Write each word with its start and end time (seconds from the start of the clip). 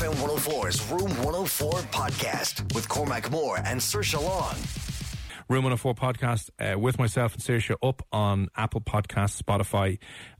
FM 0.00 0.14
104's 0.14 0.90
Room 0.90 1.10
104 1.24 1.72
podcast 1.92 2.74
with 2.74 2.88
Cormac 2.88 3.30
Moore 3.30 3.58
and 3.58 3.78
Saoirse 3.78 4.14
Long. 4.14 4.56
Room 5.50 5.64
104 5.64 5.94
podcast 5.94 6.48
uh, 6.58 6.78
with 6.78 6.98
myself 6.98 7.34
and 7.34 7.42
Saoirse 7.42 7.76
up 7.82 8.00
on 8.10 8.48
Apple 8.56 8.80
Podcasts, 8.80 9.42
Spotify, 9.42 9.98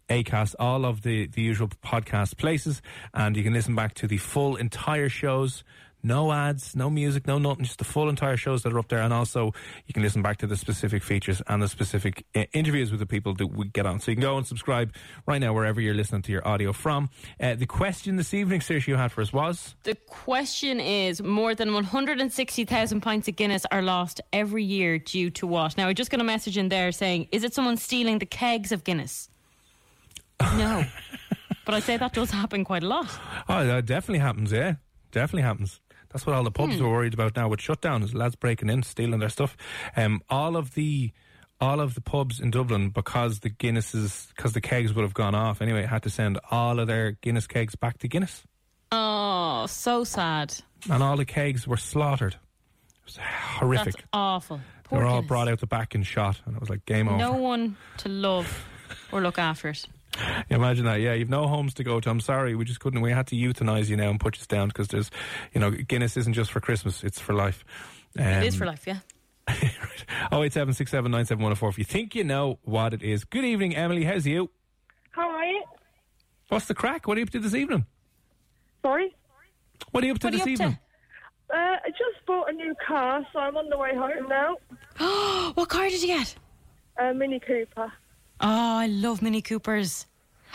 Acast, 0.08 0.54
all 0.58 0.86
of 0.86 1.02
the, 1.02 1.26
the 1.26 1.42
usual 1.42 1.68
podcast 1.84 2.38
places. 2.38 2.80
And 3.12 3.36
you 3.36 3.42
can 3.42 3.52
listen 3.52 3.74
back 3.74 3.92
to 3.96 4.06
the 4.06 4.16
full 4.16 4.56
entire 4.56 5.10
shows. 5.10 5.62
No 6.02 6.32
ads, 6.32 6.74
no 6.74 6.88
music, 6.88 7.26
no 7.26 7.38
nothing, 7.38 7.64
just 7.64 7.78
the 7.78 7.84
full 7.84 8.08
entire 8.08 8.36
shows 8.36 8.62
that 8.62 8.72
are 8.72 8.78
up 8.78 8.88
there. 8.88 9.00
And 9.00 9.12
also, 9.12 9.52
you 9.86 9.92
can 9.92 10.02
listen 10.02 10.22
back 10.22 10.38
to 10.38 10.46
the 10.46 10.56
specific 10.56 11.02
features 11.02 11.42
and 11.46 11.62
the 11.62 11.68
specific 11.68 12.24
uh, 12.34 12.44
interviews 12.52 12.90
with 12.90 13.00
the 13.00 13.06
people 13.06 13.34
that 13.34 13.46
we 13.46 13.68
get 13.68 13.84
on. 13.84 14.00
So 14.00 14.10
you 14.10 14.16
can 14.16 14.22
go 14.22 14.38
and 14.38 14.46
subscribe 14.46 14.94
right 15.26 15.40
now 15.40 15.52
wherever 15.52 15.80
you're 15.80 15.94
listening 15.94 16.22
to 16.22 16.32
your 16.32 16.46
audio 16.46 16.72
from. 16.72 17.10
Uh, 17.38 17.54
the 17.54 17.66
question 17.66 18.16
this 18.16 18.32
evening, 18.32 18.60
Saoirse, 18.60 18.86
you 18.86 18.96
had 18.96 19.12
for 19.12 19.20
us 19.20 19.32
was? 19.32 19.74
The 19.82 19.94
question 19.94 20.80
is 20.80 21.22
more 21.22 21.54
than 21.54 21.74
160,000 21.74 23.00
pints 23.00 23.28
of 23.28 23.36
Guinness 23.36 23.66
are 23.70 23.82
lost 23.82 24.20
every 24.32 24.64
year 24.64 24.98
due 24.98 25.30
to 25.30 25.46
what? 25.46 25.76
Now, 25.76 25.88
I 25.88 25.92
just 25.92 26.10
got 26.10 26.20
a 26.20 26.24
message 26.24 26.56
in 26.56 26.70
there 26.70 26.92
saying, 26.92 27.28
is 27.30 27.44
it 27.44 27.52
someone 27.52 27.76
stealing 27.76 28.18
the 28.18 28.26
kegs 28.26 28.72
of 28.72 28.84
Guinness? 28.84 29.28
No. 30.40 30.84
but 31.66 31.74
I'd 31.74 31.82
say 31.82 31.96
that 31.98 32.14
does 32.14 32.30
happen 32.30 32.64
quite 32.64 32.82
a 32.82 32.88
lot. 32.88 33.08
Oh, 33.48 33.66
that 33.66 33.84
definitely 33.86 34.20
happens, 34.20 34.50
yeah. 34.52 34.74
Definitely 35.12 35.42
happens. 35.42 35.80
That's 36.12 36.26
what 36.26 36.34
all 36.34 36.42
the 36.44 36.50
pubs 36.50 36.76
Hmm. 36.78 36.84
are 36.84 36.90
worried 36.90 37.14
about 37.14 37.36
now 37.36 37.48
with 37.48 37.60
shutdowns. 37.60 38.14
lads 38.14 38.34
breaking 38.36 38.68
in, 38.68 38.82
stealing 38.82 39.20
their 39.20 39.28
stuff. 39.28 39.56
Um, 39.96 40.22
all 40.28 40.56
of 40.56 40.74
the 40.74 41.12
all 41.62 41.78
of 41.80 41.94
the 41.94 42.00
pubs 42.00 42.40
in 42.40 42.50
Dublin, 42.50 42.88
because 42.88 43.40
the 43.40 43.50
Guinnesses, 43.50 44.28
because 44.34 44.54
the 44.54 44.62
kegs 44.62 44.94
would 44.94 45.02
have 45.02 45.12
gone 45.12 45.34
off 45.34 45.60
anyway, 45.60 45.84
had 45.84 46.02
to 46.04 46.08
send 46.10 46.38
all 46.50 46.78
of 46.80 46.86
their 46.86 47.12
Guinness 47.20 47.46
kegs 47.46 47.74
back 47.74 47.98
to 47.98 48.08
Guinness, 48.08 48.44
Oh, 48.90 49.66
so 49.66 50.02
sad. 50.02 50.54
and 50.90 51.02
all 51.02 51.16
the 51.18 51.26
kegs 51.26 51.66
were 51.68 51.76
slaughtered. 51.76 52.32
It 52.34 53.04
was 53.04 53.16
horrific. 53.18 53.92
That's 53.94 54.06
awful. 54.14 54.56
they 54.56 54.62
Poor 54.84 55.00
were 55.00 55.04
all 55.06 55.20
brought 55.22 55.48
out 55.48 55.60
the 55.60 55.66
back 55.66 55.94
and 55.94 56.06
shot, 56.06 56.40
and 56.46 56.56
it 56.56 56.60
was 56.60 56.70
like 56.70 56.86
game 56.86 57.08
over. 57.08 57.18
No 57.18 57.32
one 57.32 57.76
to 57.98 58.08
love 58.08 58.64
or 59.12 59.20
look 59.20 59.38
after 59.38 59.68
it. 59.68 59.86
Imagine 60.50 60.84
that. 60.86 61.00
Yeah, 61.00 61.14
you've 61.14 61.28
no 61.30 61.46
homes 61.46 61.74
to 61.74 61.84
go 61.84 62.00
to. 62.00 62.10
I'm 62.10 62.20
sorry, 62.20 62.54
we 62.54 62.64
just 62.64 62.80
couldn't. 62.80 63.00
We 63.00 63.12
had 63.12 63.26
to 63.28 63.36
euthanize 63.36 63.88
you 63.88 63.96
now 63.96 64.10
and 64.10 64.20
put 64.20 64.38
you 64.38 64.44
down 64.46 64.68
because 64.68 64.88
there's, 64.88 65.10
you 65.52 65.60
know, 65.60 65.70
Guinness 65.70 66.16
isn't 66.16 66.34
just 66.34 66.50
for 66.52 66.60
Christmas; 66.60 67.04
it's 67.04 67.20
for 67.20 67.32
life. 67.34 67.64
Um, 68.18 68.24
it 68.26 68.44
is 68.44 68.56
for 68.56 68.66
life, 68.66 68.86
yeah. 68.86 68.98
Oh 70.32 70.42
eight 70.42 70.52
seven 70.52 70.74
six 70.74 70.90
seven 70.90 71.10
nine 71.10 71.24
seven 71.26 71.42
one 71.42 71.50
zero 71.50 71.56
four. 71.56 71.68
If 71.70 71.78
you 71.78 71.84
think 71.84 72.14
you 72.14 72.24
know 72.24 72.58
what 72.62 72.94
it 72.94 73.02
is, 73.02 73.24
good 73.24 73.44
evening, 73.44 73.74
Emily. 73.74 74.04
How's 74.04 74.26
you? 74.26 74.50
Hi. 75.12 75.64
What's 76.48 76.66
the 76.66 76.74
crack? 76.74 77.06
What 77.06 77.16
are 77.16 77.20
you 77.20 77.24
up 77.24 77.30
to 77.30 77.38
this 77.38 77.54
evening? 77.54 77.86
Sorry. 78.82 79.14
What 79.90 80.02
are 80.02 80.06
you 80.06 80.12
up 80.12 80.18
to 80.20 80.26
What 80.26 80.34
are 80.34 80.36
this 80.36 80.46
you 80.46 80.54
up 80.54 80.60
evening? 80.60 80.78
Uh, 81.52 81.56
I 81.56 81.90
just 81.90 82.24
bought 82.26 82.48
a 82.48 82.52
new 82.52 82.74
car, 82.86 83.26
so 83.32 83.38
I'm 83.38 83.56
on 83.56 83.68
the 83.68 83.78
way 83.78 83.94
home 83.94 84.28
now. 84.28 84.56
to? 84.98 85.52
what 85.54 85.68
car 85.68 85.88
did 85.88 86.00
you 86.00 86.08
get? 86.08 86.34
A 86.98 87.12
Mini 87.14 87.40
Cooper. 87.40 87.92
Oh, 88.40 88.76
I 88.78 88.86
love 88.86 89.20
Mini 89.22 89.42
Coopers. 89.42 90.06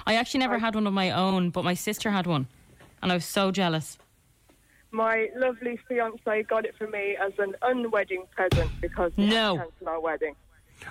I 0.05 0.15
actually 0.15 0.39
never 0.41 0.59
had 0.59 0.75
one 0.75 0.87
of 0.87 0.93
my 0.93 1.11
own, 1.11 1.49
but 1.49 1.63
my 1.63 1.73
sister 1.73 2.11
had 2.11 2.27
one. 2.27 2.47
And 3.01 3.11
I 3.11 3.15
was 3.15 3.25
so 3.25 3.51
jealous. 3.51 3.97
My 4.91 5.29
lovely 5.35 5.77
fiance 5.87 6.43
got 6.43 6.65
it 6.65 6.75
for 6.77 6.87
me 6.87 7.17
as 7.21 7.33
an 7.37 7.55
unwedding 7.61 8.23
present 8.35 8.69
because 8.81 9.11
we 9.17 9.25
No. 9.27 9.57
had 9.57 9.63
to 9.65 9.69
cancel 9.71 9.89
our 9.89 9.99
wedding. 9.99 10.35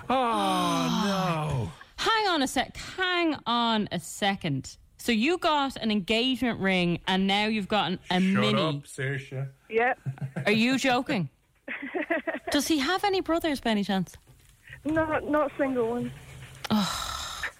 Oh 0.09 0.15
ah. 0.15 1.65
no! 1.67 1.71
Hang 1.97 2.27
on 2.27 2.41
a 2.41 2.47
sec. 2.47 2.75
Hang 2.77 3.35
on 3.45 3.87
a 3.91 3.99
second. 3.99 4.77
So 4.97 5.11
you 5.11 5.37
got 5.37 5.75
an 5.77 5.91
engagement 5.91 6.59
ring 6.59 6.99
and 7.07 7.27
now 7.27 7.45
you've 7.47 7.67
got 7.67 7.91
an, 7.91 7.99
a 8.09 8.19
no! 8.19 8.39
mini. 8.41 8.53
Shut 8.53 8.75
up, 8.75 8.83
Saoirse. 8.83 9.47
Yep. 9.69 9.99
Are 10.45 10.51
you 10.51 10.77
joking? 10.77 11.29
Does 12.51 12.67
he 12.67 12.79
have 12.79 13.03
any 13.03 13.21
brothers 13.21 13.59
by 13.59 13.71
any 13.71 13.83
chance? 13.83 14.15
not 14.83 15.27
not 15.29 15.51
a 15.51 15.57
single 15.57 15.89
one. 15.89 16.11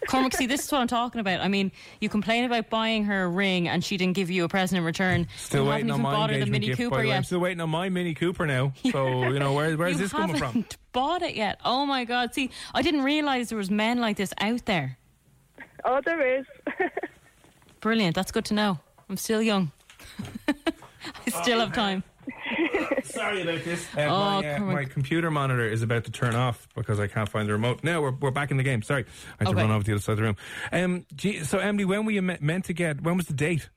Cormac, 0.07 0.33
see, 0.33 0.45
this 0.45 0.63
is 0.65 0.71
what 0.71 0.81
I'm 0.81 0.87
talking 0.87 1.21
about. 1.21 1.41
I 1.41 1.47
mean, 1.47 1.71
you 1.99 2.09
complain 2.09 2.43
about 2.45 2.69
buying 2.69 3.05
her 3.05 3.23
a 3.23 3.27
ring 3.27 3.67
and 3.67 3.83
she 3.83 3.97
didn't 3.97 4.15
give 4.15 4.29
you 4.29 4.43
a 4.43 4.49
present 4.49 4.77
in 4.79 4.83
return. 4.85 5.27
Still 5.37 5.63
you 5.63 5.69
waiting 5.69 5.87
haven't 5.89 5.91
on 5.91 5.99
even 5.99 6.03
my 6.03 6.13
bought 6.13 6.29
her 6.29 6.33
the 6.35 6.39
engagement 6.41 6.51
Mini 6.51 6.67
gift. 6.67 6.77
Cooper 6.79 6.89
by 6.95 7.01
the 7.01 7.07
way, 7.07 7.13
I'm 7.13 7.17
yet. 7.19 7.25
still 7.25 7.39
waiting 7.39 7.61
on 7.61 7.69
my 7.69 7.89
Mini 7.89 8.13
Cooper 8.13 8.45
now. 8.45 8.73
So 8.91 9.23
you 9.27 9.39
know 9.39 9.53
where 9.53 9.75
where's 9.75 9.93
you 9.93 9.97
this 9.99 10.11
coming 10.11 10.37
from? 10.37 10.47
haven't 10.47 10.77
bought 10.93 11.21
it 11.21 11.35
yet. 11.35 11.59
Oh 11.65 11.85
my 11.85 12.05
God! 12.05 12.33
See, 12.33 12.49
I 12.73 12.81
didn't 12.81 13.03
realize 13.03 13.49
there 13.49 13.57
was 13.57 13.69
men 13.69 13.99
like 13.99 14.15
this 14.17 14.33
out 14.39 14.65
there. 14.65 14.97
Oh, 15.83 15.99
there 16.05 16.39
is. 16.39 16.45
Brilliant. 17.81 18.15
That's 18.15 18.31
good 18.31 18.45
to 18.45 18.53
know. 18.53 18.79
I'm 19.09 19.17
still 19.17 19.41
young. 19.41 19.71
I 20.47 21.29
still 21.41 21.59
have 21.59 21.73
time. 21.73 22.03
Sorry 23.03 23.41
about 23.41 23.63
this. 23.63 23.85
Uh, 23.95 24.01
Oh, 24.01 24.41
my, 24.41 24.53
uh, 24.55 24.59
my 24.59 24.85
computer 24.85 25.29
monitor 25.31 25.65
is 25.67 25.81
about 25.81 26.03
to 26.05 26.11
turn 26.11 26.35
off 26.35 26.67
because 26.75 26.99
I 26.99 27.07
can't 27.07 27.29
find 27.29 27.47
the 27.47 27.53
remote. 27.53 27.83
No, 27.83 28.01
we're, 28.01 28.11
we're 28.11 28.31
back 28.31 28.51
in 28.51 28.57
the 28.57 28.63
game. 28.63 28.81
Sorry, 28.81 29.05
I 29.39 29.43
had 29.45 29.49
to 29.51 29.55
run 29.55 29.71
over 29.71 29.83
to 29.83 29.85
the 29.91 29.93
other 29.93 30.01
side 30.01 30.13
of 30.13 30.17
the 30.17 30.23
room. 30.23 30.35
Um, 30.71 31.05
gee, 31.15 31.43
so 31.43 31.59
Emily, 31.59 31.85
when 31.85 32.05
were 32.05 32.11
you 32.11 32.21
me- 32.21 32.37
meant 32.41 32.65
to 32.65 32.73
get? 32.73 33.01
When 33.01 33.17
was 33.17 33.27
the 33.27 33.33
date? 33.33 33.69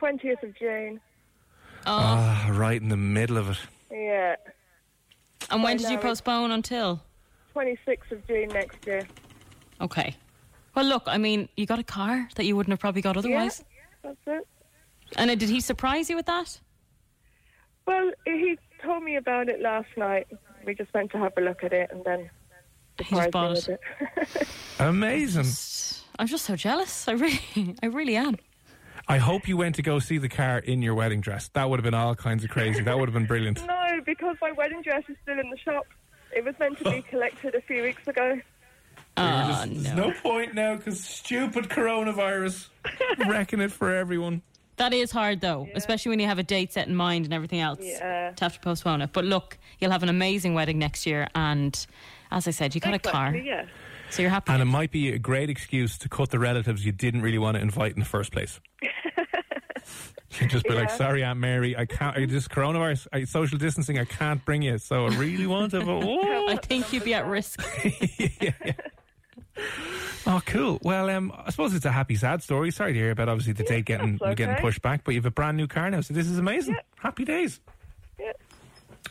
20th 0.00 0.42
of 0.42 0.56
June. 0.58 1.00
Ah, 1.86 2.48
right 2.52 2.80
in 2.80 2.88
the 2.88 2.96
middle 2.96 3.36
of 3.38 3.50
it. 3.50 3.58
Yeah. 3.90 4.36
And 5.50 5.62
when 5.62 5.74
I 5.74 5.76
did 5.76 5.90
you 5.90 5.98
postpone 5.98 6.50
until? 6.52 7.00
26th 7.54 8.12
of 8.12 8.26
June 8.26 8.48
next 8.48 8.86
year. 8.86 9.06
Okay. 9.80 10.14
Well, 10.74 10.84
look, 10.84 11.02
I 11.06 11.18
mean, 11.18 11.48
you 11.56 11.66
got 11.66 11.78
a 11.78 11.82
car 11.84 12.28
that 12.36 12.44
you 12.44 12.54
wouldn't 12.54 12.72
have 12.72 12.78
probably 12.78 13.02
got 13.02 13.16
otherwise. 13.16 13.64
Yeah, 14.04 14.10
that's 14.26 14.40
it. 14.40 14.46
And 15.16 15.30
uh, 15.30 15.34
did 15.34 15.48
he 15.48 15.60
surprise 15.60 16.08
you 16.08 16.16
with 16.16 16.26
that? 16.26 16.60
Well, 17.86 18.10
he 18.24 18.58
told 18.82 19.02
me 19.02 19.16
about 19.16 19.48
it 19.48 19.60
last 19.60 19.88
night. 19.96 20.26
We 20.64 20.74
just 20.74 20.92
went 20.92 21.10
to 21.12 21.18
have 21.18 21.32
a 21.36 21.40
look 21.40 21.64
at 21.64 21.72
it 21.72 21.90
and 21.90 22.04
then 22.04 22.30
He 22.98 23.04
just 23.04 23.24
surprised 23.24 23.32
bought 23.32 23.68
it. 23.68 23.80
it. 24.34 24.48
Amazing. 24.78 25.46
I'm 26.18 26.26
just 26.26 26.44
so 26.44 26.56
jealous. 26.56 27.08
I 27.08 27.12
really, 27.12 27.40
I 27.82 27.86
really 27.86 28.16
am. 28.16 28.36
I 29.08 29.18
hope 29.18 29.48
you 29.48 29.56
went 29.56 29.74
to 29.76 29.82
go 29.82 29.98
see 29.98 30.18
the 30.18 30.28
car 30.28 30.58
in 30.58 30.82
your 30.82 30.94
wedding 30.94 31.20
dress. 31.20 31.48
That 31.54 31.68
would 31.68 31.80
have 31.80 31.84
been 31.84 31.94
all 31.94 32.14
kinds 32.14 32.44
of 32.44 32.50
crazy. 32.50 32.82
That 32.82 32.98
would 32.98 33.08
have 33.08 33.14
been 33.14 33.26
brilliant. 33.26 33.66
no, 33.66 34.00
because 34.04 34.36
my 34.40 34.52
wedding 34.52 34.82
dress 34.82 35.02
is 35.08 35.16
still 35.22 35.38
in 35.38 35.50
the 35.50 35.58
shop. 35.58 35.86
It 36.30 36.44
was 36.44 36.54
meant 36.60 36.78
to 36.78 36.84
be 36.84 36.98
oh. 36.98 37.02
collected 37.10 37.54
a 37.54 37.60
few 37.62 37.82
weeks 37.82 38.06
ago. 38.06 38.40
Oh, 39.16 39.64
There's 39.66 39.82
no. 39.82 39.94
no 39.94 40.12
point 40.12 40.54
now 40.54 40.76
because 40.76 41.02
stupid 41.02 41.68
coronavirus 41.68 42.68
wrecking 43.26 43.60
it 43.60 43.72
for 43.72 43.94
everyone. 43.94 44.42
That 44.80 44.94
is 44.94 45.10
hard, 45.10 45.42
though, 45.42 45.68
especially 45.74 46.08
when 46.08 46.20
you 46.20 46.26
have 46.26 46.38
a 46.38 46.42
date 46.42 46.72
set 46.72 46.88
in 46.88 46.96
mind 46.96 47.26
and 47.26 47.34
everything 47.34 47.60
else. 47.60 47.80
Yeah. 47.82 48.30
To 48.30 48.44
have 48.44 48.54
to 48.54 48.60
postpone 48.60 49.02
it. 49.02 49.12
But 49.12 49.26
look, 49.26 49.58
you'll 49.78 49.90
have 49.90 50.02
an 50.02 50.08
amazing 50.08 50.54
wedding 50.54 50.78
next 50.78 51.06
year. 51.06 51.28
And 51.34 51.86
as 52.30 52.48
I 52.48 52.50
said, 52.50 52.74
you 52.74 52.80
got 52.80 52.94
a 52.94 52.98
car. 52.98 53.28
Exactly, 53.28 53.46
yeah. 53.46 53.66
So 54.08 54.22
you're 54.22 54.30
happy. 54.30 54.50
And 54.50 54.62
it 54.62 54.64
might 54.64 54.90
be 54.90 55.12
a 55.12 55.18
great 55.18 55.50
excuse 55.50 55.98
to 55.98 56.08
cut 56.08 56.30
the 56.30 56.38
relatives 56.38 56.82
you 56.82 56.92
didn't 56.92 57.20
really 57.20 57.36
want 57.36 57.58
to 57.58 57.62
invite 57.62 57.92
in 57.92 58.00
the 58.00 58.06
first 58.06 58.32
place. 58.32 58.58
You 60.38 60.46
just 60.46 60.64
be 60.64 60.74
like, 60.74 60.90
sorry, 60.90 61.24
Aunt 61.24 61.40
Mary, 61.40 61.76
I 61.76 61.86
can't. 61.86 62.16
I 62.16 62.24
just 62.24 62.50
coronavirus, 62.50 63.08
I, 63.12 63.24
social 63.24 63.58
distancing, 63.58 63.98
I 63.98 64.04
can't 64.04 64.44
bring 64.44 64.62
you. 64.62 64.78
So 64.78 65.06
I 65.06 65.16
really 65.16 65.48
want 65.48 65.72
to. 65.72 65.80
But, 65.80 65.88
oh. 66.04 66.48
I 66.48 66.54
think 66.54 66.92
you'd 66.92 67.02
be 67.02 67.14
at 67.14 67.26
risk. 67.26 67.60
Oh, 70.26 70.40
cool. 70.46 70.78
Well, 70.82 71.08
um, 71.10 71.32
I 71.36 71.50
suppose 71.50 71.74
it's 71.74 71.84
a 71.86 71.90
happy, 71.92 72.14
sad 72.16 72.42
story. 72.42 72.70
Sorry 72.70 72.92
to 72.92 72.98
hear 72.98 73.10
about 73.10 73.28
obviously 73.28 73.52
the 73.54 73.64
date 73.64 73.84
getting 73.86 74.18
that's 74.20 74.34
getting 74.36 74.56
pushed 74.56 74.82
back, 74.82 75.02
but 75.04 75.12
you 75.14 75.18
have 75.20 75.26
a 75.26 75.30
brand 75.30 75.56
new 75.56 75.66
car 75.66 75.90
now, 75.90 76.00
so 76.02 76.12
this 76.14 76.26
is 76.28 76.38
amazing. 76.38 76.76
Happy 76.96 77.24
days. 77.24 77.60
Yeah. 78.18 78.32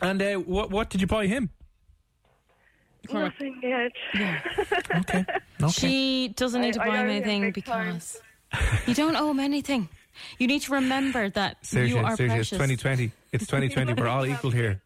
And 0.02 0.22
uh, 0.22 0.34
what 0.36 0.70
what 0.70 0.88
did 0.90 1.00
you 1.00 1.06
buy 1.06 1.26
him? 1.26 1.50
Nothing 3.12 3.58
yet. 3.62 3.92
Okay. 4.96 5.24
Okay. 5.62 5.72
She 5.72 6.28
doesn't 6.36 6.60
need 6.60 6.74
to 6.74 6.82
I- 6.82 6.84
I 6.84 6.88
buy 6.88 6.96
him 6.98 7.04
him 7.06 7.10
anything 7.10 7.52
big 7.52 7.64
time. 7.64 7.94
because 7.94 8.20
you 8.86 8.94
don't 8.94 9.16
owe 9.16 9.30
him 9.30 9.40
anything. 9.40 9.88
You 10.38 10.46
need 10.46 10.60
to 10.62 10.72
remember 10.74 11.28
that 11.30 11.56
you 11.62 11.66
seriously, 11.68 11.98
are 12.00 12.16
seriously, 12.16 12.40
it's 12.40 12.50
precious. 12.50 12.80
2020. 12.82 13.12
It's 13.32 13.46
2020. 13.48 13.94
We're 13.94 14.08
all 14.08 14.26
equal 14.26 14.50
here. 14.50 14.80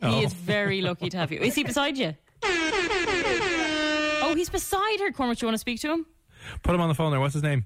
He 0.00 0.06
Oh. 0.06 0.20
is 0.22 0.32
very 0.32 0.80
lucky 0.80 1.10
to 1.10 1.16
have 1.18 1.32
you. 1.32 1.40
Is 1.40 1.54
he 1.54 1.64
beside 1.64 1.96
you? 1.98 2.14
Oh, 4.36 4.38
he's 4.38 4.50
beside 4.50 5.00
her. 5.00 5.10
Cormac, 5.12 5.38
do 5.38 5.46
you 5.46 5.48
want 5.48 5.54
to 5.54 5.60
speak 5.60 5.80
to 5.80 5.90
him? 5.90 6.04
Put 6.62 6.74
him 6.74 6.82
on 6.82 6.88
the 6.90 6.94
phone 6.94 7.10
there. 7.10 7.20
What's 7.20 7.32
his 7.32 7.42
name? 7.42 7.64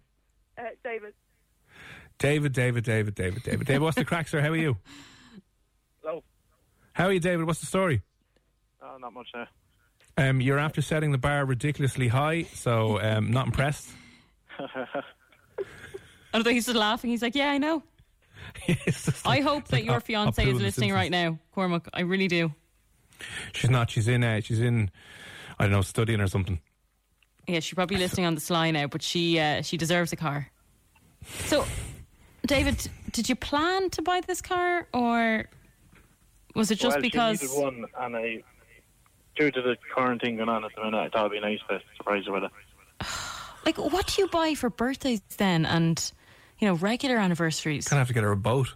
Uh, 0.57 0.63
David. 0.85 1.15
David, 2.21 2.53
David, 2.53 2.85
David, 2.85 3.17
David, 3.17 3.43
David. 3.43 3.67
David, 3.67 3.83
what's 3.83 3.97
the 3.97 4.05
crack, 4.05 4.29
sir? 4.29 4.41
How 4.41 4.51
are 4.51 4.57
you? 4.57 4.77
Hello. 6.01 6.23
How 6.93 7.07
are 7.07 7.13
you, 7.13 7.19
David? 7.19 7.45
What's 7.45 7.59
the 7.59 7.67
story? 7.67 8.03
Oh, 8.81 8.99
not 9.01 9.13
much 9.13 9.27
there. 9.35 9.49
Um, 10.17 10.41
you're 10.41 10.61
after 10.61 10.81
setting 10.81 11.11
the 11.11 11.19
bar 11.19 11.45
ridiculously 11.45 12.07
high, 12.07 12.45
so 12.55 13.01
um, 13.01 13.33
not 13.33 13.47
impressed. 13.47 13.89
I 14.61 14.65
don't 16.33 16.45
think 16.45 16.55
he's 16.55 16.67
just 16.67 16.77
laughing. 16.77 17.11
He's 17.11 17.23
like, 17.23 17.35
"Yeah, 17.35 17.51
I 17.51 17.59
know." 17.59 17.83
It's 18.69 19.27
I 19.27 19.41
hope 19.41 19.67
that 19.69 19.77
like 19.77 19.85
your 19.87 20.01
fiance 20.01 20.49
is 20.49 20.61
listening 20.61 20.93
right 20.93 21.11
now, 21.11 21.39
Cormac. 21.53 21.89
I 21.93 22.03
really 22.03 22.29
do. 22.29 22.55
She's 23.53 23.71
not. 23.71 23.91
She's 23.91 24.07
in. 24.07 24.23
Uh, 24.23 24.41
she's 24.41 24.61
in. 24.61 24.91
I 25.61 25.65
don't 25.65 25.73
know, 25.73 25.83
studying 25.83 26.23
or 26.23 26.27
something. 26.27 26.59
Yeah, 27.47 27.61
she's 27.61 27.75
probably 27.75 27.99
listening 27.99 28.25
on 28.25 28.35
the 28.35 28.41
sly 28.41 28.71
now, 28.71 28.87
but 28.87 29.03
she 29.03 29.39
uh, 29.39 29.61
she 29.61 29.77
deserves 29.77 30.11
a 30.11 30.17
car. 30.17 30.51
So, 31.45 31.67
David, 32.47 32.89
did 33.13 33.29
you 33.29 33.37
plan 33.37 33.91
to 33.91 34.03
buy 34.03 34.23
this 34.27 34.41
car, 34.41 34.89
or 34.95 35.45
was 36.55 36.71
it 36.71 36.79
just 36.79 36.97
well, 36.97 37.03
because? 37.03 37.41
she 37.41 37.47
needed 37.47 37.63
one, 37.63 37.85
and 37.99 38.17
I, 38.17 38.43
due 39.37 39.51
to 39.51 39.61
the 39.61 39.77
current 39.95 40.23
thing 40.23 40.37
going 40.37 40.49
on 40.49 40.65
at 40.65 40.71
the 40.75 40.83
minute, 40.83 40.99
I 40.99 41.09
thought 41.11 41.27
it'd 41.27 41.33
be 41.33 41.41
nice 41.41 41.61
to 41.69 41.81
surprise 41.99 42.25
her 42.27 42.33
with 42.33 42.45
it. 42.45 42.51
Like, 43.67 43.77
what 43.77 44.07
do 44.07 44.23
you 44.23 44.29
buy 44.29 44.55
for 44.55 44.71
birthdays 44.71 45.21
then, 45.37 45.67
and 45.67 46.13
you 46.59 46.67
know, 46.67 46.77
regular 46.77 47.19
anniversaries? 47.19 47.87
Gonna 47.87 48.01
have 48.01 48.09
to 48.09 48.15
get 48.15 48.23
her 48.23 48.33
a 48.33 48.37
boat. 48.37 48.75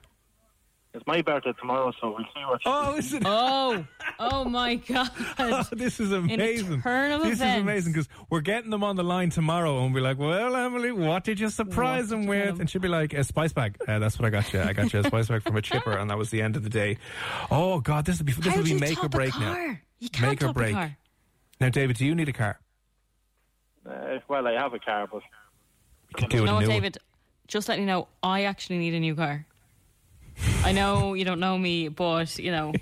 It's 0.96 1.04
my 1.08 1.20
birthday 1.22 1.52
tomorrow, 1.58 1.92
so 2.00 2.10
we'll 2.10 2.18
see 2.18 2.44
what. 2.48 2.62
She 2.62 2.68
Oh, 2.68 2.94
is 2.94 3.12
it? 3.14 3.22
Oh, 3.26 3.84
oh 4.20 4.44
my 4.44 4.74
God! 4.88 5.10
Oh, 5.40 5.64
this 5.72 5.98
is 5.98 6.12
amazing. 6.12 6.82
turn 6.82 7.10
of 7.10 7.20
this 7.22 7.32
is 7.32 7.40
amazing 7.40 7.92
because 7.92 8.08
we're 8.30 8.42
getting 8.42 8.70
them 8.70 8.84
on 8.84 8.94
the 8.94 9.02
line 9.02 9.30
tomorrow 9.30 9.82
and 9.82 9.92
we'll 9.92 10.00
be 10.02 10.06
like, 10.06 10.18
well, 10.18 10.54
Emily, 10.54 10.92
what 10.92 11.24
did 11.24 11.40
you 11.40 11.50
surprise 11.50 12.04
What 12.04 12.10
them 12.10 12.26
with? 12.26 12.38
get 12.44 12.48
'em? 12.54 12.60
And 12.60 12.70
she'll 12.70 12.80
be 12.80 12.86
like, 12.86 13.12
a 13.12 13.24
spice 13.24 13.52
bag. 13.52 13.76
Uh, 13.88 13.98
that's 13.98 14.20
what 14.20 14.26
I 14.26 14.30
got 14.30 14.52
you. 14.52 14.60
I 14.62 14.72
got 14.72 14.92
you 14.92 15.00
a 15.00 15.04
spice 15.08 15.26
bag 15.26 15.42
from 15.42 15.56
a 15.56 15.62
chipper 15.62 15.98
and 15.98 16.08
that 16.10 16.16
was 16.16 16.30
the 16.30 16.40
end 16.40 16.54
of 16.54 16.62
the 16.62 16.70
day. 16.70 16.98
Oh, 17.50 17.80
God, 17.80 18.04
this 18.04 18.18
will 18.18 18.26
be, 18.26 18.32
this 18.32 18.46
How 18.46 18.56
will 18.58 18.64
be 18.64 18.74
make 18.78 19.02
or 19.02 19.08
break 19.08 19.36
now. 19.40 19.76
You 19.98 20.08
can't 20.10 20.40
Make 20.40 20.48
or 20.48 20.52
break. 20.52 20.72
a 20.74 20.74
car. 20.76 20.96
Now, 21.60 21.70
David, 21.70 21.96
do 21.96 22.06
you 22.06 22.14
need 22.14 22.28
a 22.28 22.32
car? 22.32 22.60
Uh, 23.84 24.18
well, 24.28 24.46
I 24.46 24.52
have 24.52 24.72
a 24.74 24.78
car, 24.78 25.08
but 25.10 25.22
You 26.10 26.14
can 26.18 26.28
do 26.28 26.36
You 26.36 26.42
it 26.44 26.46
know 26.46 26.52
a 26.52 26.54
what, 26.54 26.60
new 26.62 26.68
one. 26.68 26.76
David? 26.76 26.98
Just 27.48 27.68
let 27.68 27.80
you 27.80 27.84
know, 27.86 28.06
I 28.22 28.44
actually 28.44 28.78
need 28.78 28.94
a 28.94 29.00
new 29.00 29.16
car. 29.16 29.44
I 30.64 30.72
know 30.72 31.14
you 31.14 31.24
don't 31.24 31.40
know 31.40 31.56
me, 31.58 31.88
but 31.88 32.38
you 32.38 32.50
know, 32.50 32.72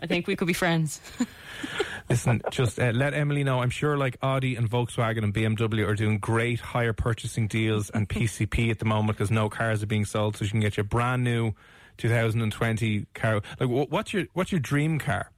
I 0.00 0.06
think 0.06 0.26
we 0.26 0.36
could 0.36 0.46
be 0.46 0.52
friends. 0.52 1.00
Listen, 2.08 2.42
just 2.50 2.80
uh, 2.80 2.90
let 2.90 3.14
Emily 3.14 3.44
know. 3.44 3.60
I'm 3.60 3.70
sure 3.70 3.96
like 3.96 4.16
Audi 4.20 4.56
and 4.56 4.68
Volkswagen 4.68 5.22
and 5.22 5.32
BMW 5.32 5.86
are 5.86 5.94
doing 5.94 6.18
great 6.18 6.58
higher 6.58 6.92
purchasing 6.92 7.46
deals 7.46 7.88
and 7.90 8.08
PCP 8.08 8.70
at 8.70 8.80
the 8.80 8.84
moment 8.84 9.16
because 9.16 9.30
no 9.30 9.48
cars 9.48 9.82
are 9.82 9.86
being 9.86 10.04
sold, 10.04 10.36
so 10.36 10.44
you 10.44 10.50
can 10.50 10.58
get 10.58 10.76
your 10.76 10.84
brand 10.84 11.22
new 11.22 11.52
2020 11.98 13.06
car. 13.14 13.42
Like, 13.60 13.68
what's 13.68 14.12
your 14.12 14.24
what's 14.32 14.50
your 14.50 14.60
dream 14.60 14.98
car? 14.98 15.30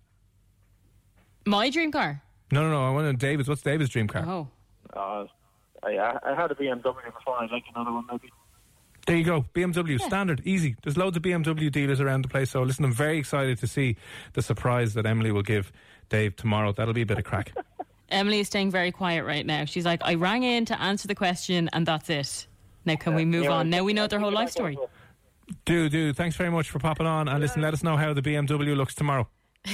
My 1.45 1.69
dream 1.69 1.93
car. 1.93 2.23
No, 2.51 2.63
no, 2.63 2.71
no. 2.71 2.87
I 2.87 2.91
want 2.91 3.05
to 3.05 3.13
know 3.13 3.19
David's. 3.19 3.49
What's 3.49 3.63
David's 3.63 3.91
dream 3.91 4.09
car? 4.09 4.25
Oh, 4.27 4.49
uh, 4.95 5.27
I, 5.83 6.19
I 6.25 6.35
had 6.35 6.51
a 6.51 6.55
BMW 6.55 6.83
before. 6.83 7.39
I'd 7.39 7.51
like 7.51 7.65
another 7.75 7.93
one, 7.93 8.07
maybe. 8.11 8.31
There 9.06 9.16
you 9.16 9.25
go. 9.25 9.44
BMW, 9.54 10.00
standard, 10.00 10.43
easy. 10.44 10.76
There's 10.82 10.96
loads 10.96 11.16
of 11.16 11.22
BMW 11.25 11.70
dealers 11.72 12.00
around 12.00 12.22
the 12.22 12.28
place. 12.28 12.50
So 12.50 12.62
listen, 12.62 12.84
I'm 12.84 12.93
very 12.93 13.19
excited 13.19 13.58
to 13.58 13.66
see 13.66 13.96
the 14.34 14.43
surprise 14.43 14.94
that 14.94 15.06
Emily 15.06 15.32
will 15.32 15.43
give 15.43 15.72
Dave 16.08 16.37
tomorrow. 16.37 16.72
That'll 16.72 16.94
be 16.94 17.02
a 17.02 17.06
bit 17.06 17.19
of 17.19 17.25
crack. 17.25 17.52
Emily 18.10 18.40
is 18.40 18.46
staying 18.46 18.70
very 18.70 18.93
quiet 18.93 19.25
right 19.25 19.44
now. 19.44 19.64
She's 19.64 19.84
like, 19.87 20.02
I 20.04 20.14
rang 20.14 20.43
in 20.44 20.64
to 20.66 20.81
answer 20.81 21.08
the 21.08 21.14
question, 21.14 21.69
and 21.72 21.84
that's 21.87 22.10
it. 22.10 22.46
Now, 22.84 22.94
can 22.96 23.14
we 23.14 23.25
move 23.25 23.44
Yeah, 23.44 23.52
on? 23.52 23.70
Now 23.70 23.82
we 23.84 23.93
know 23.94 24.06
their 24.06 24.20
whole 24.20 24.31
life 24.32 24.50
story. 24.50 24.76
do, 25.64 25.88
do. 25.88 26.12
Thanks 26.12 26.37
very 26.37 26.50
much 26.50 26.69
for 26.70 26.78
popping 26.78 27.06
on. 27.06 27.26
And 27.28 27.40
listen, 27.40 27.62
let 27.62 27.72
us 27.72 27.82
know 27.82 27.96
how 27.96 28.12
the 28.12 28.22
BMW 28.22 28.76
looks 28.76 28.94
tomorrow. 28.94 29.28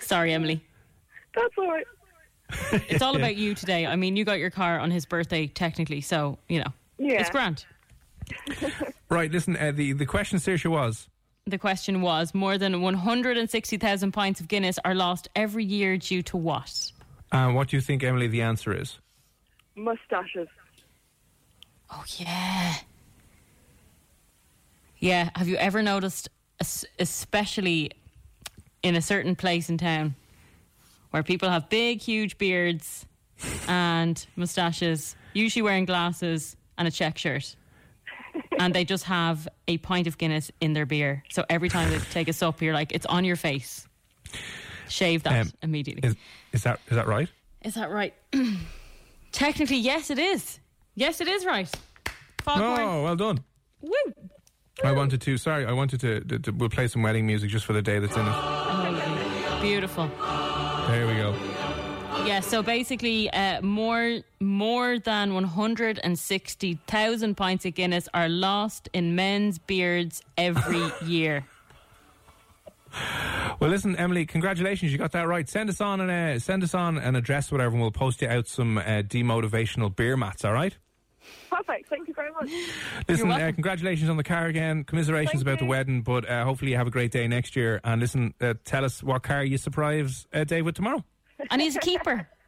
Sorry, 0.00 0.32
Emily. 0.32 0.64
That's 1.34 1.54
all 1.58 1.68
right. 1.70 1.86
It's 2.88 3.02
all 3.02 3.16
about 3.16 3.36
you 3.36 3.54
today. 3.54 3.86
I 3.86 3.96
mean, 3.96 4.16
you 4.16 4.24
got 4.24 4.38
your 4.38 4.50
car 4.50 4.78
on 4.78 4.90
his 4.90 5.06
birthday, 5.06 5.46
technically, 5.46 6.00
so 6.00 6.38
you 6.48 6.60
know, 6.60 6.72
Yeah. 6.98 7.20
it's 7.20 7.30
grand. 7.30 7.64
Right, 9.10 9.30
listen, 9.30 9.56
uh, 9.56 9.70
the, 9.70 9.92
the 9.92 10.06
question, 10.06 10.38
Saoirse, 10.38 10.66
was 10.68 11.08
The 11.46 11.58
question 11.58 12.00
was 12.00 12.34
more 12.34 12.56
than 12.58 12.80
160,000 12.82 14.12
pints 14.12 14.40
of 14.40 14.48
Guinness 14.48 14.78
are 14.84 14.94
lost 14.94 15.28
every 15.36 15.62
year 15.64 15.96
due 15.98 16.22
to 16.22 16.36
what? 16.36 16.90
uh, 17.30 17.50
what 17.50 17.68
do 17.68 17.76
you 17.76 17.80
think, 17.80 18.02
Emily, 18.02 18.26
the 18.28 18.42
answer 18.42 18.72
is? 18.72 18.98
Mustaches. 19.76 20.48
Oh, 21.90 22.02
yeah. 22.16 22.74
Yeah. 24.98 25.30
Have 25.36 25.48
you 25.48 25.56
ever 25.56 25.82
noticed, 25.82 26.28
especially 26.98 27.90
in 28.82 28.96
a 28.96 29.02
certain 29.02 29.36
place 29.36 29.68
in 29.68 29.78
town, 29.78 30.14
where 31.14 31.22
people 31.22 31.48
have 31.48 31.68
big, 31.68 32.00
huge 32.00 32.38
beards 32.38 33.06
and 33.68 34.26
mustaches, 34.34 35.14
usually 35.32 35.62
wearing 35.62 35.84
glasses 35.84 36.56
and 36.76 36.88
a 36.88 36.90
check 36.90 37.16
shirt? 37.18 37.54
and 38.58 38.74
they 38.74 38.84
just 38.84 39.04
have 39.04 39.46
a 39.68 39.78
pint 39.78 40.08
of 40.08 40.18
Guinness 40.18 40.50
in 40.60 40.72
their 40.72 40.86
beer. 40.86 41.22
So 41.30 41.44
every 41.48 41.68
time 41.68 41.88
they 41.88 42.00
take 42.10 42.26
a 42.26 42.32
sup, 42.32 42.60
you're 42.60 42.74
like, 42.74 42.90
it's 42.90 43.06
on 43.06 43.24
your 43.24 43.36
face. 43.36 43.86
Shave 44.88 45.22
that 45.22 45.40
Um, 45.46 45.52
immediately. 45.62 46.08
Is, 46.08 46.16
is 46.52 46.62
that 46.64 46.80
is 46.88 46.96
that 46.96 47.06
right? 47.06 47.28
Is 47.62 47.74
that 47.74 47.92
right? 47.92 48.12
Technically, 49.30 49.76
yes, 49.76 50.10
it 50.10 50.18
is. 50.18 50.58
Yes, 50.96 51.20
it 51.20 51.28
is 51.28 51.46
right. 51.46 51.70
Foghorn. 52.42 52.80
Oh, 52.80 53.04
well 53.04 53.14
done. 53.14 53.44
Woo. 53.82 53.92
I 54.82 54.90
wanted 54.90 55.20
to, 55.20 55.38
sorry, 55.38 55.64
I 55.64 55.70
wanted 55.72 56.00
to, 56.00 56.20
to, 56.22 56.38
to, 56.40 56.50
we'll 56.50 56.68
play 56.70 56.88
some 56.88 57.04
wedding 57.04 57.24
music 57.24 57.50
just 57.50 57.64
for 57.66 57.72
the 57.72 57.82
day 57.82 58.00
that's 58.00 58.16
in 58.16 58.26
it. 58.26 58.34
Oh, 58.34 59.58
beautiful. 59.62 60.10
There 60.88 61.06
we 61.06 61.14
go. 61.14 61.34
Yeah, 62.26 62.40
so 62.40 62.62
basically, 62.62 63.28
uh, 63.30 63.60
more 63.60 64.20
more 64.40 64.98
than 64.98 65.34
160,000 65.34 67.36
pints 67.36 67.66
of 67.66 67.74
Guinness 67.74 68.08
are 68.14 68.28
lost 68.28 68.88
in 68.92 69.14
men's 69.14 69.58
beards 69.58 70.22
every 70.38 70.84
year. 71.06 71.44
Well, 73.60 73.70
listen, 73.70 73.96
Emily, 73.96 74.26
congratulations, 74.26 74.92
you 74.92 74.98
got 74.98 75.12
that 75.12 75.26
right. 75.26 75.48
Send 75.48 75.70
us 75.70 75.80
on 75.80 76.00
an 76.00 76.10
uh, 76.10 76.38
send 76.38 76.62
us 76.62 76.74
on 76.74 76.98
an 76.98 77.16
address, 77.16 77.50
whatever, 77.50 77.72
and 77.72 77.80
we'll 77.80 77.90
post 77.90 78.22
you 78.22 78.28
out 78.28 78.46
some 78.46 78.78
uh, 78.78 79.02
demotivational 79.02 79.94
beer 79.94 80.16
mats. 80.16 80.44
All 80.44 80.52
right. 80.52 80.76
Perfect. 81.50 81.88
Thank 81.88 82.08
you 82.08 82.14
very 82.14 82.32
much. 82.32 82.50
Listen, 83.08 83.30
uh, 83.30 83.52
congratulations 83.54 84.10
on 84.10 84.16
the 84.16 84.24
car 84.24 84.46
again. 84.46 84.84
Commiserations 84.84 85.42
Thank 85.42 85.42
about 85.42 85.58
the 85.58 85.66
wedding, 85.66 86.02
but 86.02 86.28
uh, 86.28 86.44
hopefully 86.44 86.72
you 86.72 86.76
have 86.76 86.86
a 86.86 86.90
great 86.90 87.10
day 87.12 87.28
next 87.28 87.54
year. 87.56 87.80
And 87.84 88.00
listen, 88.00 88.34
uh, 88.40 88.54
tell 88.64 88.84
us 88.84 89.02
what 89.02 89.22
car 89.22 89.44
you 89.44 89.56
surprise 89.58 90.26
uh, 90.32 90.44
Dave 90.44 90.64
with 90.64 90.74
tomorrow. 90.74 91.04
And 91.50 91.60
he's 91.62 91.76
a 91.76 91.80
keeper. 91.80 92.28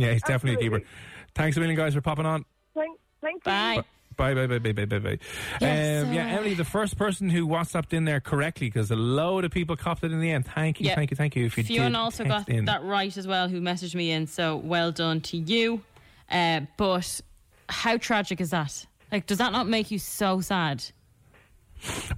Yeah, 0.00 0.12
he's 0.12 0.22
definitely 0.22 0.64
a 0.64 0.70
keeper. 0.70 0.86
Thanks 1.34 1.56
a 1.56 1.60
million, 1.60 1.76
guys, 1.76 1.92
for 1.92 2.00
popping 2.00 2.24
on. 2.24 2.44
Thank, 2.72 3.00
thank 3.20 3.34
you. 3.44 3.50
Bye. 3.50 3.82
Bye, 4.16 4.32
bye, 4.34 4.46
bye, 4.46 4.58
bye, 4.60 4.70
bye, 4.72 4.84
bye, 4.84 4.98
bye. 5.00 5.18
Yes, 5.60 6.04
um, 6.06 6.12
yeah, 6.12 6.26
Emily, 6.26 6.54
the 6.54 6.64
first 6.64 6.96
person 6.96 7.28
who 7.28 7.48
WhatsApped 7.48 7.92
in 7.92 8.04
there 8.04 8.20
correctly 8.20 8.68
because 8.68 8.92
a 8.92 8.96
load 8.96 9.44
of 9.44 9.50
people 9.50 9.76
copped 9.76 10.04
it 10.04 10.12
in 10.12 10.20
the 10.20 10.30
end. 10.30 10.46
Thank 10.46 10.80
you, 10.80 10.86
Yeah. 10.86 10.94
thank 10.94 11.10
you, 11.10 11.16
thank 11.16 11.34
you. 11.34 11.46
If 11.46 11.58
you 11.58 11.64
Fionn 11.64 11.92
did 11.92 11.98
also 11.98 12.24
got 12.24 12.48
in. 12.48 12.64
that 12.66 12.84
right 12.84 13.16
as 13.16 13.26
well, 13.26 13.48
who 13.48 13.60
messaged 13.60 13.96
me 13.96 14.12
in. 14.12 14.28
So 14.28 14.56
well 14.56 14.92
done 14.92 15.20
to 15.22 15.36
you. 15.36 15.82
Uh, 16.30 16.60
but 16.76 17.20
how 17.68 17.96
tragic 17.96 18.40
is 18.40 18.50
that? 18.50 18.86
Like, 19.10 19.26
does 19.26 19.38
that 19.38 19.52
not 19.52 19.68
make 19.68 19.90
you 19.90 19.98
so 19.98 20.40
sad? 20.40 20.84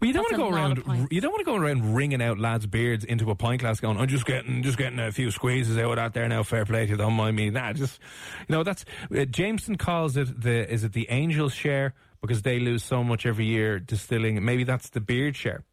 Well, 0.00 0.08
you 0.08 0.12
don't 0.14 0.22
want 0.22 0.30
to 0.30 0.36
go 0.36 0.48
around. 0.48 1.08
You 1.10 1.20
don't 1.20 1.32
want 1.32 1.40
to 1.40 1.44
go 1.44 1.54
around 1.54 1.94
wringing 1.94 2.22
out 2.22 2.38
lads' 2.38 2.66
beards 2.66 3.04
into 3.04 3.30
a 3.30 3.34
pint 3.34 3.60
glass, 3.60 3.78
going, 3.78 3.98
"I'm 3.98 4.08
just 4.08 4.24
getting, 4.24 4.62
just 4.62 4.78
getting 4.78 4.98
a 4.98 5.12
few 5.12 5.30
squeezes 5.30 5.76
out 5.76 5.90
of 5.90 5.96
that 5.96 6.14
there 6.14 6.28
now. 6.28 6.42
Fair 6.42 6.64
play 6.64 6.86
to 6.86 6.92
you, 6.92 6.96
don't 6.96 7.12
mind 7.12 7.36
me." 7.36 7.50
Nah, 7.50 7.74
just 7.74 8.00
you 8.48 8.54
know, 8.54 8.62
that's 8.62 8.84
uh, 9.14 9.26
Jameson 9.26 9.76
calls 9.76 10.16
it 10.16 10.40
the 10.40 10.70
is 10.72 10.82
it 10.82 10.94
the 10.94 11.06
angels 11.10 11.52
share 11.52 11.94
because 12.22 12.42
they 12.42 12.58
lose 12.58 12.82
so 12.82 13.04
much 13.04 13.26
every 13.26 13.44
year 13.44 13.78
distilling. 13.78 14.42
Maybe 14.42 14.64
that's 14.64 14.88
the 14.90 15.00
beard 15.00 15.36
share. 15.36 15.64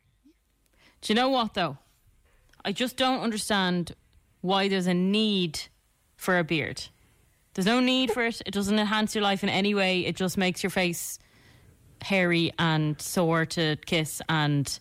Do 1.01 1.13
you 1.13 1.15
know 1.15 1.29
what 1.29 1.53
though? 1.53 1.77
I 2.65 2.73
just 2.73 2.97
don't 2.97 3.21
understand 3.21 3.93
why 4.41 4.67
there's 4.67 4.87
a 4.87 4.93
need 4.93 5.61
for 6.17 6.37
a 6.37 6.43
beard. 6.43 6.83
There's 7.57 7.65
no 7.65 7.79
need 7.79 8.11
for 8.11 8.23
it. 8.23 8.39
It 8.45 8.51
doesn't 8.53 8.77
enhance 8.77 9.15
your 9.15 9.23
life 9.23 9.41
in 9.41 9.49
any 9.49 9.73
way. 9.73 10.05
It 10.05 10.15
just 10.15 10.37
makes 10.37 10.61
your 10.61 10.69
face 10.69 11.17
hairy 12.03 12.53
and 12.59 13.01
sore 13.01 13.47
to 13.47 13.77
kiss 13.87 14.21
and 14.29 14.79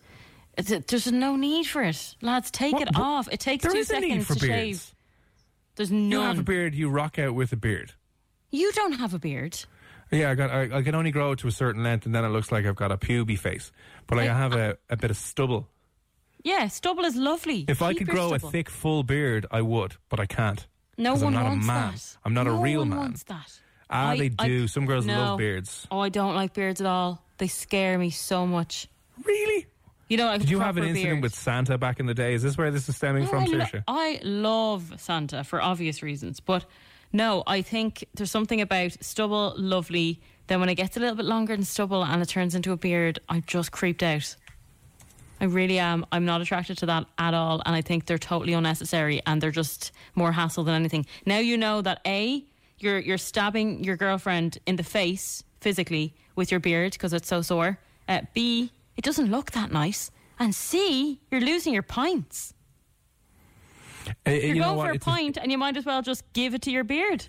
it's- 0.58 0.84
there's 0.86 1.10
no 1.10 1.36
need 1.36 1.66
for 1.66 1.82
it. 1.82 2.16
Lads, 2.20 2.50
take 2.50 2.74
What- 2.74 2.82
it 2.82 2.96
off. 2.96 3.28
It 3.32 3.40
takes 3.40 3.62
There 3.62 3.72
two 3.72 3.78
is 3.78 3.90
a 3.90 4.00
need 4.00 4.08
seconds 4.24 4.26
to 4.28 4.34
beards. 4.46 4.46
shave. 4.46 4.94
There's 5.76 5.90
no. 5.90 6.20
You 6.20 6.26
have 6.26 6.38
a 6.40 6.42
beard, 6.42 6.74
you 6.74 6.90
rock 6.90 7.18
out 7.18 7.34
with 7.34 7.50
a 7.52 7.56
beard. 7.56 7.92
You 8.50 8.70
don't 8.72 8.92
have 8.98 9.14
a 9.14 9.18
beard. 9.18 9.58
Yeah, 10.12 10.30
I 10.30 10.34
got. 10.34 10.50
I, 10.50 10.78
I 10.78 10.82
can 10.82 10.94
only 10.94 11.10
grow 11.10 11.32
it 11.32 11.38
to 11.40 11.48
a 11.48 11.50
certain 11.50 11.82
length, 11.82 12.04
and 12.04 12.14
then 12.14 12.24
it 12.26 12.28
looks 12.28 12.52
like 12.52 12.64
I've 12.66 12.76
got 12.76 12.92
a 12.92 12.98
puby 12.98 13.36
face. 13.36 13.72
But 14.06 14.18
like, 14.18 14.28
I, 14.28 14.34
have 14.36 14.52
a, 14.54 14.76
a 14.90 14.96
bit 14.96 15.10
of 15.10 15.16
stubble. 15.16 15.68
Yeah, 16.44 16.68
stubble 16.68 17.04
is 17.06 17.16
lovely. 17.16 17.64
If 17.68 17.80
I 17.82 17.92
could 17.94 18.06
grow 18.06 18.32
a 18.34 18.38
thick, 18.38 18.68
full 18.70 19.02
beard, 19.02 19.46
I 19.50 19.62
would, 19.62 19.96
but 20.10 20.20
I 20.20 20.26
can't. 20.26 20.66
No 20.98 21.14
one 21.14 21.26
I'm 21.28 21.32
not 21.34 21.44
wants 21.44 21.64
a 21.64 21.66
man. 21.72 21.92
that. 21.92 22.16
I'm 22.24 22.34
not 22.34 22.46
a 22.46 22.52
real 22.52 22.80
one 22.80 22.88
man. 22.90 22.98
Wants 22.98 23.22
that. 23.24 23.60
Ah, 23.90 24.08
I- 24.10 24.18
they 24.18 24.30
I- 24.38 24.46
do. 24.48 24.66
Some 24.68 24.86
girls 24.86 25.06
no. 25.06 25.14
love 25.18 25.38
beards. 25.38 25.86
Oh, 25.90 26.00
I 26.00 26.08
don't 26.08 26.34
like 26.34 26.54
beards 26.54 26.80
at 26.80 26.86
all. 26.86 27.22
They 27.38 27.48
scare 27.48 27.98
me 27.98 28.10
so 28.10 28.46
much. 28.46 28.88
Really? 29.24 29.66
You 30.08 30.16
know, 30.16 30.26
like 30.26 30.40
Did 30.40 30.50
you 30.50 30.60
have 30.60 30.76
an 30.76 30.84
incident 30.84 31.14
beard. 31.16 31.22
with 31.22 31.34
Santa 31.34 31.76
back 31.78 31.98
in 32.00 32.06
the 32.06 32.14
day? 32.14 32.34
Is 32.34 32.42
this 32.42 32.56
where 32.56 32.70
this 32.70 32.88
is 32.88 32.96
stemming 32.96 33.24
No, 33.24 33.28
from, 33.30 33.42
I, 33.42 33.46
lo- 33.46 33.82
I 33.88 34.20
love 34.22 34.94
Santa 34.98 35.42
for 35.44 35.60
obvious 35.60 36.02
reasons, 36.02 36.38
but 36.40 36.64
no, 37.12 37.42
I 37.46 37.62
think 37.62 38.04
there's 38.14 38.30
something 38.30 38.60
about 38.60 38.96
stubble, 39.00 39.54
lovely. 39.56 40.20
Then 40.46 40.60
when 40.60 40.68
it 40.68 40.76
gets 40.76 40.96
a 40.96 41.00
little 41.00 41.16
bit 41.16 41.24
longer 41.26 41.56
than 41.56 41.64
stubble 41.64 42.04
and 42.04 42.22
it 42.22 42.28
turns 42.28 42.54
into 42.54 42.70
a 42.70 42.76
beard, 42.76 43.18
I'm 43.28 43.42
just 43.48 43.72
creeped 43.72 44.02
out. 44.04 44.36
I 45.40 45.44
really 45.44 45.78
am. 45.78 46.06
I'm 46.12 46.24
not 46.24 46.40
attracted 46.40 46.78
to 46.78 46.86
that 46.86 47.06
at 47.18 47.34
all, 47.34 47.62
and 47.66 47.74
I 47.74 47.82
think 47.82 48.06
they're 48.06 48.18
totally 48.18 48.54
unnecessary 48.54 49.20
and 49.26 49.40
they're 49.40 49.50
just 49.50 49.92
more 50.14 50.32
hassle 50.32 50.64
than 50.64 50.74
anything. 50.74 51.06
Now 51.26 51.38
you 51.38 51.56
know 51.56 51.82
that 51.82 52.00
a 52.06 52.44
you're 52.78 52.98
you're 52.98 53.18
stabbing 53.18 53.84
your 53.84 53.96
girlfriend 53.96 54.58
in 54.66 54.76
the 54.76 54.82
face 54.82 55.44
physically 55.60 56.14
with 56.36 56.50
your 56.50 56.60
beard 56.60 56.92
because 56.92 57.12
it's 57.12 57.28
so 57.28 57.42
sore. 57.42 57.78
Uh, 58.08 58.22
B 58.34 58.72
it 58.96 59.04
doesn't 59.04 59.30
look 59.30 59.50
that 59.52 59.70
nice, 59.72 60.10
and 60.38 60.54
C 60.54 61.20
you're 61.30 61.40
losing 61.40 61.74
your 61.74 61.82
pints. 61.82 62.54
Uh, 64.26 64.30
You're 64.30 64.54
you 64.54 64.62
going 64.62 64.88
for 64.88 64.94
a 64.94 64.98
pint, 64.98 65.36
and 65.36 65.50
you 65.50 65.58
might 65.58 65.76
as 65.76 65.84
well 65.84 66.00
just 66.00 66.22
give 66.32 66.54
it 66.54 66.62
to 66.62 66.70
your 66.70 66.84
beard. 66.84 67.26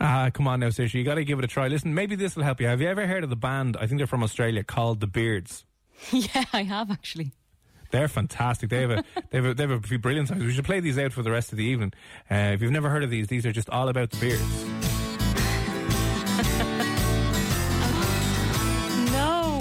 Ah, 0.00 0.30
come 0.32 0.48
on 0.48 0.60
now, 0.60 0.68
Saoirse. 0.68 0.94
You 0.94 1.04
got 1.04 1.16
to 1.16 1.24
give 1.24 1.38
it 1.38 1.44
a 1.44 1.48
try. 1.48 1.68
Listen, 1.68 1.94
maybe 1.94 2.16
this 2.16 2.36
will 2.36 2.42
help 2.42 2.60
you. 2.60 2.66
Have 2.66 2.80
you 2.80 2.88
ever 2.88 3.06
heard 3.06 3.22
of 3.22 3.30
the 3.30 3.36
band? 3.36 3.76
I 3.78 3.86
think 3.86 3.98
they're 3.98 4.06
from 4.06 4.22
Australia 4.22 4.64
called 4.64 5.00
the 5.00 5.06
Beards. 5.06 5.64
yeah, 6.12 6.44
I 6.52 6.62
have 6.64 6.90
actually. 6.90 7.32
They're 7.90 8.08
fantastic. 8.08 8.68
They 8.70 8.82
have 8.82 8.90
a 8.90 9.04
they 9.30 9.38
have 9.38 9.46
a, 9.46 9.54
they 9.54 9.62
have 9.62 9.70
a 9.70 9.80
few 9.80 9.98
brilliant 9.98 10.28
songs. 10.28 10.42
We 10.44 10.52
should 10.52 10.64
play 10.66 10.80
these 10.80 10.98
out 10.98 11.12
for 11.12 11.22
the 11.22 11.30
rest 11.30 11.52
of 11.52 11.58
the 11.58 11.64
evening. 11.64 11.92
Uh, 12.30 12.52
if 12.54 12.60
you've 12.62 12.72
never 12.72 12.90
heard 12.90 13.02
of 13.02 13.10
these, 13.10 13.28
these 13.28 13.46
are 13.46 13.52
just 13.52 13.70
all 13.70 13.88
about 13.88 14.10
the 14.10 14.18
beards. 14.18 14.42
No. 19.12 19.60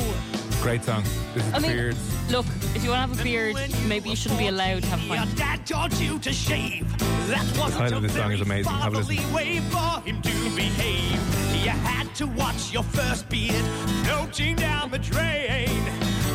Great 0.61 0.83
song. 0.83 1.03
This 1.33 1.45
is 1.47 1.53
I 1.53 1.59
the 1.59 1.67
mean, 1.67 1.71
Beards. 1.77 2.31
look, 2.31 2.45
if 2.75 2.83
you 2.83 2.89
want 2.89 3.03
to 3.03 3.07
have 3.09 3.19
a 3.19 3.23
beard, 3.23 3.55
maybe 3.87 4.09
you 4.09 4.15
shouldn't 4.15 4.39
be 4.39 4.47
allowed 4.47 4.83
to 4.83 4.89
have 4.89 4.99
a 4.99 5.03
Your 5.05 5.15
pint. 5.17 5.37
dad 5.37 5.65
taught 5.65 5.99
you 6.01 6.19
to 6.19 6.33
shave. 6.33 6.85
That 7.29 7.45
wasn't 7.57 7.73
title 7.81 7.97
of 7.99 8.03
a 8.03 8.07
this 8.07 8.15
song 8.15 8.31
is 8.31 8.41
amazing. 8.41 8.71
Have 8.71 8.93
a 8.93 8.97
listen. 8.97 9.15
fatherly 9.17 9.35
way 9.35 9.59
for 9.69 10.01
him 10.01 10.21
to 10.21 10.55
behave. 10.55 11.63
You 11.63 11.69
had 11.71 12.13
to 12.15 12.27
watch 12.27 12.71
your 12.73 12.83
first 12.83 13.29
beard 13.29 13.63
floating 14.05 14.55
down 14.55 14.91
the 14.91 14.99
drain. 14.99 15.69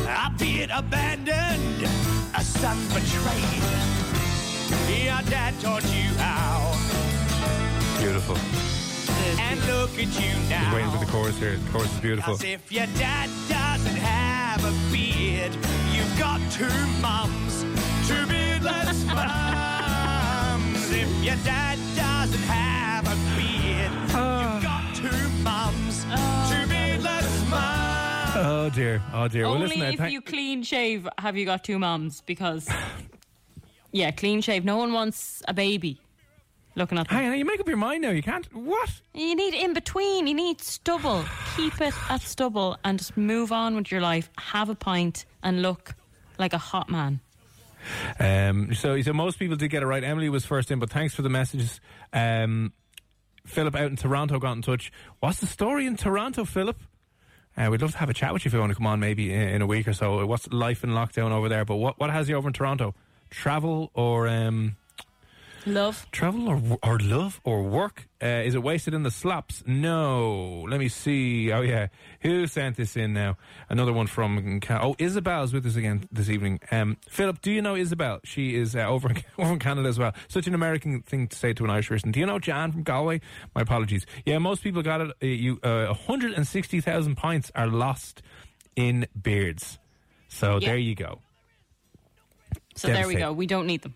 A 0.05 0.29
beard 0.37 0.69
abandoned, 0.73 1.83
a 2.35 2.41
son 2.43 2.77
betrayed. 2.89 3.63
Your 5.03 5.21
dad 5.29 5.53
taught 5.61 5.83
you 5.85 6.09
how, 6.17 6.71
Beautiful. 7.99 8.37
and 9.39 9.59
look 9.67 9.91
at 9.91 9.99
you 9.99 10.31
Just 10.31 10.49
now. 10.49 10.73
waiting 10.75 10.91
for 10.91 10.97
the 11.05 11.11
chorus 11.11 11.37
here. 11.37 11.57
The 11.57 11.71
chorus 11.71 11.93
is 11.93 11.99
beautiful. 11.99 12.33
As 12.33 12.43
if 12.43 12.71
your 12.71 12.85
dad 12.97 13.29
doesn't 13.49 13.95
have 13.95 14.63
a 14.65 14.71
beard, 14.91 15.53
you've 15.93 16.19
got 16.19 16.39
two 16.51 16.67
mums, 17.01 17.63
two 18.07 18.25
beardless 18.27 19.05
mums. 19.13 20.91
If 20.91 21.09
your 21.23 21.35
dad 21.43 21.77
Oh 28.63 28.69
dear. 28.69 29.01
Oh 29.11 29.27
dear. 29.27 29.43
well, 29.43 29.55
Only 29.55 29.67
listen. 29.67 29.81
uh, 29.81 29.89
if 29.89 29.97
thank- 29.97 30.13
you 30.13 30.21
clean 30.21 30.63
shave 30.63 31.07
have 31.17 31.35
you 31.35 31.45
got 31.45 31.65
two 31.65 31.77
moms? 31.77 32.21
because, 32.21 32.69
yeah, 33.91 34.09
clean 34.11 34.39
shave. 34.39 34.63
No 34.63 34.77
one 34.77 34.93
wants 34.93 35.43
a 35.49 35.53
baby 35.53 35.99
looking 36.75 36.97
at 36.97 37.09
them. 37.09 37.17
Hang 37.17 37.31
on, 37.33 37.37
you 37.37 37.43
make 37.43 37.59
up 37.59 37.67
your 37.67 37.75
mind 37.75 38.03
now. 38.03 38.11
You 38.11 38.23
can't. 38.23 38.45
What? 38.55 38.89
You 39.13 39.35
need 39.35 39.53
in 39.53 39.73
between. 39.73 40.27
You 40.27 40.33
need 40.33 40.61
stubble. 40.61 41.25
Keep 41.57 41.81
it 41.81 41.93
at 42.09 42.21
stubble 42.21 42.77
and 42.85 42.97
just 42.97 43.17
move 43.17 43.51
on 43.51 43.75
with 43.75 43.91
your 43.91 43.99
life. 43.99 44.29
Have 44.37 44.69
a 44.69 44.75
pint 44.75 45.25
and 45.43 45.61
look 45.61 45.93
like 46.39 46.53
a 46.53 46.57
hot 46.57 46.89
man. 46.89 47.19
Um, 48.17 48.73
so, 48.73 49.01
so 49.01 49.11
most 49.11 49.39
people 49.39 49.57
did 49.57 49.71
get 49.71 49.83
it 49.83 49.87
right. 49.87 50.05
Emily 50.05 50.29
was 50.29 50.45
first 50.45 50.71
in, 50.71 50.79
but 50.79 50.89
thanks 50.89 51.13
for 51.13 51.21
the 51.21 51.29
messages. 51.29 51.81
Um, 52.13 52.71
Philip 53.45 53.75
out 53.75 53.87
in 53.87 53.97
Toronto 53.97 54.39
got 54.39 54.53
in 54.53 54.61
touch. 54.61 54.89
What's 55.19 55.39
the 55.39 55.47
story 55.47 55.85
in 55.85 55.97
Toronto, 55.97 56.45
Philip? 56.45 56.77
Uh, 57.55 57.69
we'd 57.69 57.81
love 57.81 57.91
to 57.91 57.97
have 57.97 58.09
a 58.09 58.13
chat 58.13 58.33
with 58.33 58.45
you 58.45 58.49
if 58.49 58.53
you 58.53 58.59
want 58.59 58.71
to 58.71 58.75
come 58.75 58.87
on 58.87 58.99
maybe 58.99 59.31
in, 59.31 59.41
in 59.41 59.61
a 59.61 59.67
week 59.67 59.87
or 59.87 59.93
so. 59.93 60.25
What's 60.25 60.47
life 60.51 60.83
in 60.83 60.91
lockdown 60.91 61.31
over 61.31 61.49
there? 61.49 61.65
But 61.65 61.75
what, 61.75 61.99
what 61.99 62.09
has 62.09 62.27
you 62.27 62.35
over 62.35 62.49
in 62.49 62.53
Toronto? 62.53 62.95
Travel 63.29 63.91
or 63.93 64.27
um, 64.27 64.75
Love. 65.65 66.05
travel 66.11 66.49
or 66.49 66.61
or 66.83 66.99
love 66.99 67.39
or 67.43 67.63
work? 67.63 68.07
Uh, 68.21 68.41
is 68.43 68.55
it 68.55 68.63
wasted 68.63 68.93
in 68.93 69.03
the 69.03 69.11
slops? 69.11 69.63
No. 69.65 70.65
Let 70.69 70.79
me 70.79 70.89
see. 70.89 71.51
Oh 71.51 71.61
yeah, 71.61 71.87
who 72.21 72.47
sent 72.47 72.75
this 72.77 72.95
in 72.97 73.13
now? 73.13 73.37
Another 73.69 73.93
one 73.93 74.07
from 74.07 74.59
oh 74.69 74.95
Isabel's 74.99 75.53
with 75.53 75.65
us 75.65 75.75
again 75.75 76.07
this 76.11 76.29
evening. 76.29 76.59
Um, 76.71 76.97
Philip, 77.09 77.41
do 77.41 77.51
you 77.51 77.61
know 77.61 77.75
Isabel? 77.75 78.19
She 78.23 78.55
is 78.55 78.75
uh, 78.75 78.79
over 78.79 79.09
in, 79.09 79.23
over 79.37 79.53
in 79.53 79.59
Canada 79.59 79.87
as 79.87 79.97
well. 79.97 80.13
Such 80.27 80.47
an 80.47 80.55
American 80.55 81.01
thing 81.01 81.27
to 81.27 81.37
say 81.37 81.53
to 81.53 81.63
an 81.63 81.69
Irish 81.69 81.89
person. 81.89 82.11
Do 82.11 82.19
you 82.19 82.25
know 82.25 82.39
Jan 82.39 82.71
from 82.71 82.83
Galway? 82.83 83.21
My 83.55 83.61
apologies. 83.61 84.05
Yeah, 84.25 84.39
most 84.39 84.63
people 84.63 84.81
got 84.81 85.01
it. 85.01 85.11
Uh, 85.21 85.25
you 85.25 85.59
uh, 85.63 85.87
160,000 85.87 87.15
pints 87.15 87.51
are 87.55 87.67
lost 87.67 88.21
in 88.75 89.07
beards. 89.19 89.79
So 90.27 90.59
there 90.59 90.77
you 90.77 90.95
go. 90.95 91.19
So 92.75 92.87
there 92.87 93.07
we 93.07 93.15
go. 93.15 93.31
We 93.31 93.45
don't 93.45 93.67
need 93.67 93.81
them. 93.83 93.95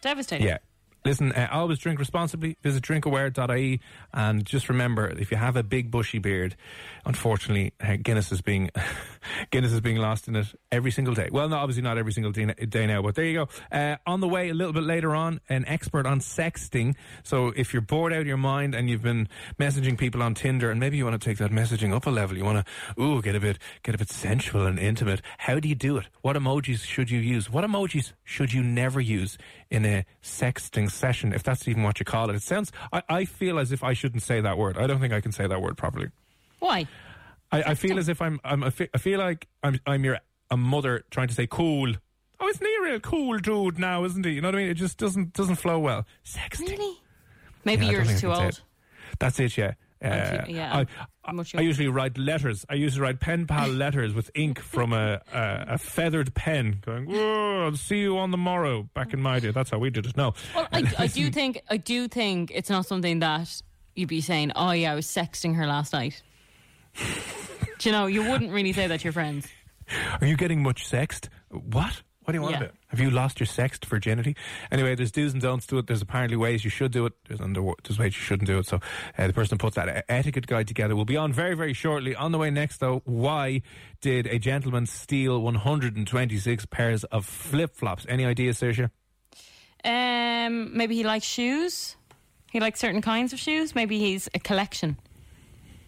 Devastating. 0.00 0.46
Yeah. 0.46 0.58
Listen, 1.04 1.32
uh, 1.32 1.48
always 1.52 1.78
drink 1.78 1.98
responsibly. 1.98 2.56
Visit 2.62 2.82
drinkaware.ie 2.82 3.80
and 4.12 4.44
just 4.44 4.68
remember, 4.68 5.08
if 5.08 5.30
you 5.30 5.36
have 5.36 5.56
a 5.56 5.62
big 5.62 5.90
bushy 5.90 6.18
beard, 6.18 6.56
unfortunately, 7.08 7.72
uh, 7.80 7.96
Guinness 7.96 8.30
is 8.30 8.42
being 8.42 8.70
Guinness 9.50 9.72
is 9.72 9.80
being 9.80 9.96
lost 9.96 10.28
in 10.28 10.36
it 10.36 10.46
every 10.70 10.90
single 10.90 11.14
day. 11.14 11.28
Well, 11.32 11.48
no, 11.48 11.56
obviously 11.56 11.82
not 11.82 11.98
every 11.98 12.12
single 12.12 12.30
day, 12.30 12.86
now, 12.86 13.02
but 13.02 13.14
there 13.14 13.24
you 13.24 13.34
go. 13.34 13.48
Uh, 13.72 13.96
on 14.06 14.20
the 14.20 14.28
way, 14.28 14.50
a 14.50 14.54
little 14.54 14.72
bit 14.72 14.84
later 14.84 15.14
on, 15.14 15.40
an 15.48 15.64
expert 15.66 16.06
on 16.06 16.20
sexting. 16.20 16.94
So 17.24 17.48
if 17.56 17.72
you're 17.72 17.82
bored 17.82 18.12
out 18.12 18.20
of 18.20 18.26
your 18.26 18.36
mind 18.36 18.74
and 18.74 18.88
you've 18.88 19.02
been 19.02 19.28
messaging 19.58 19.98
people 19.98 20.22
on 20.22 20.34
Tinder, 20.34 20.70
and 20.70 20.78
maybe 20.78 20.96
you 20.96 21.04
want 21.04 21.20
to 21.20 21.28
take 21.28 21.38
that 21.38 21.50
messaging 21.50 21.92
up 21.92 22.06
a 22.06 22.10
level, 22.10 22.36
you 22.36 22.44
want 22.44 22.64
to 22.64 23.02
ooh 23.02 23.20
get 23.20 23.34
a 23.34 23.40
bit 23.40 23.58
get 23.82 23.94
a 23.94 23.98
bit 23.98 24.10
sensual 24.10 24.66
and 24.66 24.78
intimate. 24.78 25.22
How 25.38 25.58
do 25.58 25.68
you 25.68 25.74
do 25.74 25.96
it? 25.96 26.06
What 26.20 26.36
emojis 26.36 26.84
should 26.84 27.10
you 27.10 27.18
use? 27.18 27.50
What 27.50 27.64
emojis 27.64 28.12
should 28.22 28.52
you 28.52 28.62
never 28.62 29.00
use 29.00 29.38
in 29.70 29.84
a 29.84 30.04
sexting 30.22 30.90
session, 30.90 31.32
if 31.32 31.42
that's 31.42 31.66
even 31.66 31.82
what 31.82 31.98
you 31.98 32.04
call 32.04 32.30
it? 32.30 32.36
It 32.36 32.42
sounds. 32.42 32.70
I, 32.92 33.02
I 33.08 33.24
feel 33.24 33.58
as 33.58 33.72
if 33.72 33.82
I 33.82 33.94
shouldn't 33.94 34.22
say 34.22 34.40
that 34.42 34.58
word. 34.58 34.76
I 34.76 34.86
don't 34.86 35.00
think 35.00 35.14
I 35.14 35.20
can 35.20 35.32
say 35.32 35.46
that 35.46 35.62
word 35.62 35.76
properly. 35.76 36.10
Why? 36.58 36.86
I, 37.52 37.62
I 37.62 37.74
feel 37.74 37.98
as 37.98 38.08
if 38.08 38.20
I'm. 38.20 38.40
I'm 38.44 38.62
I 38.64 38.70
fe- 38.70 38.90
I 38.94 38.98
feel 38.98 39.18
like 39.18 39.46
I'm. 39.62 39.78
I'm 39.86 40.04
your 40.04 40.18
a 40.50 40.56
mother 40.56 41.04
trying 41.10 41.28
to 41.28 41.34
say 41.34 41.46
cool. 41.46 41.92
Oh, 42.40 42.48
isn't 42.48 42.64
he 42.66 42.76
a 42.76 42.82
real 42.82 43.00
cool 43.00 43.38
dude 43.38 43.78
now, 43.78 44.04
isn't 44.04 44.24
he? 44.24 44.32
You 44.32 44.40
know 44.40 44.48
what 44.48 44.54
I 44.54 44.58
mean? 44.58 44.68
It 44.68 44.74
just 44.74 44.98
doesn't 44.98 45.32
doesn't 45.32 45.56
flow 45.56 45.78
well. 45.78 46.06
Sexting. 46.24 46.68
Really? 46.70 46.96
Maybe 47.64 47.84
Yeah, 47.84 47.88
I 47.88 47.92
you're 47.92 48.00
don't 48.02 48.10
just 48.10 48.22
think 48.22 48.34
too 48.34 48.40
old. 48.40 48.52
it. 48.52 48.62
That's 49.18 49.40
it, 49.40 49.56
yeah. 49.56 49.72
Uh, 50.00 50.44
too- 50.44 50.52
yeah, 50.52 50.76
I, 50.76 50.86
I, 51.24 51.44
I 51.56 51.60
usually 51.60 51.88
write 51.88 52.16
letters. 52.16 52.64
I 52.68 52.74
usually 52.74 53.02
write 53.02 53.18
pen 53.18 53.46
pal 53.48 53.68
letters 53.84 54.14
with 54.14 54.30
ink 54.36 54.60
from 54.60 54.92
a, 54.92 55.20
a, 55.32 55.64
a 55.70 55.78
feathered 55.78 56.34
pen, 56.34 56.80
going, 56.86 57.12
I'll 57.12 57.74
see 57.74 57.98
you 57.98 58.16
on 58.18 58.30
the 58.30 58.36
morrow." 58.36 58.88
Back 58.94 59.12
in 59.12 59.20
my 59.20 59.40
day, 59.40 59.50
that's 59.50 59.70
how 59.70 59.78
we 59.78 59.90
did 59.90 60.06
it. 60.06 60.16
No, 60.16 60.34
Well, 60.54 60.68
I, 60.72 60.84
I 60.98 61.06
do 61.08 61.30
think 61.32 61.60
I 61.68 61.78
do 61.78 62.06
think 62.06 62.52
it's 62.54 62.70
not 62.70 62.86
something 62.86 63.18
that 63.20 63.60
you'd 63.96 64.08
be 64.08 64.20
saying. 64.20 64.52
Oh 64.54 64.70
yeah, 64.70 64.92
I 64.92 64.94
was 64.94 65.06
sexting 65.06 65.56
her 65.56 65.66
last 65.66 65.92
night. 65.92 66.22
Do 67.78 67.88
you 67.88 67.92
know? 67.92 68.06
You 68.06 68.28
wouldn't 68.30 68.50
really 68.52 68.72
say 68.72 68.86
that 68.86 69.00
to 69.00 69.04
your 69.04 69.12
friends. 69.12 69.46
Are 70.20 70.26
you 70.26 70.36
getting 70.36 70.62
much 70.62 70.86
sexed? 70.86 71.28
What? 71.50 72.02
What 72.24 72.32
do 72.32 72.36
you 72.38 72.42
want 72.42 72.52
Yeah. 72.56 72.62
about? 72.64 72.74
Have 72.88 73.00
you 73.00 73.10
lost 73.10 73.40
your 73.40 73.46
sexed 73.46 73.86
virginity? 73.86 74.36
Anyway, 74.70 74.94
there's 74.94 75.10
do's 75.12 75.32
and 75.32 75.40
don'ts 75.40 75.66
to 75.68 75.78
it. 75.78 75.86
There's 75.86 76.02
apparently 76.02 76.36
ways 76.36 76.62
you 76.62 76.68
should 76.70 76.92
do 76.92 77.06
it. 77.06 77.14
There's, 77.26 77.40
under, 77.40 77.62
there's 77.84 77.98
ways 77.98 78.14
you 78.14 78.20
shouldn't 78.20 78.46
do 78.46 78.58
it. 78.58 78.66
So 78.66 78.80
uh, 79.16 79.26
the 79.26 79.32
person 79.32 79.54
who 79.56 79.58
puts 79.58 79.76
that 79.76 80.04
etiquette 80.10 80.46
guide 80.46 80.68
together 80.68 80.94
will 80.94 81.06
be 81.06 81.16
on 81.16 81.32
very, 81.32 81.54
very 81.54 81.72
shortly. 81.72 82.14
On 82.14 82.32
the 82.32 82.38
way 82.38 82.50
next, 82.50 82.78
though, 82.80 83.00
why 83.06 83.62
did 84.02 84.26
a 84.26 84.38
gentleman 84.38 84.84
steal 84.86 85.40
126 85.40 86.66
pairs 86.66 87.04
of 87.04 87.24
flip 87.24 87.74
flops? 87.74 88.04
Any 88.08 88.26
ideas, 88.26 88.60
Saoirse? 88.60 88.90
Um, 89.84 90.76
maybe 90.76 90.96
he 90.96 91.04
likes 91.04 91.24
shoes. 91.26 91.96
He 92.50 92.60
likes 92.60 92.80
certain 92.80 93.00
kinds 93.02 93.32
of 93.32 93.38
shoes. 93.38 93.74
Maybe 93.74 93.98
he's 93.98 94.28
a 94.34 94.38
collection 94.38 94.98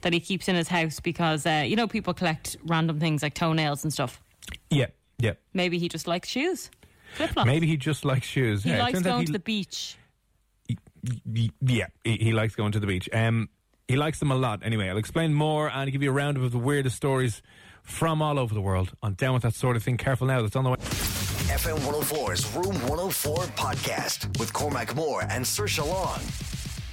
that 0.02 0.12
he 0.12 0.21
keeps 0.21 0.49
in 0.49 0.54
his 0.57 0.69
house 0.69 1.00
because 1.00 1.47
uh, 1.47 1.64
you 1.66 1.76
know 1.76 1.87
people 1.87 2.14
collect 2.14 2.57
random 2.64 2.99
things 3.00 3.23
like 3.23 3.35
toenails 3.35 3.85
and 3.85 3.92
stuff. 3.92 4.23
Yeah, 4.71 4.87
yeah. 5.19 5.33
Maybe 5.54 5.78
he 5.78 5.88
just 5.88 6.07
likes 6.07 6.28
shoes. 6.28 6.71
Flip 7.14 7.30
flops. 7.30 7.47
Maybe 7.47 7.66
he 7.66 7.76
just 7.76 8.04
likes 8.04 8.26
shoes. 8.26 8.62
he 8.64 8.71
yeah, 8.71 8.76
it 8.76 8.80
likes 8.83 9.00
going 9.02 9.21
he- 9.21 9.26
to 9.26 9.33
the 9.33 9.38
beach. 9.38 9.97
Y- 11.35 11.49
Yeah, 11.61 11.87
he, 12.04 12.16
he 12.16 12.33
likes 12.33 12.54
going 12.54 12.73
to 12.73 12.80
the 12.80 12.87
beach. 12.87 13.09
Um, 13.12 13.49
he 13.88 13.97
likes 13.97 14.19
them 14.21 14.30
a 14.30 14.37
lot. 14.37 14.61
Anyway, 14.62 14.88
I'll 14.88 14.99
explain 14.99 15.35
more 15.35 15.69
and 15.71 15.90
give 15.90 16.02
you 16.02 16.11
a 16.11 16.12
roundup 16.12 16.45
of 16.45 16.52
the 16.52 16.59
weirdest 16.59 16.95
stories 16.97 17.42
from 17.83 18.23
all 18.23 18.38
over 18.38 18.54
the 18.54 18.61
world 18.61 18.92
on 19.02 19.14
Down 19.14 19.35
with 19.35 19.42
That 19.42 19.54
Sort 19.54 19.76
of 19.76 19.83
Thing. 19.83 19.97
Careful 19.97 20.26
now, 20.28 20.42
that's 20.42 20.54
on 20.54 20.64
the 20.64 20.71
way. 20.71 20.76
FM 20.76 21.78
104's 21.78 22.54
Room 22.54 22.75
104 22.88 23.37
podcast 23.57 24.38
with 24.38 24.52
Cormac 24.52 24.95
Moore 24.95 25.23
and 25.28 25.45
Saoirse 25.45 25.85
Long. 25.85 26.21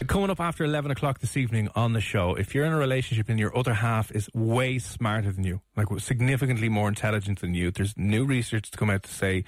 Coming 0.07 0.29
up 0.29 0.39
after 0.39 0.63
11 0.63 0.89
o'clock 0.91 1.19
this 1.19 1.35
evening 1.35 1.67
on 1.75 1.91
the 1.91 1.99
show, 1.99 2.33
if 2.35 2.55
you're 2.55 2.63
in 2.63 2.71
a 2.71 2.77
relationship 2.77 3.27
and 3.27 3.37
your 3.37 3.55
other 3.57 3.73
half 3.73 4.09
is 4.11 4.29
way 4.33 4.79
smarter 4.79 5.33
than 5.33 5.43
you, 5.43 5.59
like 5.75 5.87
significantly 5.99 6.69
more 6.69 6.87
intelligent 6.87 7.41
than 7.41 7.53
you, 7.53 7.71
there's 7.71 7.93
new 7.97 8.23
research 8.23 8.71
to 8.71 8.77
come 8.77 8.89
out 8.89 9.03
to 9.03 9.13
say 9.13 9.43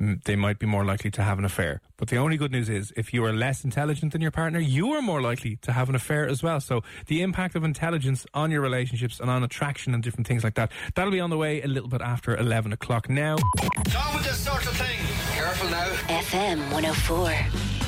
mm, 0.00 0.20
they 0.24 0.34
might 0.34 0.58
be 0.58 0.66
more 0.66 0.84
likely 0.84 1.12
to 1.12 1.22
have 1.22 1.38
an 1.38 1.44
affair. 1.44 1.80
But 1.96 2.08
the 2.08 2.16
only 2.16 2.36
good 2.36 2.50
news 2.50 2.68
is 2.68 2.92
if 2.96 3.14
you 3.14 3.24
are 3.24 3.32
less 3.32 3.62
intelligent 3.62 4.12
than 4.12 4.20
your 4.20 4.32
partner, 4.32 4.58
you 4.58 4.90
are 4.94 5.02
more 5.02 5.22
likely 5.22 5.56
to 5.62 5.72
have 5.72 5.88
an 5.88 5.94
affair 5.94 6.26
as 6.26 6.42
well. 6.42 6.60
So 6.60 6.82
the 7.06 7.22
impact 7.22 7.54
of 7.54 7.62
intelligence 7.62 8.26
on 8.34 8.50
your 8.50 8.62
relationships 8.62 9.20
and 9.20 9.30
on 9.30 9.44
attraction 9.44 9.94
and 9.94 10.02
different 10.02 10.26
things 10.26 10.42
like 10.42 10.54
that, 10.54 10.72
that'll 10.96 11.12
be 11.12 11.20
on 11.20 11.30
the 11.30 11.38
way 11.38 11.62
a 11.62 11.68
little 11.68 11.88
bit 11.88 12.00
after 12.00 12.36
11 12.36 12.72
o'clock 12.72 13.08
now. 13.08 13.36
Down 13.84 14.14
with 14.14 14.24
this 14.24 14.40
sort 14.40 14.66
of 14.66 14.76
thing. 14.76 14.98
Careful 15.36 15.70
now. 15.70 15.86
FM 16.08 16.72
104. 16.72 17.79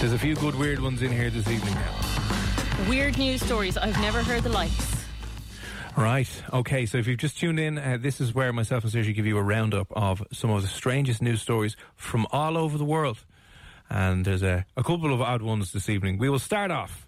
There's 0.00 0.14
a 0.14 0.18
few 0.18 0.34
good 0.34 0.54
weird 0.54 0.80
ones 0.80 1.02
in 1.02 1.12
here 1.12 1.28
this 1.28 1.46
evening 1.46 1.74
now. 1.74 2.88
Weird 2.88 3.18
news 3.18 3.44
stories. 3.44 3.76
I've 3.76 4.00
never 4.00 4.22
heard 4.22 4.42
the 4.42 4.48
likes. 4.48 5.04
Right. 5.94 6.42
Okay. 6.54 6.86
So 6.86 6.96
if 6.96 7.06
you've 7.06 7.18
just 7.18 7.38
tuned 7.38 7.60
in, 7.60 7.76
uh, 7.76 7.98
this 8.00 8.18
is 8.18 8.34
where 8.34 8.50
myself 8.50 8.82
and 8.82 8.90
Saoirse 8.90 9.14
give 9.14 9.26
you 9.26 9.36
a 9.36 9.42
roundup 9.42 9.88
of 9.92 10.22
some 10.32 10.48
of 10.48 10.62
the 10.62 10.68
strangest 10.68 11.20
news 11.20 11.42
stories 11.42 11.76
from 11.96 12.26
all 12.32 12.56
over 12.56 12.78
the 12.78 12.84
world. 12.84 13.18
And 13.90 14.24
there's 14.24 14.42
a, 14.42 14.64
a 14.74 14.82
couple 14.82 15.12
of 15.12 15.20
odd 15.20 15.42
ones 15.42 15.72
this 15.72 15.90
evening. 15.90 16.16
We 16.16 16.30
will 16.30 16.38
start 16.38 16.70
off 16.70 17.06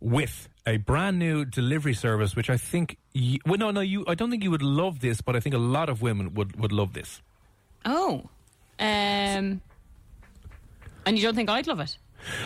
with 0.00 0.48
a 0.66 0.78
brand 0.78 1.18
new 1.18 1.44
delivery 1.44 1.92
service, 1.92 2.34
which 2.34 2.48
I 2.48 2.56
think, 2.56 2.96
you, 3.12 3.38
well, 3.44 3.58
no, 3.58 3.70
no, 3.70 3.82
you. 3.82 4.06
I 4.08 4.14
don't 4.14 4.30
think 4.30 4.42
you 4.42 4.50
would 4.50 4.62
love 4.62 5.00
this, 5.00 5.20
but 5.20 5.36
I 5.36 5.40
think 5.40 5.54
a 5.54 5.58
lot 5.58 5.90
of 5.90 6.00
women 6.00 6.32
would 6.32 6.58
would 6.58 6.72
love 6.72 6.94
this. 6.94 7.20
Oh. 7.84 8.30
Um. 8.78 9.60
And 11.08 11.16
you 11.16 11.24
don't 11.24 11.34
think 11.34 11.48
I'd 11.48 11.66
love 11.66 11.80
it? 11.80 11.96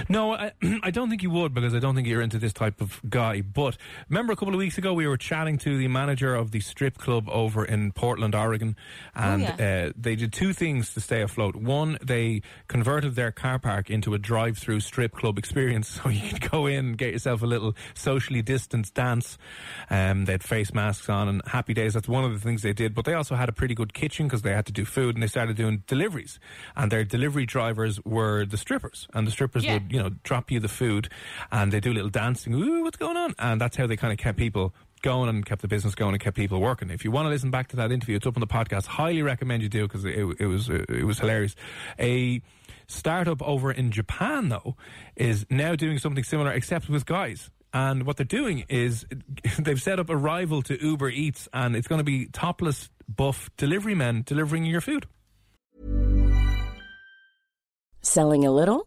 No, 0.09 0.35
I, 0.35 0.53
I 0.83 0.91
don't 0.91 1.09
think 1.09 1.23
you 1.23 1.31
would 1.31 1.55
because 1.55 1.75
I 1.75 1.79
don't 1.79 1.95
think 1.95 2.07
you're 2.07 2.23
into 2.23 2.39
this 2.39 2.53
type 2.53 2.81
of 2.81 3.01
guy. 3.09 3.41
But 3.41 3.77
remember, 4.09 4.33
a 4.33 4.37
couple 4.37 4.55
of 4.55 4.59
weeks 4.59 4.79
ago, 4.79 4.95
we 4.95 5.07
were 5.07 5.17
chatting 5.17 5.59
to 5.59 5.77
the 5.77 5.89
manager 5.89 6.35
of 6.35 6.51
the 6.51 6.61
strip 6.61 6.99
club 6.99 7.29
over 7.29 7.65
in 7.65 7.93
Portland, 7.93 8.35
Oregon, 8.35 8.77
and 9.15 9.43
yeah. 9.43 9.87
uh, 9.89 9.93
they 9.97 10.17
did 10.17 10.33
two 10.33 10.53
things 10.53 10.95
to 10.95 11.01
stay 11.01 11.23
afloat. 11.23 11.57
One, 11.57 11.99
they 12.03 12.43
converted 12.69 13.15
their 13.15 13.33
car 13.33 13.59
park 13.59 13.91
into 13.91 14.15
a 14.15 14.19
drive-through 14.19 14.81
strip 14.81 15.13
club 15.13 15.39
experience, 15.39 15.89
so 16.03 16.09
you 16.09 16.31
could 16.31 16.51
go 16.51 16.67
in 16.67 16.87
and 16.87 16.99
get 16.99 17.13
yourself 17.13 17.43
a 17.43 17.47
little 17.47 17.75
socially 17.95 18.43
distanced 18.43 18.95
dance. 18.95 19.39
Um, 19.91 20.25
they 20.25 20.33
had 20.33 20.43
face 20.43 20.73
masks 20.73 21.09
on 21.09 21.29
and 21.29 21.43
happy 21.47 21.75
days. 21.75 21.95
That's 21.95 22.09
one 22.09 22.25
of 22.25 22.33
the 22.33 22.41
things 22.41 22.63
they 22.63 22.73
did. 22.73 22.95
But 22.95 23.05
they 23.05 23.15
also 23.15 23.35
had 23.35 23.49
a 23.49 23.53
pretty 23.53 23.75
good 23.75 23.95
kitchen 23.95 24.27
because 24.27 24.43
they 24.43 24.53
had 24.53 24.67
to 24.67 24.73
do 24.73 24.85
food, 24.85 25.17
and 25.17 25.23
they 25.23 25.27
started 25.27 25.57
doing 25.57 25.83
deliveries. 25.87 26.39
And 26.77 26.91
their 26.91 27.05
delivery 27.05 27.47
drivers 27.47 28.01
were 28.05 28.45
the 28.45 28.57
strippers, 28.57 29.09
and 29.15 29.27
the 29.27 29.31
strippers 29.31 29.62
Yeah. 29.63 29.75
would 29.75 29.93
you 29.93 30.03
know 30.03 30.11
drop 30.23 30.51
you 30.51 30.61
the 30.61 30.69
food, 30.69 31.09
and 31.51 31.73
they 31.73 31.81
do 31.81 31.93
a 31.93 31.95
little 31.95 32.11
dancing. 32.11 32.55
Ooh, 32.55 32.83
what's 32.83 32.97
going 32.97 33.17
on? 33.17 33.35
And 33.39 33.61
that's 33.61 33.77
how 33.77 33.87
they 33.87 33.97
kind 33.97 34.13
of 34.13 34.19
kept 34.19 34.39
people 34.39 34.75
going 35.03 35.29
and 35.29 35.45
kept 35.45 35.63
the 35.63 35.69
business 35.69 35.95
going 35.95 36.15
and 36.15 36.23
kept 36.23 36.37
people 36.37 36.61
working. 36.61 36.91
If 36.91 37.05
you 37.05 37.11
want 37.11 37.27
to 37.27 37.31
listen 37.31 37.51
back 37.51 37.69
to 37.69 37.77
that 37.77 37.93
interview, 37.93 38.17
it's 38.17 38.27
up 38.27 38.37
on 38.37 38.41
the 38.41 38.47
podcast. 38.47 38.87
Highly 38.87 39.23
recommend 39.23 39.63
you 39.63 39.69
do 39.69 39.87
because 39.87 40.05
it, 40.05 40.17
it 40.39 40.47
was 40.47 40.69
it 40.69 41.05
was 41.05 41.19
hilarious. 41.19 41.55
A 41.99 42.41
startup 42.87 43.43
over 43.43 43.73
in 43.73 43.91
Japan 43.91 44.49
though 44.49 44.77
is 45.17 45.47
now 45.51 45.75
doing 45.75 45.99
something 45.99 46.25
similar 46.25 46.53
except 46.53 46.89
with 46.89 47.07
guys. 47.07 47.51
And 47.75 48.05
what 48.05 48.17
they're 48.19 48.27
doing 48.27 48.65
is 48.69 49.07
they've 49.59 49.81
set 49.81 49.99
up 49.99 50.11
a 50.11 50.17
rival 50.17 50.63
to 50.63 50.83
Uber 50.83 51.09
Eats, 51.09 51.49
and 51.53 51.75
it's 51.75 51.89
going 51.89 52.01
to 52.01 52.05
be 52.05 52.27
topless, 52.27 52.91
buff 53.09 53.51
delivery 53.57 53.95
men 53.95 54.23
delivering 54.27 54.65
your 54.67 54.81
food. 54.81 55.07
Selling 58.03 58.45
a 58.45 58.51
little 58.51 58.87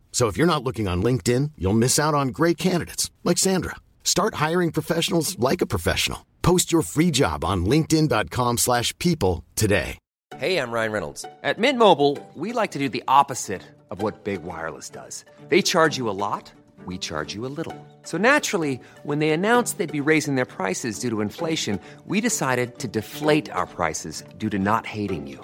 So 0.21 0.27
if 0.27 0.37
you're 0.37 0.45
not 0.55 0.63
looking 0.63 0.87
on 0.87 1.01
LinkedIn, 1.01 1.53
you'll 1.57 1.83
miss 1.85 1.97
out 1.97 2.13
on 2.13 2.27
great 2.27 2.59
candidates 2.59 3.09
like 3.23 3.39
Sandra. 3.39 3.77
Start 4.03 4.35
hiring 4.35 4.71
professionals 4.71 5.35
like 5.39 5.61
a 5.61 5.65
professional. 5.75 6.27
Post 6.43 6.71
your 6.71 6.83
free 6.83 7.09
job 7.09 7.43
on 7.43 7.65
linkedin.com/people 7.65 9.43
today. 9.55 9.97
Hey, 10.37 10.59
I'm 10.59 10.71
Ryan 10.71 10.91
Reynolds. 10.91 11.25
At 11.41 11.57
Mint 11.57 11.79
Mobile, 11.79 12.19
we 12.35 12.53
like 12.53 12.69
to 12.73 12.79
do 12.79 12.87
the 12.87 13.03
opposite 13.07 13.63
of 13.89 14.03
what 14.03 14.23
Big 14.23 14.43
Wireless 14.43 14.91
does. 14.91 15.25
They 15.49 15.63
charge 15.63 15.97
you 15.97 16.07
a 16.07 16.13
lot, 16.25 16.53
we 16.85 16.99
charge 16.99 17.33
you 17.33 17.47
a 17.47 17.53
little. 17.57 17.77
So 18.03 18.19
naturally, 18.19 18.79
when 19.01 19.17
they 19.17 19.31
announced 19.31 19.79
they'd 19.79 19.99
be 20.03 20.09
raising 20.13 20.35
their 20.35 20.51
prices 20.57 20.99
due 20.99 21.09
to 21.09 21.21
inflation, 21.21 21.79
we 22.05 22.21
decided 22.21 22.77
to 22.77 22.87
deflate 22.87 23.49
our 23.49 23.65
prices 23.65 24.23
due 24.37 24.51
to 24.51 24.59
not 24.59 24.85
hating 24.85 25.25
you. 25.25 25.43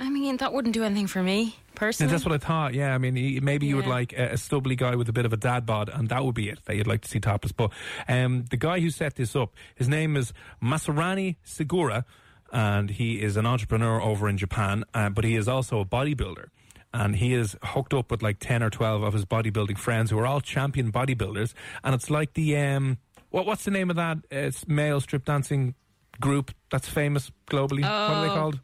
I 0.00 0.08
mean, 0.10 0.38
that 0.38 0.52
wouldn't 0.52 0.72
do 0.74 0.82
anything 0.82 1.06
for 1.06 1.22
me 1.22 1.42
Yeah, 1.44 1.50
personally. 1.74 2.10
that's 2.10 2.24
what 2.24 2.32
I 2.34 2.38
thought. 2.38 2.72
Yeah, 2.74 2.94
I 2.94 2.98
mean, 2.98 3.38
maybe 3.44 3.66
you 3.66 3.76
would 3.76 3.86
like 3.86 4.12
a, 4.14 4.30
a 4.32 4.36
stubbly 4.38 4.74
guy 4.74 4.96
with 4.96 5.08
a 5.08 5.12
bit 5.12 5.26
of 5.26 5.32
a 5.32 5.36
dad 5.36 5.66
bod, 5.66 5.90
and 5.92 6.08
that 6.08 6.24
would 6.24 6.34
be 6.34 6.48
it 6.48 6.58
that 6.64 6.74
you'd 6.76 6.86
like 6.86 7.02
to 7.02 7.08
see 7.08 7.20
topless. 7.20 7.52
But 7.52 7.70
um, 8.08 8.46
the 8.50 8.56
guy 8.56 8.80
who 8.80 8.88
set 8.90 9.16
this 9.16 9.36
up, 9.36 9.52
his 9.76 9.88
name 9.88 10.16
is 10.16 10.32
Masarani 10.62 11.36
Segura, 11.44 12.04
and 12.50 12.90
he 12.90 13.20
is 13.22 13.36
an 13.36 13.44
entrepreneur 13.46 14.00
over 14.00 14.28
in 14.28 14.36
Japan, 14.38 14.84
uh, 14.94 15.10
but 15.10 15.24
he 15.24 15.36
is 15.36 15.46
also 15.48 15.80
a 15.80 15.84
bodybuilder. 15.84 16.46
And 16.92 17.14
he 17.16 17.34
is 17.34 17.54
hooked 17.62 17.94
up 17.94 18.10
with 18.10 18.20
like 18.22 18.38
10 18.40 18.62
or 18.64 18.70
12 18.70 19.02
of 19.04 19.12
his 19.12 19.24
bodybuilding 19.24 19.78
friends 19.78 20.10
who 20.10 20.18
are 20.18 20.26
all 20.26 20.40
champion 20.40 20.90
bodybuilders. 20.90 21.52
And 21.84 21.94
it's 21.94 22.10
like 22.10 22.32
the, 22.34 22.56
um, 22.56 22.98
what, 23.28 23.46
what's 23.46 23.64
the 23.64 23.70
name 23.70 23.90
of 23.90 23.96
that 23.96 24.18
uh, 24.32 24.50
male 24.66 25.00
strip 25.00 25.24
dancing 25.24 25.76
group 26.20 26.50
that's 26.72 26.88
famous 26.88 27.30
globally? 27.48 27.82
What 27.82 27.90
are 27.92 28.24
they 28.24 28.30
Oh. 28.32 28.34
called? 28.34 28.60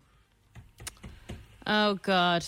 Oh 1.67 1.95
God. 1.95 2.45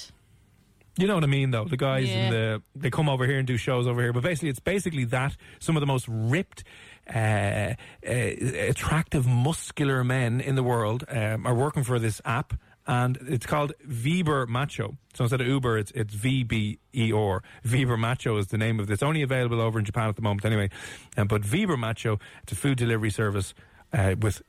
You 0.97 1.07
know 1.07 1.15
what 1.15 1.23
I 1.25 1.29
mean, 1.29 1.53
though. 1.53 1.65
The 1.65 1.77
guys 1.77 2.09
Yeah. 2.09 2.17
in 2.27 2.31
the 2.33 2.63
they 2.75 2.91
come 2.91 3.09
over 3.09 3.25
here 3.27 3.39
and 3.39 3.47
do 3.47 3.57
shows 3.57 3.87
over 3.87 4.01
here, 4.03 4.13
but 4.13 4.23
basically, 4.23 4.49
it's 4.49 4.59
basically 4.61 5.05
that 5.07 5.37
some 5.61 5.77
of 5.77 5.81
the 5.81 5.87
most 5.87 6.07
ripped, 6.09 6.65
uh, 7.09 7.19
uh, 7.19 7.75
attractive, 8.05 9.25
muscular 9.27 10.03
men 10.03 10.41
in 10.41 10.57
the 10.57 10.63
world 10.65 11.05
um, 11.09 11.47
are 11.47 11.55
working 11.55 11.85
for 11.85 11.99
this 12.01 12.21
app. 12.25 12.55
and 12.87 13.19
it's 13.29 13.45
called 13.47 13.75
Viber 13.87 14.49
Macho. 14.49 14.97
So 15.15 15.23
instead 15.25 15.41
of 15.43 15.47
Uber, 15.47 15.79
it's 15.79 15.93
it's 15.93 16.15
V 16.15 16.43
B 16.43 16.79
E 16.95 17.13
R. 17.13 17.43
Viber 17.65 17.99
Macho 17.99 18.37
is 18.39 18.47
the 18.49 18.59
name 18.59 18.81
of 18.81 18.89
it. 18.91 18.93
It's 18.95 19.03
only 19.03 19.23
available 19.23 19.61
over 19.61 19.79
in 19.79 19.85
Japan 19.85 20.09
at 20.09 20.17
the 20.17 20.23
moment, 20.23 20.45
anyway. 20.47 20.71
Um, 21.17 21.29
but 21.29 21.43
Viber 21.43 21.79
Macho, 21.79 22.19
it's 22.43 22.53
a 22.53 22.57
food 22.57 22.77
delivery 22.79 23.11
service 23.11 23.55
uh, 23.93 24.15
with 24.19 24.43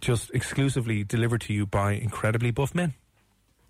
just 0.00 0.30
exclusively 0.32 1.02
delivered 1.02 1.40
to 1.40 1.52
you 1.52 1.66
by 1.66 1.92
incredibly 1.94 2.50
buff 2.52 2.74
men. 2.74 2.92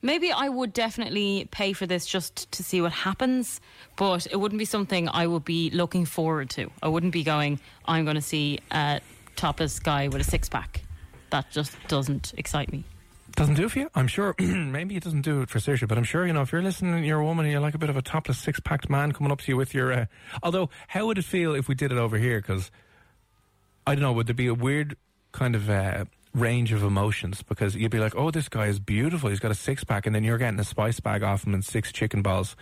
Maybe 0.05 0.33
I 0.33 0.49
would 0.49 0.73
definitely 0.73 1.49
pay 1.53 1.73
for 1.73 1.87
this 1.87 2.05
just 2.07 2.51
to 2.53 2.65
see 2.65 2.81
what 2.81 2.91
happens, 2.91 3.61
but 3.97 4.27
it 4.27 4.37
wouldn't 4.37 4.59
be 4.59 4.65
something 4.65 5.09
I 5.09 5.29
would 5.29 5.45
be 5.45 5.71
looking 5.71 6.07
forward 6.07 6.51
to. 6.51 6.71
I 6.83 6.88
wouldn't 6.88 7.12
be 7.12 7.23
going, 7.23 7.61
I'm 7.87 8.05
going 8.05 8.17
to 8.17 8.21
see 8.23 8.59
a 8.73 9.01
topless 9.37 9.79
guy 9.79 10.09
with 10.09 10.21
a 10.21 10.25
six 10.25 10.49
pack. 10.49 10.83
That 11.31 11.51
just 11.53 11.77
doesn't 11.87 12.35
excite 12.37 12.73
me. 12.73 12.85
Doesn't 13.37 13.55
do 13.55 13.69
for 13.69 13.79
you? 13.79 13.91
I'm 13.95 14.09
sure. 14.09 14.35
maybe 14.38 14.97
it 14.97 15.05
doesn't 15.05 15.23
do 15.23 15.41
it 15.41 15.49
for 15.49 15.61
Saoirse, 15.61 15.87
but 15.87 15.97
I'm 15.97 16.05
sure, 16.05 16.27
you 16.27 16.33
know, 16.33 16.43
if 16.43 16.51
you're 16.51 16.62
listening, 16.62 17.05
you're 17.05 17.21
a 17.21 17.25
woman 17.25 17.47
and 17.47 17.53
you're 17.53 17.62
like 17.62 17.75
a 17.75 17.79
bit 17.79 17.88
of 17.88 17.97
a 17.97 18.03
topless 18.03 18.38
six 18.38 18.59
packed 18.59 18.91
man 18.91 19.12
coming 19.12 19.31
up 19.33 19.41
to 19.41 19.53
you 19.53 19.57
with 19.57 19.73
your. 19.73 19.93
Uh, 19.93 20.07
although, 20.43 20.69
how 20.88 21.07
would 21.07 21.17
it 21.17 21.25
feel 21.25 21.55
if 21.55 21.69
we 21.69 21.75
did 21.77 21.93
it 21.93 21.99
over 21.99 22.19
here? 22.19 22.41
Because, 22.41 22.71
I 23.87 23.95
don't 23.95 24.03
know, 24.03 24.12
would 24.12 24.27
there 24.27 24.35
be 24.35 24.49
a 24.49 24.55
weird 24.55 24.97
kind 25.31 25.55
of. 25.55 25.71
Uh, 25.71 26.07
range 26.35 26.73
of 26.73 26.83
emotions 26.83 27.42
because 27.42 27.75
you'd 27.77 27.90
be 27.90 27.99
like, 27.99 28.16
oh, 28.16 28.31
this 28.31 28.49
guy 28.49 28.66
is 28.66 28.79
beautiful. 28.79 29.29
He's 29.29 29.40
got 29.40 29.51
a 29.51 29.55
six 29.55 29.85
pack, 29.85 30.07
and 30.07 30.14
then 30.14 30.25
you're 30.25 30.38
getting 30.38 30.59
a 30.59 30.64
spice 30.64 30.99
bag 30.99 31.23
off 31.23 31.47
him 31.47 31.55
and 31.55 31.64
six 31.64 31.92
chicken 31.92 32.23
balls 32.23 32.57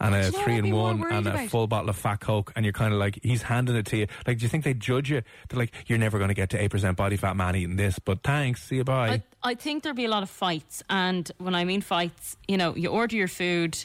and 0.00 0.14
a 0.14 0.18
Do 0.18 0.24
you 0.26 0.32
know 0.32 0.38
what 0.38 0.44
three 0.44 0.52
I'd 0.54 0.58
in 0.58 0.64
be 0.64 0.70
more 0.72 0.94
one 0.94 1.12
and 1.12 1.26
a 1.26 1.30
about? 1.30 1.48
full 1.48 1.66
bottle 1.66 1.90
of 1.90 1.96
fat 1.96 2.20
coke, 2.20 2.52
and 2.56 2.64
you're 2.64 2.72
kind 2.72 2.92
of 2.92 2.98
like, 2.98 3.20
he's 3.22 3.42
handing 3.42 3.76
it 3.76 3.86
to 3.86 3.96
you. 3.96 4.06
Like, 4.26 4.38
do 4.38 4.42
you 4.42 4.48
think 4.48 4.64
they 4.64 4.74
judge 4.74 5.10
you? 5.10 5.22
They're 5.48 5.58
like, 5.58 5.72
you're 5.86 5.98
never 5.98 6.18
going 6.18 6.28
to 6.28 6.34
get 6.34 6.50
to 6.50 6.62
eight 6.62 6.70
percent 6.70 6.96
body 6.96 7.16
fat 7.16 7.36
man 7.36 7.54
eating 7.56 7.76
this, 7.76 7.98
but 7.98 8.22
thanks, 8.22 8.64
see 8.64 8.76
you 8.76 8.84
bye. 8.84 9.08
I, 9.08 9.22
I 9.50 9.54
think 9.54 9.82
there'd 9.82 9.96
be 9.96 10.06
a 10.06 10.10
lot 10.10 10.22
of 10.22 10.30
fights. 10.30 10.82
And 10.90 11.30
when 11.38 11.54
I 11.54 11.64
mean 11.64 11.82
fights, 11.82 12.36
you 12.48 12.56
know, 12.56 12.74
you 12.74 12.88
order 12.90 13.14
your 13.16 13.28
food. 13.28 13.78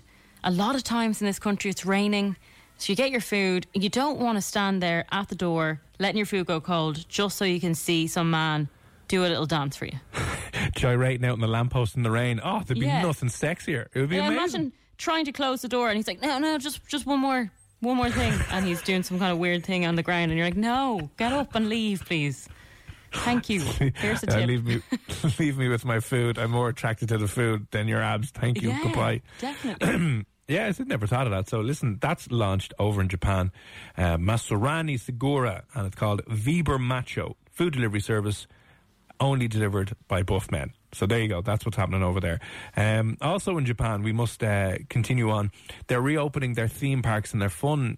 A 0.44 0.52
lot 0.52 0.76
of 0.76 0.84
times 0.84 1.22
in 1.22 1.28
this 1.28 1.38
country, 1.38 1.70
it's 1.70 1.86
raining. 1.86 2.38
So 2.78 2.94
you 2.94 2.96
get 2.96 3.12
your 3.12 3.20
food. 3.22 3.68
You 3.74 3.90
don't 3.90 4.20
want 4.20 4.38
to 4.38 4.42
stand 4.42 4.82
there 4.82 5.06
at 5.12 5.28
the 5.28 5.36
door 5.36 5.82
letting 6.00 6.16
your 6.16 6.26
food 6.26 6.46
go 6.46 6.62
cold 6.62 7.08
just 7.10 7.38
so 7.38 7.44
you 7.44 7.60
can 7.60 7.76
see 7.76 8.08
some 8.08 8.32
man 8.32 8.70
do 9.10 9.26
a 9.26 9.28
little 9.28 9.46
dance 9.46 9.76
for 9.76 9.86
you. 9.86 10.00
Gyrating 10.76 11.26
out 11.26 11.34
in 11.36 11.42
the 11.42 11.48
lamppost 11.48 11.96
in 11.98 12.04
the 12.04 12.12
rain. 12.12 12.40
Oh, 12.44 12.62
there'd 12.66 12.80
be 12.80 12.86
Yeah. 12.86 13.02
nothing 13.02 13.30
sexier. 13.30 13.88
It 13.94 14.00
would 14.00 14.10
be 14.10 14.16
Yeah, 14.16 14.28
amazing. 14.28 14.38
imagine 14.62 14.74
trying 14.98 15.26
to 15.26 15.32
close 15.34 15.62
the 15.62 15.68
door 15.68 15.90
and 15.90 15.98
he's 15.98 16.08
like, 16.08 16.22
no, 16.22 16.40
no, 16.40 16.58
just 16.58 16.88
just 16.88 17.06
one 17.06 17.20
more, 17.20 17.52
one 17.82 17.98
more 17.98 18.10
thing. 18.10 18.34
and 18.52 18.66
he's 18.66 18.82
doing 18.82 19.04
some 19.04 19.20
kind 19.20 19.32
of 19.32 19.38
weird 19.38 19.66
thing 19.66 19.86
on 19.86 19.96
the 19.96 20.04
ground. 20.04 20.32
And 20.32 20.38
you're 20.38 20.48
like, 20.48 20.56
no, 20.58 21.10
get 21.18 21.34
up 21.34 21.56
and 21.56 21.68
leave, 21.70 22.06
please. 22.06 22.48
Thank 23.12 23.50
you. 23.50 23.62
Here's 23.96 24.24
a 24.24 24.30
Uh, 24.32 24.38
tip. 24.38 24.48
leave 24.48 24.66
me, 24.66 24.82
leave 25.40 25.58
me 25.58 25.68
with 25.68 25.84
my 25.84 26.00
food. 26.00 26.38
I'm 26.38 26.52
more 26.52 26.70
attracted 26.70 27.10
to 27.10 27.18
the 27.18 27.28
food 27.28 27.66
than 27.72 27.88
your 27.88 28.02
abs. 28.02 28.30
Thank 28.30 28.62
you. 28.62 28.70
yeah, 28.70 28.84
Goodbye. 28.84 29.22
Definitely. 29.40 30.26
Yeah, 30.50 30.66
I 30.80 30.84
never 30.86 31.06
thought 31.06 31.28
of 31.28 31.32
that. 31.32 31.48
So 31.48 31.60
listen, 31.60 32.00
that's 32.02 32.32
launched 32.32 32.74
over 32.80 33.02
in 33.02 33.08
Japan. 33.08 33.52
Uh, 33.96 34.18
Masurani 34.18 35.00
Segura, 35.00 35.64
and 35.76 35.86
it's 35.86 35.96
called 35.96 36.26
Viber 36.26 36.80
Macho 36.80 37.38
food 37.52 37.74
delivery 37.74 38.00
service, 38.00 38.48
only 39.20 39.48
delivered 39.48 39.96
by 40.08 40.24
buff 40.24 40.52
men. 40.52 40.74
So 40.92 41.06
there 41.06 41.20
you 41.20 41.28
go. 41.28 41.42
That's 41.42 41.66
what's 41.66 41.78
happening 41.78 42.04
over 42.04 42.20
there. 42.20 42.40
Um, 42.76 43.18
also 43.22 43.58
in 43.58 43.66
Japan, 43.66 44.02
we 44.04 44.12
must 44.12 44.44
uh, 44.44 44.78
continue 44.90 45.30
on. 45.30 45.52
They're 45.88 46.02
reopening 46.02 46.54
their 46.54 46.68
theme 46.68 47.02
parks 47.02 47.34
and 47.34 47.42
their 47.42 47.50
fun. 47.50 47.98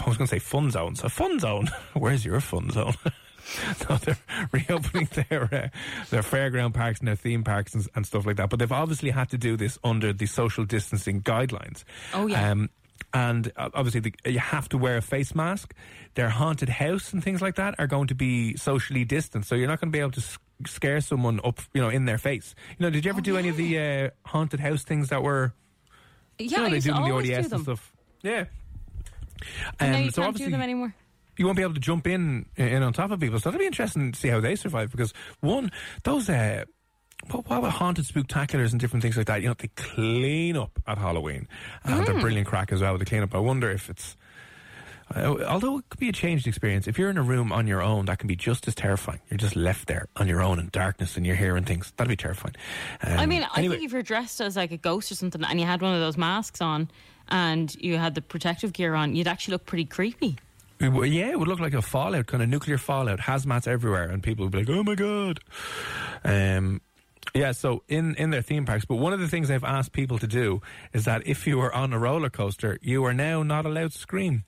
I 0.00 0.08
was 0.08 0.16
going 0.16 0.26
to 0.26 0.34
say 0.34 0.38
fun 0.38 0.70
zones. 0.70 1.04
A 1.04 1.08
fun 1.08 1.38
zone. 1.38 1.68
Where's 1.92 2.24
your 2.24 2.40
fun 2.40 2.70
zone? 2.70 2.94
no, 3.88 3.96
they're 3.96 4.18
reopening 4.52 5.08
their 5.28 5.44
uh, 5.44 5.68
their 6.10 6.22
fairground 6.22 6.74
parks 6.74 7.00
and 7.00 7.08
their 7.08 7.16
theme 7.16 7.44
parks 7.44 7.74
and, 7.74 7.86
and 7.94 8.06
stuff 8.06 8.26
like 8.26 8.36
that. 8.36 8.50
But 8.50 8.58
they've 8.58 8.72
obviously 8.72 9.10
had 9.10 9.30
to 9.30 9.38
do 9.38 9.56
this 9.56 9.78
under 9.84 10.12
the 10.12 10.26
social 10.26 10.64
distancing 10.64 11.22
guidelines. 11.22 11.84
Oh, 12.14 12.26
yeah. 12.26 12.50
Um, 12.50 12.70
and 13.12 13.50
uh, 13.56 13.70
obviously, 13.74 14.00
the, 14.00 14.12
you 14.30 14.38
have 14.38 14.68
to 14.70 14.78
wear 14.78 14.96
a 14.96 15.02
face 15.02 15.34
mask. 15.34 15.74
Their 16.14 16.28
haunted 16.30 16.68
house 16.68 17.12
and 17.12 17.22
things 17.22 17.40
like 17.42 17.54
that 17.56 17.74
are 17.78 17.86
going 17.86 18.08
to 18.08 18.14
be 18.14 18.56
socially 18.56 19.04
distant, 19.04 19.46
so 19.46 19.54
you're 19.54 19.68
not 19.68 19.80
going 19.80 19.90
to 19.90 19.96
be 19.96 20.00
able 20.00 20.10
to 20.12 20.22
scare 20.66 21.00
someone 21.00 21.40
up, 21.44 21.60
you 21.74 21.80
know, 21.80 21.88
in 21.88 22.04
their 22.04 22.18
face. 22.18 22.54
You 22.78 22.84
know, 22.84 22.90
did 22.90 23.04
you 23.04 23.10
ever 23.10 23.20
do 23.20 23.36
any 23.36 23.48
of 23.48 23.56
the 23.56 23.78
uh, 23.78 24.10
haunted 24.26 24.60
house 24.60 24.82
things 24.84 25.08
that 25.08 25.22
were? 25.22 25.52
yeah, 26.38 26.58
you 26.58 26.62
know, 26.64 26.70
they 26.70 26.78
do 26.80 26.92
them 26.92 27.04
in 27.04 27.08
the 27.26 27.36
ODS 27.38 27.52
and 27.52 27.62
stuff. 27.62 27.92
Yeah. 28.22 28.44
And 29.80 29.92
now 29.92 29.98
Um, 29.98 30.04
you 30.04 30.10
so 30.10 30.22
can't 30.22 30.36
do 30.36 30.50
them 30.50 30.60
anymore. 30.62 30.94
you 31.36 31.44
won't 31.46 31.56
be 31.56 31.62
able 31.62 31.74
to 31.74 31.80
jump 31.80 32.06
in 32.06 32.46
in 32.56 32.82
on 32.82 32.92
top 32.92 33.10
of 33.10 33.18
people. 33.20 33.40
So 33.40 33.48
it'll 33.48 33.58
be 33.58 33.66
interesting 33.66 34.12
to 34.12 34.18
see 34.18 34.28
how 34.28 34.40
they 34.40 34.54
survive 34.54 34.90
because 34.90 35.12
one, 35.40 35.70
those 36.04 36.28
uh, 36.28 36.64
what, 37.30 37.48
what 37.48 37.58
about 37.58 37.72
haunted 37.72 38.04
spooktaculars 38.04 38.72
and 38.72 38.80
different 38.80 39.02
things 39.02 39.16
like 39.16 39.26
that? 39.26 39.42
You 39.42 39.48
know, 39.48 39.54
they 39.56 39.68
clean 39.76 40.56
up 40.56 40.78
at 40.86 40.98
Halloween. 40.98 41.48
And 41.84 42.06
they're 42.06 42.20
brilliant 42.20 42.48
crack 42.48 42.72
as 42.72 42.80
well. 42.80 42.98
They 42.98 43.04
clean 43.04 43.22
up. 43.22 43.34
I 43.34 43.38
wonder 43.38 43.70
if 43.70 43.88
it's. 43.88 44.16
Uh, 45.14 45.44
although 45.46 45.78
it 45.78 45.84
could 45.90 46.00
be 46.00 46.08
a 46.08 46.12
changed 46.12 46.46
experience, 46.46 46.88
if 46.88 46.98
you're 46.98 47.10
in 47.10 47.18
a 47.18 47.22
room 47.22 47.52
on 47.52 47.66
your 47.66 47.82
own, 47.82 48.06
that 48.06 48.18
can 48.18 48.28
be 48.28 48.36
just 48.36 48.66
as 48.66 48.74
terrifying. 48.74 49.20
You're 49.28 49.36
just 49.36 49.56
left 49.56 49.86
there 49.86 50.08
on 50.16 50.26
your 50.26 50.40
own 50.40 50.58
in 50.58 50.70
darkness 50.72 51.16
and 51.18 51.26
you're 51.26 51.36
hearing 51.36 51.64
things. 51.64 51.92
That'd 51.96 52.08
be 52.08 52.16
terrifying. 52.16 52.54
Um, 53.02 53.18
I 53.18 53.26
mean, 53.26 53.42
I 53.42 53.58
anyway, 53.58 53.76
think 53.76 53.86
if 53.86 53.92
you're 53.92 54.02
dressed 54.02 54.40
as 54.40 54.56
like 54.56 54.72
a 54.72 54.78
ghost 54.78 55.12
or 55.12 55.14
something 55.14 55.44
and 55.44 55.60
you 55.60 55.66
had 55.66 55.82
one 55.82 55.92
of 55.94 56.00
those 56.00 56.16
masks 56.16 56.62
on 56.62 56.90
and 57.28 57.74
you 57.74 57.98
had 57.98 58.14
the 58.14 58.22
protective 58.22 58.72
gear 58.72 58.94
on, 58.94 59.14
you'd 59.14 59.28
actually 59.28 59.52
look 59.52 59.66
pretty 59.66 59.84
creepy. 59.84 60.38
Yeah, 60.80 61.28
it 61.28 61.38
would 61.38 61.46
look 61.46 61.60
like 61.60 61.74
a 61.74 61.82
fallout, 61.82 62.26
kind 62.26 62.42
of 62.42 62.48
nuclear 62.48 62.78
fallout, 62.78 63.20
hazmats 63.20 63.68
everywhere, 63.68 64.08
and 64.08 64.22
people 64.22 64.44
would 64.46 64.52
be 64.52 64.58
like, 64.58 64.70
"Oh 64.70 64.82
my 64.82 64.96
god." 64.96 65.38
Um, 66.24 66.80
yeah, 67.34 67.52
so 67.52 67.82
in 67.88 68.14
in 68.16 68.30
their 68.30 68.42
theme 68.42 68.66
parks, 68.66 68.84
but 68.84 68.96
one 68.96 69.12
of 69.12 69.20
the 69.20 69.28
things 69.28 69.48
they've 69.48 69.64
asked 69.64 69.92
people 69.92 70.18
to 70.18 70.26
do 70.26 70.60
is 70.92 71.04
that 71.06 71.26
if 71.26 71.46
you 71.46 71.60
are 71.60 71.72
on 71.72 71.92
a 71.92 71.98
roller 71.98 72.30
coaster, 72.30 72.78
you 72.82 73.04
are 73.04 73.14
now 73.14 73.42
not 73.42 73.64
allowed 73.64 73.92
to 73.92 73.98
scream. 73.98 74.44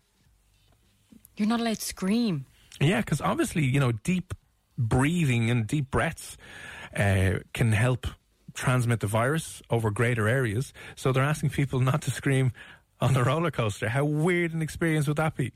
You're 1.37 1.49
not 1.49 1.61
allowed 1.61 1.79
to 1.79 1.85
scream. 1.85 2.47
Yeah, 2.81 3.01
because 3.01 3.20
obviously, 3.20 3.64
you 3.64 3.81
know, 3.81 3.92
deep 3.92 4.35
breathing 4.77 5.51
and 5.51 5.66
deep 5.66 5.90
breaths 5.90 6.37
uh, 6.97 7.38
can 7.53 7.73
help 7.73 8.07
transmit 8.53 9.01
the 9.01 9.07
virus 9.07 9.62
over 9.70 9.90
greater 9.90 10.29
areas. 10.29 10.73
So 10.94 11.12
they're 11.12 11.25
asking 11.25 11.51
people 11.51 11.81
not 11.81 12.03
to 12.03 12.11
scream 12.11 12.53
on 13.01 13.14
the 13.14 13.25
roller 13.25 13.51
coaster. 13.51 13.88
How 13.88 14.05
weird 14.05 14.53
an 14.53 14.62
experience 14.62 15.07
would 15.09 15.16
that 15.16 15.37
be? 15.37 15.53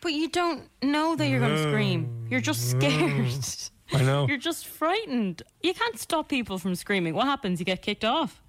But 0.00 0.14
you 0.14 0.28
don't 0.28 0.68
know 0.82 1.14
that 1.14 1.28
you're 1.28 1.38
going 1.38 1.56
to 1.56 1.62
scream. 1.62 2.26
You're 2.28 2.40
just 2.40 2.70
scared. 2.70 3.32
I 3.94 4.02
know. 4.10 4.26
You're 4.28 4.36
just 4.38 4.66
frightened. 4.66 5.42
You 5.62 5.74
can't 5.74 5.98
stop 5.98 6.28
people 6.28 6.58
from 6.58 6.74
screaming. 6.74 7.14
What 7.14 7.26
happens? 7.26 7.58
You 7.60 7.64
get 7.66 7.82
kicked 7.82 8.04
off. 8.04 8.40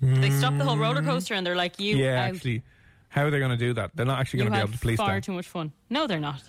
They 0.00 0.30
stop 0.30 0.56
the 0.58 0.64
whole 0.64 0.76
roller 0.76 1.02
coaster 1.02 1.32
and 1.34 1.46
they're 1.46 1.56
like, 1.56 1.80
"You 1.80 1.96
yeah, 1.96 2.24
out. 2.24 2.34
actually, 2.34 2.62
how 3.08 3.24
are 3.24 3.30
they 3.30 3.38
going 3.38 3.50
to 3.50 3.56
do 3.56 3.72
that? 3.74 3.92
They're 3.94 4.04
not 4.04 4.20
actually 4.20 4.40
you 4.40 4.44
going 4.50 4.52
to 4.52 4.58
be 4.58 4.62
able 4.68 4.72
to 4.74 4.78
police 4.78 4.96
far 4.98 5.14
that. 5.14 5.24
too 5.24 5.32
much 5.32 5.48
fun." 5.48 5.72
No, 5.88 6.06
they're 6.06 6.20
not. 6.20 6.42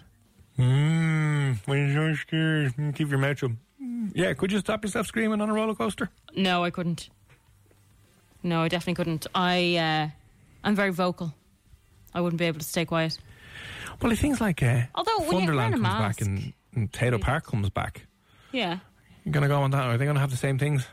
Mm, 0.60 1.58
when 1.65 1.93
you're 1.93 2.15
scared, 2.15 2.76
mm, 2.76 2.93
keep 2.95 3.10
your 3.10 3.19
mouth 3.19 3.38
shut. 3.39 3.52
Mm, 3.82 4.12
Yeah, 4.15 4.34
could 4.34 4.52
you 4.52 4.60
stop 4.60 4.84
yourself 4.84 5.08
screaming 5.08 5.39
on 5.39 5.50
a 5.50 5.54
roller 5.54 5.76
coaster? 5.76 6.10
No, 6.36 6.63
I 6.63 6.71
couldn't. 6.71 7.10
No, 8.43 8.62
I 8.63 8.67
definitely 8.67 8.95
couldn't. 8.95 9.28
I, 9.36 9.76
uh, 9.78 10.10
I'm 10.63 10.76
very 10.76 10.91
vocal. 10.91 11.34
I 12.13 12.21
wouldn't 12.21 12.39
be 12.39 12.45
able 12.45 12.60
to 12.60 12.65
stay 12.65 12.86
quiet. 12.86 13.17
Well, 14.02 14.15
things 14.15 14.41
like 14.41 14.62
uh, 14.63 14.82
Although, 14.95 15.17
Wonderland 15.32 15.58
wearing 15.58 15.73
a 15.73 15.78
back 15.78 16.00
mask- 16.02 16.21
and, 16.21 16.54
and 16.76 16.91
Tayto 16.91 17.19
Park 17.21 17.45
comes 17.45 17.69
back. 17.69 18.07
Yeah, 18.58 18.80
You're 19.24 19.34
going 19.34 19.43
to 19.43 19.48
go 19.48 19.62
on 19.62 19.70
that? 19.72 19.86
Are 19.86 19.98
they 19.98 20.06
going 20.06 20.15
to 20.15 20.22
have 20.22 20.32
the 20.32 20.38
same 20.38 20.58
things? 20.58 20.86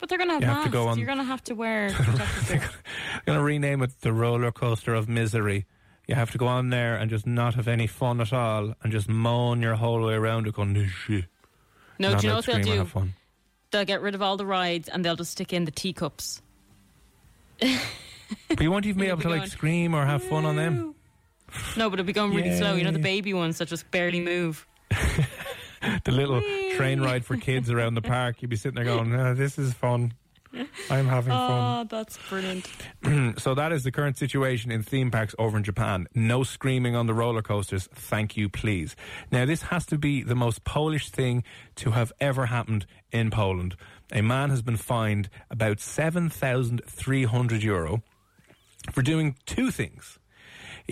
but 0.00 0.08
they're 0.08 0.18
going 0.18 0.30
to 0.30 0.34
have 0.34 0.42
You 0.42 0.48
have 0.48 0.56
masks. 0.56 0.66
to 0.70 0.72
go 0.72 0.88
on- 0.88 0.98
You're 0.98 1.06
going 1.06 1.18
to 1.18 1.24
have 1.24 1.44
to 1.44 1.54
wear. 1.54 1.88
gear. 2.48 2.60
going 3.26 3.38
to 3.38 3.44
rename 3.44 3.82
it 3.84 4.00
the 4.00 4.12
roller 4.12 4.50
coaster 4.50 4.92
of 4.94 5.08
misery. 5.08 5.64
You 6.08 6.16
have 6.16 6.32
to 6.32 6.38
go 6.38 6.48
on 6.48 6.70
there 6.70 6.96
and 6.96 7.08
just 7.08 7.24
not 7.24 7.54
have 7.54 7.68
any 7.68 7.86
fun 7.86 8.20
at 8.20 8.32
all 8.32 8.74
and 8.82 8.90
just 8.90 9.08
moan 9.08 9.62
your 9.62 9.76
whole 9.76 10.02
way 10.02 10.14
around 10.14 10.48
it 10.48 10.54
going, 10.54 10.74
shit. 11.06 11.26
no, 12.00 12.16
do 12.16 12.26
you 12.26 12.30
know 12.30 12.36
what 12.36 12.46
they'll 12.46 12.60
do? 12.60 12.78
have. 12.78 13.08
They'll 13.70 13.84
get 13.84 14.02
rid 14.02 14.16
of 14.16 14.22
all 14.22 14.36
the 14.36 14.44
rides 14.44 14.88
and 14.88 15.04
they'll 15.04 15.14
just 15.14 15.30
stick 15.30 15.52
in 15.52 15.64
the 15.64 15.70
teacups. 15.70 16.42
But 17.60 18.60
you 18.60 18.72
won't 18.72 18.86
even 18.86 19.00
be 19.00 19.06
able 19.08 19.18
be 19.18 19.22
to 19.22 19.28
like 19.28 19.46
scream 19.46 19.94
or 19.94 20.04
have 20.04 20.24
fun 20.24 20.44
on 20.44 20.56
them. 20.56 20.96
No, 21.76 21.88
but 21.88 22.00
it'll 22.00 22.06
be 22.06 22.12
going 22.12 22.34
really 22.34 22.56
slow. 22.56 22.74
You 22.74 22.82
know, 22.82 22.90
the 22.90 22.98
baby 22.98 23.32
ones 23.34 23.58
that 23.58 23.68
just 23.68 23.88
barely 23.92 24.20
move. 24.20 24.66
The 26.04 26.12
little 26.12 26.40
train 26.82 27.00
ride 27.00 27.24
for 27.24 27.36
kids 27.36 27.70
around 27.70 27.94
the 27.94 28.02
park. 28.02 28.42
You'd 28.42 28.48
be 28.50 28.56
sitting 28.56 28.76
there 28.76 28.84
going, 28.84 29.14
"Ah, 29.14 29.34
this 29.34 29.58
is 29.58 29.72
fun. 29.72 30.14
I'm 30.90 31.06
having 31.06 31.32
fun. 31.32 31.80
Oh, 31.80 31.86
that's 31.88 32.18
brilliant. 32.28 32.68
so 33.38 33.54
that 33.54 33.72
is 33.72 33.84
the 33.84 33.90
current 33.90 34.18
situation 34.18 34.70
in 34.70 34.82
theme 34.82 35.10
parks 35.10 35.34
over 35.38 35.56
in 35.56 35.64
Japan. 35.64 36.06
No 36.14 36.42
screaming 36.42 36.94
on 36.94 37.06
the 37.06 37.14
roller 37.14 37.42
coasters. 37.42 37.88
Thank 37.94 38.36
you, 38.36 38.48
please. 38.48 38.94
Now, 39.30 39.46
this 39.46 39.62
has 39.62 39.86
to 39.86 39.98
be 39.98 40.22
the 40.22 40.34
most 40.34 40.64
Polish 40.64 41.08
thing 41.08 41.42
to 41.76 41.92
have 41.92 42.12
ever 42.20 42.46
happened 42.46 42.86
in 43.10 43.30
Poland. 43.30 43.76
A 44.12 44.20
man 44.20 44.50
has 44.50 44.60
been 44.60 44.76
fined 44.76 45.30
about 45.50 45.80
7,300 45.80 47.62
euro 47.62 48.02
for 48.92 49.00
doing 49.02 49.36
two 49.46 49.70
things. 49.70 50.18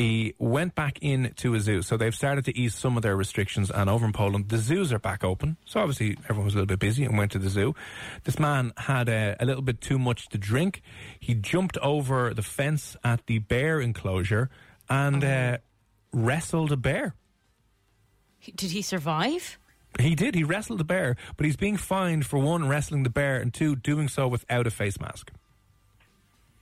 He 0.01 0.35
went 0.39 0.75
back 0.75 0.99
into 1.03 1.53
a 1.53 1.61
zoo. 1.61 1.83
So 1.83 1.99
they've 1.99 2.15
started 2.15 2.47
to 2.47 2.59
ease 2.59 2.75
some 2.75 2.97
of 2.97 3.03
their 3.03 3.15
restrictions. 3.15 3.71
And 3.71 3.91
over 3.91 4.07
in 4.07 4.15
Poland, 4.15 4.49
the 4.49 4.57
zoos 4.57 4.95
are 4.95 4.99
back 4.99 5.23
open. 5.23 5.59
So 5.67 5.79
obviously 5.79 6.17
everyone 6.25 6.47
was 6.47 6.55
a 6.55 6.57
little 6.57 6.69
bit 6.69 6.79
busy 6.79 7.05
and 7.05 7.19
went 7.19 7.33
to 7.33 7.39
the 7.39 7.51
zoo. 7.51 7.75
This 8.25 8.39
man 8.39 8.73
had 8.79 9.11
a, 9.11 9.37
a 9.39 9.45
little 9.45 9.61
bit 9.61 9.83
too 9.83 9.99
much 9.99 10.31
to 10.31 10.39
drink. 10.39 10.81
He 11.19 11.35
jumped 11.35 11.77
over 11.83 12.33
the 12.33 12.41
fence 12.41 12.97
at 13.05 13.27
the 13.27 13.41
bear 13.41 13.79
enclosure 13.79 14.49
and 14.89 15.23
uh, 15.23 15.59
wrestled 16.15 16.73
a 16.73 16.79
bear. 16.79 17.15
Did 18.57 18.71
he 18.71 18.81
survive? 18.81 19.59
He 19.99 20.15
did. 20.15 20.35
He 20.35 20.45
wrestled 20.45 20.81
the 20.81 20.85
bear, 20.85 21.17
but 21.37 21.45
he's 21.45 21.59
being 21.59 21.77
fined 21.77 22.25
for 22.25 22.39
one, 22.39 22.67
wrestling 22.67 23.03
the 23.03 23.11
bear, 23.11 23.37
and 23.37 23.53
two, 23.53 23.77
doing 23.77 24.09
so 24.09 24.29
without 24.29 24.67
a 24.67 24.71
face 24.71 24.99
mask. 24.99 25.31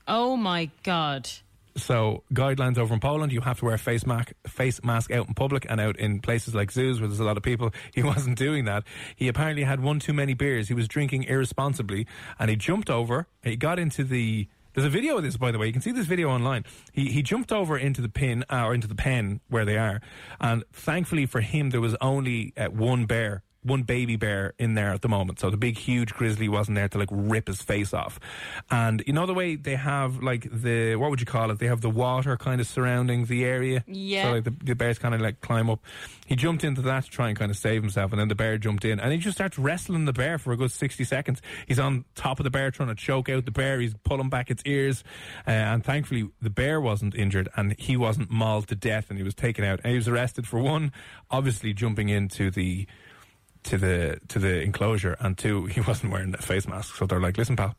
Oh 0.09 0.37
my 0.37 0.70
God. 0.83 1.31
So, 1.79 2.25
guidelines 2.33 2.79
over 2.79 2.93
in 2.93 3.01
Poland, 3.01 3.33
you 3.33 3.41
have 3.41 3.59
to 3.61 3.64
wear 3.64 3.75
a 3.75 3.79
face 3.79 4.05
mask, 4.05 4.33
face 4.47 4.83
mask 4.83 5.11
out 5.11 5.29
in 5.29 5.35
public 5.35 5.67
and 5.69 5.81
out 5.81 5.97
in 5.97 6.21
places 6.21 6.55
like 6.55 6.71
zoos 6.71 7.01
where 7.01 7.09
there's 7.09 7.21
a 7.21 7.25
lot 7.25 7.37
of 7.37 7.43
people. 7.43 7.73
He 7.95 8.03
wasn't 8.03 8.38
doing 8.38 8.67
that. 8.67 8.85
He 9.17 9.29
apparently 9.29 9.64
had 9.64 9.81
one 9.81 9.99
too 9.99 10.12
many 10.12 10.35
beers. 10.35 10.69
He 10.69 10.75
was 10.75 10.87
drinking 10.87 11.25
irresponsibly 11.25 12.07
and 12.38 12.49
he 12.51 12.57
jumped 12.57 12.91
over. 12.91 13.27
He 13.43 13.57
got 13.57 13.79
into 13.79 14.05
the. 14.05 14.47
There's 14.75 14.87
a 14.87 14.91
video 14.91 15.17
of 15.17 15.25
this, 15.25 15.37
by 15.37 15.51
the 15.51 15.59
way. 15.59 15.67
You 15.67 15.73
can 15.73 15.83
see 15.83 15.91
this 15.91 16.07
video 16.07 16.29
online. 16.29 16.64
He 16.93 17.11
he 17.11 17.23
jumped 17.23 17.51
over 17.51 17.77
into 17.77 18.01
the 18.01 18.09
pin 18.09 18.45
uh, 18.51 18.64
or 18.67 18.75
into 18.75 18.87
the 18.87 18.95
pen 18.95 19.41
where 19.49 19.64
they 19.64 19.77
are, 19.77 20.01
and 20.41 20.62
thankfully 20.73 21.27
for 21.27 21.41
him, 21.41 21.71
there 21.71 21.81
was 21.81 21.97
only 22.01 22.53
uh, 22.57 22.67
one 22.67 23.07
bear 23.07 23.43
one 23.68 23.83
baby 23.83 24.16
bear 24.16 24.54
in 24.59 24.74
there 24.74 24.90
at 24.90 25.02
the 25.02 25.09
moment. 25.09 25.40
So 25.40 25.50
the 25.50 25.57
big, 25.57 25.78
huge 25.78 26.14
grizzly 26.14 26.48
wasn't 26.48 26.76
there 26.76 26.88
to 26.88 26.98
like 26.98 27.09
rip 27.11 27.48
his 27.48 27.62
face 27.62 27.94
off. 27.94 28.18
And 28.70 29.02
you 29.07 29.12
know 29.12 29.26
the 29.26 29.35
way 29.35 29.57
they 29.57 29.76
have 29.76 30.22
like 30.22 30.48
the, 30.50 30.96
what 30.96 31.11
would 31.11 31.20
you 31.20 31.26
call 31.26 31.50
it? 31.50 31.59
They 31.59 31.66
have 31.66 31.81
the 31.81 31.90
water 31.90 32.37
kind 32.37 32.61
of 32.61 32.66
surrounding 32.66 33.26
the 33.26 33.44
area. 33.44 33.85
Yeah. 33.87 34.24
So 34.24 34.33
like 34.33 34.44
the, 34.44 34.54
the 34.62 34.74
bears 34.74 34.98
kind 34.98 35.14
of 35.14 35.20
like 35.20 35.40
climb 35.40 35.70
up. 35.70 35.81
He 36.26 36.37
jumped 36.37 36.64
into 36.64 36.83
that 36.83 37.04
to 37.04 37.11
try 37.11 37.28
and 37.28 37.38
kind 37.38 37.50
of 37.50 37.57
save 37.57 37.83
himself. 37.83 38.12
And 38.12 38.20
then 38.20 38.28
the 38.28 38.35
bear 38.35 38.59
jumped 38.59 38.85
in 38.85 39.00
and 39.00 39.12
he 39.12 39.18
just 39.18 39.37
starts 39.37 39.59
wrestling 39.59 40.04
the 40.04 40.12
bear 40.12 40.38
for 40.38 40.52
a 40.52 40.57
good 40.57 40.72
60 40.72 41.04
seconds. 41.04 41.40
He's 41.66 41.78
on 41.78 42.04
top 42.14 42.40
of 42.40 42.44
the 42.44 42.50
bear 42.50 42.70
trying 42.70 42.88
to 42.88 42.94
choke 42.94 43.28
out 43.28 43.44
the 43.44 43.50
bear. 43.50 43.81
He's 43.81 43.94
pulling 44.04 44.28
back 44.28 44.50
its 44.50 44.62
ears. 44.66 45.04
Uh, 45.46 45.50
and 45.50 45.85
thankfully 45.85 46.31
the 46.40 46.50
bear 46.50 46.81
wasn't 46.81 47.14
injured 47.14 47.48
and 47.57 47.78
he 47.78 47.96
wasn't 47.96 48.31
mauled 48.31 48.68
to 48.68 48.74
death 48.74 49.07
and 49.09 49.18
he 49.18 49.24
was 49.24 49.35
taken 49.35 49.64
out. 49.64 49.81
And 49.85 49.90
he 49.92 49.96
was 49.96 50.09
arrested 50.09 50.46
for 50.46 50.59
one, 50.59 50.92
obviously 51.31 51.72
jumping 51.72 52.09
into 52.09 52.50
the, 52.50 52.87
to 53.64 53.79
the 53.79 54.21
to 54.29 54.38
the 54.38 54.61
enclosure, 54.62 55.16
and 55.21 55.37
two, 55.37 55.66
he 55.75 55.81
wasn't 55.81 56.12
wearing 56.12 56.35
a 56.35 56.38
face 56.38 56.66
mask. 56.66 56.97
So 56.97 57.07
they're 57.07 57.21
like, 57.21 57.37
"Listen, 57.37 57.57
pal, 57.57 57.75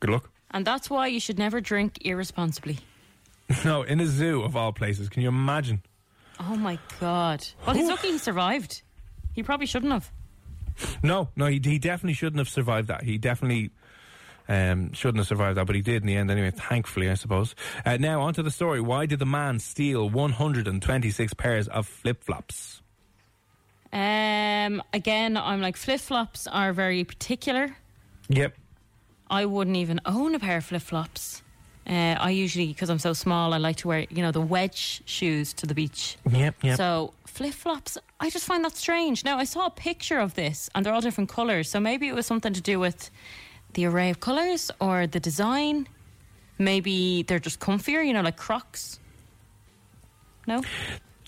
good 0.00 0.10
luck." 0.10 0.30
And 0.50 0.64
that's 0.64 0.88
why 0.88 1.08
you 1.08 1.20
should 1.20 1.38
never 1.38 1.60
drink 1.60 1.98
irresponsibly. 2.02 2.78
no, 3.64 3.82
in 3.82 4.00
a 4.00 4.06
zoo 4.06 4.42
of 4.42 4.56
all 4.56 4.72
places, 4.72 5.08
can 5.08 5.22
you 5.22 5.28
imagine? 5.28 5.82
Oh 6.40 6.56
my 6.56 6.78
God. 7.00 7.46
Well, 7.66 7.74
he's 7.76 7.88
lucky 7.88 8.12
he 8.12 8.18
survived. 8.18 8.82
He 9.32 9.42
probably 9.42 9.66
shouldn't 9.66 9.92
have. 9.92 10.10
No, 11.02 11.28
no, 11.36 11.46
he, 11.46 11.60
he 11.62 11.78
definitely 11.78 12.14
shouldn't 12.14 12.38
have 12.38 12.48
survived 12.48 12.88
that. 12.88 13.02
He 13.02 13.18
definitely 13.18 13.70
um, 14.48 14.92
shouldn't 14.92 15.18
have 15.18 15.26
survived 15.26 15.56
that, 15.56 15.66
but 15.66 15.74
he 15.74 15.82
did 15.82 16.02
in 16.02 16.06
the 16.06 16.16
end 16.16 16.30
anyway, 16.30 16.50
thankfully, 16.50 17.10
I 17.10 17.14
suppose. 17.14 17.54
Uh, 17.84 17.96
now, 17.96 18.22
on 18.22 18.34
to 18.34 18.42
the 18.42 18.50
story. 18.50 18.80
Why 18.80 19.06
did 19.06 19.18
the 19.18 19.26
man 19.26 19.58
steal 19.58 20.08
126 20.08 21.34
pairs 21.34 21.68
of 21.68 21.86
flip 21.86 22.22
flops? 22.22 22.82
Um, 23.92 24.82
again, 24.92 25.36
I'm 25.36 25.60
like 25.60 25.76
flip 25.76 26.00
flops 26.00 26.46
are 26.46 26.72
very 26.72 27.04
particular. 27.04 27.76
Yep. 28.28 28.54
I 29.30 29.44
wouldn't 29.44 29.76
even 29.76 30.00
own 30.04 30.34
a 30.34 30.38
pair 30.38 30.58
of 30.58 30.64
flip 30.64 30.82
flops. 30.82 31.42
Uh, 31.86 32.16
I 32.18 32.30
usually, 32.30 32.66
because 32.66 32.90
I'm 32.90 32.98
so 32.98 33.12
small, 33.12 33.54
I 33.54 33.58
like 33.58 33.76
to 33.76 33.88
wear, 33.88 34.06
you 34.10 34.22
know, 34.22 34.32
the 34.32 34.40
wedge 34.40 35.02
shoes 35.04 35.52
to 35.54 35.66
the 35.66 35.74
beach. 35.74 36.16
Yep, 36.28 36.56
yep. 36.62 36.76
So 36.76 37.14
flip 37.26 37.54
flops, 37.54 37.96
I 38.18 38.28
just 38.28 38.44
find 38.44 38.64
that 38.64 38.76
strange. 38.76 39.24
Now 39.24 39.38
I 39.38 39.44
saw 39.44 39.66
a 39.66 39.70
picture 39.70 40.18
of 40.18 40.34
this, 40.34 40.68
and 40.74 40.84
they're 40.84 40.92
all 40.92 41.00
different 41.00 41.30
colours. 41.30 41.70
So 41.70 41.78
maybe 41.78 42.08
it 42.08 42.14
was 42.14 42.26
something 42.26 42.52
to 42.52 42.60
do 42.60 42.80
with 42.80 43.10
the 43.74 43.86
array 43.86 44.10
of 44.10 44.18
colours 44.18 44.70
or 44.80 45.06
the 45.06 45.20
design. 45.20 45.86
Maybe 46.58 47.22
they're 47.22 47.38
just 47.38 47.60
comfier, 47.60 48.04
you 48.04 48.12
know, 48.12 48.22
like 48.22 48.36
Crocs. 48.36 48.98
No. 50.48 50.62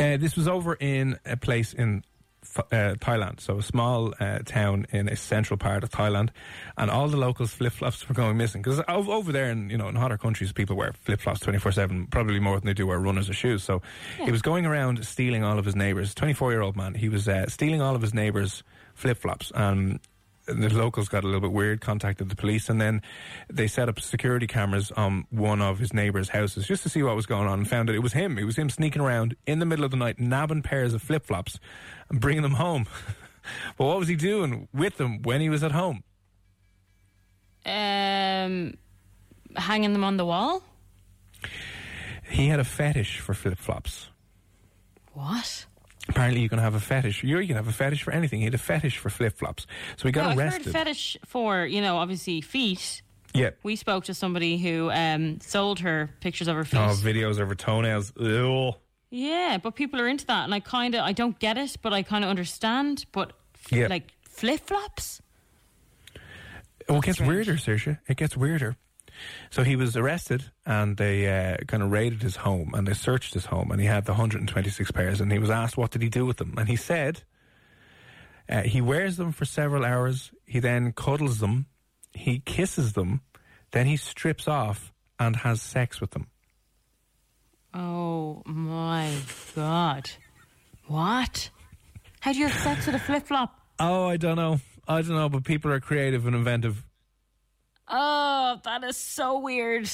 Uh, 0.01 0.16
this 0.16 0.37
was 0.37 0.49
over 0.49 0.75
in 0.75 1.18
a 1.25 1.37
place 1.37 1.73
in 1.73 2.03
uh, 2.59 2.94
Thailand, 3.01 3.40
so 3.40 3.59
a 3.59 3.62
small 3.62 4.14
uh, 4.21 4.40
town 4.44 4.87
in 4.90 5.09
a 5.09 5.16
central 5.16 5.57
part 5.57 5.83
of 5.85 5.90
Thailand, 5.90 6.31
and 6.77 6.90
all 6.90 7.09
the 7.09 7.16
locals' 7.16 7.53
flip 7.53 7.73
flops 7.73 8.09
were 8.09 8.14
going 8.14 8.37
missing 8.37 8.62
because 8.62 8.81
over 8.88 9.33
there 9.33 9.51
in 9.51 9.71
you 9.71 9.79
know 9.79 9.88
in 9.88 9.94
hotter 9.94 10.18
countries, 10.18 10.53
people 10.53 10.77
wear 10.77 10.92
flip 10.92 11.21
flops 11.21 11.40
twenty 11.40 11.59
four 11.59 11.73
seven, 11.73 12.07
probably 12.07 12.40
more 12.40 12.57
than 12.59 12.66
they 12.66 12.75
do 12.75 12.87
wear 12.87 12.99
runners 12.99 13.29
or 13.31 13.35
shoes. 13.35 13.62
So 13.62 13.83
Yeah. 14.18 14.27
he 14.27 14.31
was 14.33 14.42
going 14.42 14.66
around 14.66 15.05
stealing 15.07 15.44
all 15.44 15.59
of 15.59 15.64
his 15.64 15.77
neighbours. 15.77 16.14
Twenty 16.14 16.35
four 16.35 16.51
year 16.53 16.61
old 16.62 16.77
man, 16.77 16.94
he 16.94 17.09
was 17.09 17.29
uh, 17.29 17.47
stealing 17.49 17.81
all 17.81 17.94
of 17.94 18.03
his 18.03 18.14
neighbors' 18.14 18.62
flip 18.94 19.18
flops. 19.18 19.51
Um, 19.55 20.01
the 20.48 20.68
locals 20.70 21.08
got 21.08 21.24
a 21.24 21.26
little 21.26 21.40
bit 21.40 21.52
weird, 21.52 21.80
contacted 21.80 22.28
the 22.28 22.37
police, 22.37 22.68
and 22.68 22.80
then 22.80 23.02
they 23.50 23.66
set 23.66 23.88
up 23.88 24.00
security 24.00 24.46
cameras 24.46 24.90
on 24.92 25.26
one 25.30 25.61
of 25.61 25.78
his 25.78 25.92
neighbours' 25.92 26.30
houses 26.30 26.66
just 26.66 26.82
to 26.82 26.88
see 26.88 27.02
what 27.02 27.14
was 27.14 27.26
going 27.26 27.46
on 27.46 27.61
and 27.61 27.68
found 27.68 27.88
that 27.88 27.94
it 27.94 28.00
was 28.00 28.14
him. 28.14 28.38
It 28.38 28.44
was 28.44 28.56
him 28.56 28.70
sneaking 28.70 29.02
around 29.02 29.37
in 29.46 29.58
the 29.58 29.66
middle 29.66 29.84
of 29.84 29.90
the 29.90 29.96
night, 29.96 30.18
nabbing 30.18 30.62
pairs 30.62 30.94
of 30.94 31.02
flip 31.02 31.26
flops 31.26 31.61
and 32.08 32.20
bringing 32.20 32.42
them 32.42 32.54
home. 32.54 32.87
but 33.76 33.84
what 33.84 33.98
was 33.98 34.08
he 34.08 34.16
doing 34.16 34.68
with 34.72 34.96
them 34.96 35.22
when 35.22 35.40
he 35.40 35.48
was 35.48 35.62
at 35.62 35.72
home? 35.72 36.02
Um, 37.66 38.74
hanging 39.56 39.92
them 39.92 40.04
on 40.04 40.16
the 40.16 40.24
wall. 40.24 40.62
He 42.28 42.48
had 42.48 42.61
a 42.61 42.64
fetish 42.64 43.20
for 43.20 43.34
flip 43.34 43.58
flops. 43.58 44.08
What? 45.12 45.66
Apparently, 46.09 46.40
you 46.40 46.49
can 46.49 46.59
have 46.59 46.75
a 46.75 46.81
fetish. 46.81 47.23
You 47.23 47.38
can 47.47 47.57
have 47.57 47.68
a 47.68 47.73
fetish 47.73 48.03
for 48.03 48.12
anything. 48.12 48.38
He 48.40 48.44
had 48.47 48.55
a 48.55 48.59
fetish 48.59 48.97
for 48.99 49.11
flip 49.11 49.37
flops. 49.37 49.66
So 49.97 50.09
he 50.09 50.12
got 50.12 50.37
no, 50.37 50.42
I've 50.44 50.53
heard 50.55 50.64
fetish 50.64 51.18
for 51.27 51.64
you 51.66 51.81
know 51.83 51.99
obviously 51.99 52.40
feet. 52.40 53.03
yeah. 53.35 53.51
We 53.62 53.77
spoke 53.77 54.05
to 54.05 54.14
somebody 54.14 54.57
who 54.59 54.90
um, 54.90 55.40
sold 55.40 55.81
her 55.81 56.11
pictures 56.21 56.49
of 56.49 56.57
her 56.57 56.64
feet. 56.64 56.79
Oh, 56.81 56.94
videos 56.94 57.38
of 57.38 57.49
her 57.49 57.55
toenails. 57.55 58.12
Ew. 58.18 58.73
Yeah, 59.11 59.59
but 59.62 59.75
people 59.75 60.01
are 60.01 60.09
into 60.09 60.27
that, 60.27 60.44
and 60.44 60.55
I 60.55 60.61
kind 60.61 60.94
of 60.94 61.03
I 61.03 61.12
don't 61.12 61.38
get 61.38 61.57
it, 61.59 61.77
but 61.83 61.92
I 61.92 62.03
kind 62.03 62.25
of 62.25 62.31
understand. 62.31 63.05
But 63.12 63.33
f- 63.55 63.73
Yeah. 63.73 63.87
like 63.88 64.12
flip 64.29 64.61
flops. 64.66 65.21
Oh, 66.88 66.97
it 66.99 67.05
gets 67.05 67.21
weirder, 67.21 67.55
Saoirse. 67.55 67.99
It 68.09 68.16
gets 68.16 68.35
weirder. 68.37 68.77
So 69.50 69.62
he 69.62 69.76
was 69.76 69.96
arrested, 69.96 70.44
and 70.66 70.96
they 70.96 71.26
uh, 71.26 71.59
kind 71.66 71.83
of 71.83 71.90
raided 71.90 72.22
his 72.22 72.37
home, 72.37 72.72
and 72.74 72.87
they 72.87 72.94
searched 72.94 73.35
his 73.35 73.46
home, 73.46 73.70
and 73.70 73.81
he 73.81 73.87
had 73.87 74.04
the 74.04 74.12
126 74.12 74.90
pairs, 74.92 75.20
and 75.20 75.33
he 75.33 75.38
was 75.38 75.50
asked 75.50 75.76
what 75.76 75.90
did 75.90 76.02
he 76.02 76.09
do 76.09 76.26
with 76.26 76.37
them, 76.37 76.54
and 76.57 76.68
he 76.68 76.76
said 76.76 77.22
uh, 78.48 78.62
he 78.62 78.81
wears 78.81 79.16
them 79.16 79.33
for 79.33 79.44
several 79.44 79.85
hours, 79.85 80.31
he 80.46 80.61
then 80.61 80.92
cuddles 80.92 81.38
them, 81.38 81.66
he 82.12 82.40
kisses 82.40 82.94
them, 82.94 83.20
then 83.72 83.87
he 83.87 83.96
strips 83.96 84.48
off 84.48 84.92
and 85.18 85.37
has 85.37 85.61
sex 85.61 86.00
with 86.00 86.12
them. 86.12 86.28
Oh 87.74 88.42
my 88.46 89.12
god! 89.54 90.11
What? 90.87 91.50
How 92.20 92.33
do 92.33 92.38
you 92.38 92.48
have 92.48 92.62
sex 92.62 92.87
with 92.87 92.94
a 92.94 92.98
flip 92.98 93.26
flop? 93.26 93.54
Oh, 93.78 94.07
I 94.07 94.16
don't 94.16 94.37
know. 94.37 94.61
I 94.88 95.02
don't 95.02 95.14
know, 95.14 95.28
but 95.28 95.44
people 95.44 95.70
are 95.70 95.81
creative 95.81 96.26
and 96.26 96.35
inventive. 96.35 96.83
Oh, 97.88 98.17
that 98.56 98.84
is 98.84 98.96
so 98.96 99.38
weird. 99.38 99.88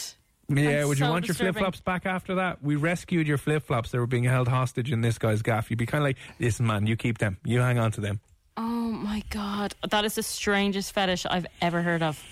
Yeah, 0.49 0.85
would 0.85 0.99
you 0.99 1.07
so 1.07 1.11
want 1.11 1.27
your 1.27 1.35
flip 1.35 1.57
flops 1.57 1.81
back 1.81 2.05
after 2.05 2.35
that? 2.35 2.63
We 2.63 2.77
rescued 2.77 3.27
your 3.27 3.39
flip 3.39 3.63
flops. 3.63 3.91
They 3.91 3.99
were 3.99 4.07
being 4.07 4.25
held 4.25 4.47
hostage 4.49 4.93
in 4.93 5.01
this 5.01 5.17
guy's 5.19 5.41
gaff. 5.43 5.71
You'd 5.71 5.79
be 5.79 5.87
kind 5.87 6.03
of 6.03 6.07
like, 6.07 6.19
listen, 6.39 6.67
man, 6.67 6.87
you 6.87 6.97
keep 6.97 7.17
them. 7.19 7.39
You 7.45 7.61
hang 7.61 7.79
on 7.79 7.93
to 7.93 8.01
them. 8.03 8.21
Oh 8.57 8.63
my 8.63 9.23
god, 9.31 9.75
that 9.91 10.05
is 10.05 10.15
the 10.17 10.23
strangest 10.23 10.93
fetish 10.93 11.25
I've 11.27 11.47
ever 11.63 11.81
heard 11.83 12.03
of 12.03 12.23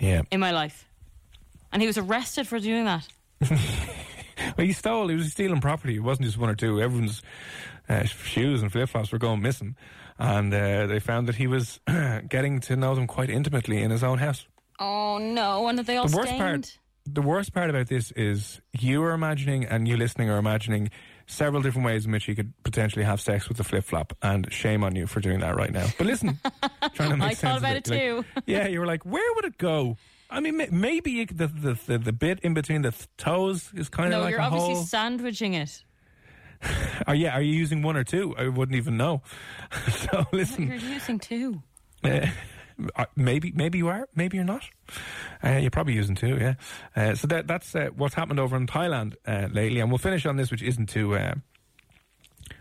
Yeah. 0.00 0.22
in 0.30 0.40
my 0.40 0.50
life. 0.50 0.86
And 1.72 1.80
he 1.80 1.86
was 1.86 1.96
arrested 1.98 2.46
for 2.48 2.58
doing 2.58 2.84
that. 2.84 3.06
Well, 4.56 4.66
he 4.66 4.72
stole. 4.72 5.06
He 5.08 5.14
was 5.14 5.30
stealing 5.30 5.60
property. 5.60 5.96
It 5.96 6.00
wasn't 6.02 6.26
just 6.26 6.36
one 6.38 6.48
or 6.48 6.54
two. 6.56 6.80
Everyone's 6.80 7.22
uh, 7.88 8.04
shoes 8.04 8.60
and 8.60 8.72
flip 8.72 8.88
flops 8.88 9.12
were 9.12 9.18
going 9.18 9.40
missing, 9.40 9.76
and 10.18 10.52
uh, 10.52 10.86
they 10.86 10.98
found 10.98 11.28
that 11.28 11.36
he 11.36 11.46
was 11.46 11.78
getting 12.28 12.58
to 12.60 12.74
know 12.74 12.94
them 12.94 13.06
quite 13.06 13.30
intimately 13.30 13.80
in 13.80 13.90
his 13.92 14.02
own 14.02 14.18
house. 14.18 14.46
Oh 14.82 15.18
no! 15.18 15.68
And 15.68 15.78
they 15.78 15.96
all 15.96 16.08
the 16.08 16.16
worst 16.16 16.28
stained? 16.28 16.40
part, 16.42 16.78
the 17.06 17.22
worst 17.22 17.52
part 17.52 17.70
about 17.70 17.86
this 17.88 18.10
is 18.12 18.60
you 18.78 19.02
are 19.04 19.12
imagining, 19.12 19.64
and 19.64 19.86
you 19.86 19.96
listening 19.96 20.28
are 20.30 20.38
imagining 20.38 20.90
several 21.26 21.62
different 21.62 21.86
ways 21.86 22.04
in 22.04 22.12
which 22.12 22.26
you 22.28 22.34
could 22.34 22.52
potentially 22.64 23.04
have 23.04 23.20
sex 23.20 23.48
with 23.48 23.58
a 23.60 23.64
flip 23.64 23.84
flop, 23.84 24.12
and 24.22 24.52
shame 24.52 24.82
on 24.84 24.94
you 24.96 25.06
for 25.06 25.20
doing 25.20 25.40
that 25.40 25.54
right 25.56 25.72
now. 25.72 25.86
But 25.98 26.06
listen, 26.08 26.38
trying 26.94 27.10
to 27.10 27.16
make 27.16 27.28
I 27.30 27.34
sense 27.34 27.40
thought 27.40 27.56
of 27.58 27.62
about 27.62 27.76
it 27.76 27.88
You're 27.88 28.16
like- 28.18 28.26
too. 28.34 28.42
yeah, 28.46 28.66
you 28.66 28.80
were 28.80 28.86
like, 28.86 29.04
where 29.04 29.34
would 29.36 29.44
it 29.44 29.58
go? 29.58 29.96
I 30.30 30.40
mean, 30.40 30.60
maybe 30.70 31.24
the, 31.26 31.46
the 31.46 31.78
the 31.86 31.98
the 31.98 32.12
bit 32.12 32.40
in 32.40 32.54
between 32.54 32.82
the 32.82 32.90
th- 32.90 33.06
toes 33.18 33.70
is 33.74 33.88
kind 33.90 34.10
no, 34.10 34.18
of 34.18 34.24
like 34.24 34.30
you're 34.32 34.40
a 34.40 34.44
obviously 34.44 34.74
hole. 34.74 34.84
sandwiching 34.84 35.54
it. 35.54 35.84
Oh 37.08 37.12
yeah, 37.12 37.34
are 37.36 37.42
you 37.42 37.52
using 37.52 37.82
one 37.82 37.96
or 37.96 38.04
two? 38.04 38.34
I 38.38 38.46
wouldn't 38.46 38.76
even 38.76 38.96
know. 38.96 39.22
so 39.90 40.24
listen, 40.32 40.68
You're 40.68 40.76
using 40.76 41.18
two. 41.18 41.60
Uh, 42.04 42.26
maybe, 43.16 43.52
maybe 43.52 43.78
you 43.78 43.88
are. 43.88 44.08
Maybe 44.14 44.36
you're 44.36 44.44
not. 44.44 44.64
Uh, 45.42 45.58
you're 45.58 45.70
probably 45.70 45.94
using 45.94 46.14
two. 46.14 46.36
Yeah. 46.38 46.54
Uh, 46.94 47.14
so 47.14 47.26
that 47.28 47.46
that's 47.46 47.74
uh, 47.74 47.88
what's 47.96 48.14
happened 48.14 48.40
over 48.40 48.56
in 48.56 48.66
Thailand 48.66 49.14
uh, 49.26 49.48
lately, 49.52 49.80
and 49.80 49.90
we'll 49.90 49.98
finish 49.98 50.26
on 50.26 50.36
this, 50.36 50.50
which 50.50 50.62
isn't 50.62 50.88
too, 50.88 51.14
uh, 51.14 51.34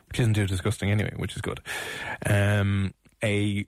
which 0.07 0.19
isn't 0.19 0.33
too 0.33 0.47
disgusting 0.47 0.91
anyway, 0.91 1.13
which 1.15 1.35
is 1.35 1.41
good. 1.41 1.61
Um, 2.25 2.93
a 3.23 3.65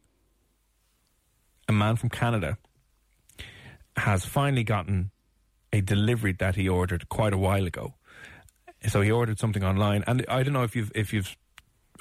a 1.68 1.72
man 1.74 1.96
from 1.96 2.10
Canada 2.10 2.58
has 3.96 4.26
finally 4.26 4.64
gotten 4.64 5.12
a 5.72 5.82
delivery 5.82 6.34
that 6.34 6.56
he 6.56 6.68
ordered 6.68 7.10
quite 7.10 7.34
a 7.34 7.38
while 7.38 7.66
ago. 7.66 7.96
So 8.88 9.02
he 9.02 9.12
ordered 9.12 9.40
something 9.40 9.64
online, 9.64 10.04
and 10.08 10.26
I 10.28 10.44
don't 10.44 10.54
know 10.54 10.64
if 10.64 10.76
you've 10.76 10.92
if 10.94 11.14
you've 11.14 11.36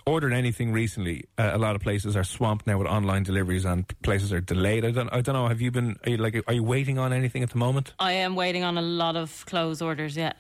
ordered 0.07 0.33
anything 0.33 0.73
recently. 0.73 1.25
Uh, 1.39 1.51
a 1.53 1.59
lot 1.59 1.77
of 1.77 1.83
places 1.83 2.17
are 2.17 2.25
swamped 2.25 2.67
now 2.67 2.79
with 2.79 2.87
online 2.89 3.23
deliveries, 3.23 3.65
and 3.65 3.87
places 4.03 4.33
are 4.33 4.41
delayed. 4.41 4.85
I 4.85 4.91
don't 4.91 5.09
I 5.13 5.21
don't 5.21 5.35
know. 5.35 5.49
Have 5.49 5.61
you 5.61 5.71
been 5.71 5.97
are 6.05 6.11
you 6.11 6.17
like 6.17 6.43
are 6.47 6.53
you 6.55 6.63
waiting 6.63 6.99
on 6.99 7.13
anything 7.13 7.43
at 7.43 7.51
the 7.51 7.59
moment? 7.59 7.95
I 7.99 8.13
am 8.13 8.35
waiting 8.35 8.65
on 8.65 8.79
a 8.79 8.83
lot 8.83 9.17
of 9.17 9.45
clothes 9.47 9.81
orders. 9.83 10.17
Yeah. 10.17 10.33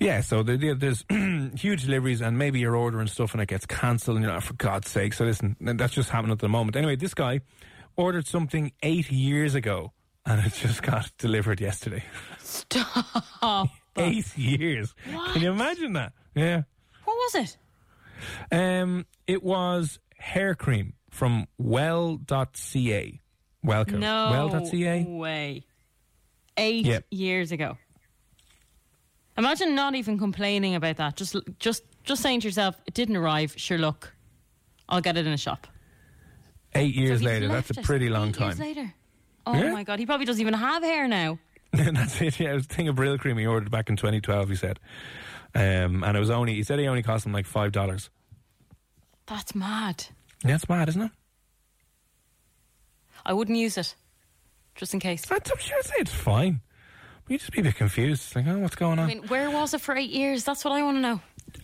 Yeah, 0.00 0.22
so 0.22 0.42
there- 0.42 0.56
there- 0.56 0.74
there's 0.74 1.04
huge 1.56 1.84
deliveries, 1.84 2.20
and 2.20 2.36
maybe 2.36 2.58
you're 2.58 2.74
ordering 2.74 3.06
stuff 3.06 3.32
and 3.32 3.40
it 3.42 3.46
gets 3.48 3.66
cancelled, 3.66 4.16
and 4.16 4.24
you're 4.24 4.34
like, 4.34 4.42
for 4.42 4.54
God's 4.54 4.90
sake. 4.90 5.12
So 5.12 5.24
listen, 5.24 5.56
that's 5.60 5.92
just 5.92 6.10
happening 6.10 6.32
at 6.32 6.38
the 6.40 6.48
moment. 6.48 6.74
Anyway, 6.74 6.96
this 6.96 7.14
guy 7.14 7.40
ordered 7.96 8.26
something 8.26 8.72
eight 8.82 9.12
years 9.12 9.54
ago, 9.54 9.92
and 10.26 10.44
it 10.44 10.52
just 10.54 10.82
got 10.90 11.10
delivered 11.18 11.60
yesterday. 11.60 12.02
Stop. 12.40 13.68
eight 13.96 14.36
years. 14.36 14.94
Can 15.32 15.42
you 15.42 15.50
imagine 15.52 15.92
that? 15.92 16.12
Yeah. 16.34 16.62
What 17.04 17.14
was 17.16 17.34
it? 17.36 17.56
Um, 18.52 19.06
it 19.26 19.42
was 19.42 19.98
hair 20.18 20.54
cream 20.54 20.94
from 21.10 21.46
well.ca. 21.58 23.20
Welcome. 23.62 24.00
No 24.00 24.48
Well.ca? 24.50 25.04
way. 25.04 25.64
Eight 26.56 26.86
Yep. 26.86 27.06
years 27.10 27.50
ago. 27.52 27.78
Imagine 29.36 29.74
not 29.74 29.94
even 29.96 30.18
complaining 30.18 30.74
about 30.76 30.96
that. 30.98 31.16
Just, 31.16 31.36
just, 31.58 31.82
just 32.04 32.22
saying 32.22 32.40
to 32.40 32.46
yourself, 32.48 32.80
"It 32.86 32.94
didn't 32.94 33.16
arrive. 33.16 33.54
Sure, 33.56 33.78
look, 33.78 34.14
I'll 34.88 35.00
get 35.00 35.16
it 35.16 35.26
in 35.26 35.32
a 35.32 35.36
shop." 35.38 35.66
Eight 36.74 36.94
years 36.94 37.20
So 37.20 37.26
later. 37.26 37.48
That's 37.48 37.70
a 37.70 37.74
pretty 37.82 38.08
long 38.08 38.28
eight 38.28 38.34
time. 38.34 38.48
Years 38.48 38.60
later. 38.60 38.94
Oh 39.46 39.54
Yeah. 39.54 39.72
my 39.72 39.82
god, 39.82 39.98
he 39.98 40.06
probably 40.06 40.26
doesn't 40.26 40.40
even 40.40 40.54
have 40.54 40.82
hair 40.82 41.08
now. 41.08 41.38
That's 41.72 42.20
it. 42.20 42.38
Yeah, 42.38 42.52
it 42.52 42.54
was 42.54 42.64
a 42.66 42.68
thing 42.68 42.86
of 42.88 42.94
Brylcreem 42.96 43.38
he 43.38 43.46
ordered 43.46 43.70
back 43.70 43.90
in 43.90 43.96
2012. 43.96 44.48
He 44.50 44.56
said, 44.56 44.78
um, 45.54 46.04
and 46.04 46.16
it 46.16 46.20
was 46.20 46.30
only. 46.30 46.54
He 46.54 46.62
said 46.62 46.78
he 46.78 46.86
only 46.86 47.02
cost 47.02 47.26
him 47.26 47.32
like 47.32 47.46
five 47.46 47.72
dollars. 47.72 48.10
That's 49.26 49.54
mad. 49.54 50.04
Yeah, 50.44 50.56
it's 50.56 50.68
mad, 50.68 50.88
isn't 50.88 51.02
it? 51.02 51.10
I 53.24 53.32
wouldn't 53.32 53.56
use 53.56 53.78
it, 53.78 53.94
just 54.74 54.92
in 54.92 55.00
case. 55.00 55.24
I'm 55.30 55.40
sure 55.58 55.78
I'd 55.78 55.84
say 55.84 55.94
it's 55.98 56.12
fine. 56.12 56.60
But 57.24 57.32
you 57.32 57.38
just 57.38 57.52
be 57.52 57.60
a 57.60 57.64
bit 57.64 57.76
confused. 57.76 58.36
Like, 58.36 58.46
oh, 58.46 58.58
what's 58.58 58.74
going 58.74 58.98
on? 58.98 59.06
I 59.06 59.14
mean, 59.14 59.22
where 59.28 59.50
was 59.50 59.72
it 59.72 59.80
for 59.80 59.96
eight 59.96 60.10
years? 60.10 60.44
That's 60.44 60.62
what 60.64 60.72
I 60.72 60.82
want 60.82 60.98
to 60.98 61.00
know. 61.00 61.20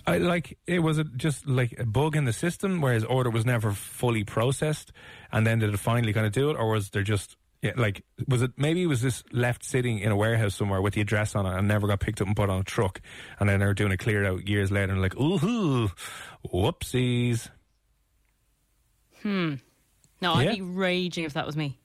I, 0.06 0.18
like 0.18 0.56
it 0.66 0.78
was 0.78 0.98
a, 0.98 1.04
just 1.04 1.46
like 1.46 1.78
a 1.78 1.84
bug 1.84 2.16
in 2.16 2.24
the 2.24 2.32
system 2.32 2.80
where 2.80 2.94
his 2.94 3.04
order 3.04 3.28
was 3.28 3.44
never 3.44 3.72
fully 3.72 4.24
processed, 4.24 4.92
and 5.32 5.46
then 5.46 5.58
did 5.58 5.74
it 5.74 5.76
finally 5.78 6.12
kind 6.12 6.26
of 6.26 6.32
do 6.32 6.50
it, 6.50 6.56
or 6.56 6.70
was 6.70 6.90
there 6.90 7.02
just 7.02 7.36
yeah, 7.62 7.72
like 7.76 8.02
was 8.26 8.42
it 8.42 8.52
maybe 8.56 8.82
it 8.82 8.86
was 8.86 9.02
this 9.02 9.22
left 9.32 9.64
sitting 9.64 9.98
in 9.98 10.10
a 10.12 10.16
warehouse 10.16 10.54
somewhere 10.54 10.80
with 10.80 10.94
the 10.94 11.00
address 11.00 11.34
on 11.34 11.44
it 11.46 11.54
and 11.58 11.68
never 11.68 11.86
got 11.86 12.00
picked 12.00 12.20
up 12.20 12.26
and 12.26 12.34
put 12.36 12.48
on 12.50 12.60
a 12.60 12.64
truck, 12.64 13.00
and 13.38 13.48
then 13.48 13.60
they're 13.60 13.74
doing 13.74 13.92
a 13.92 13.96
clear 13.96 14.24
out 14.24 14.48
years 14.48 14.70
later 14.70 14.92
and 14.92 15.02
like 15.02 15.14
ooh, 15.16 15.90
whoopsies. 16.52 17.48
Hmm. 19.22 19.54
No, 20.22 20.34
I'd 20.34 20.44
Yeah. 20.46 20.54
be 20.54 20.60
raging 20.62 21.24
if 21.24 21.34
that 21.34 21.46
was 21.46 21.56
me. 21.56 21.78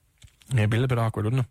Yeah, 0.54 0.60
it'd 0.62 0.70
be 0.70 0.78
a 0.78 0.80
little 0.82 0.96
bit 0.96 1.02
awkward, 1.02 1.26
wouldn't 1.26 1.46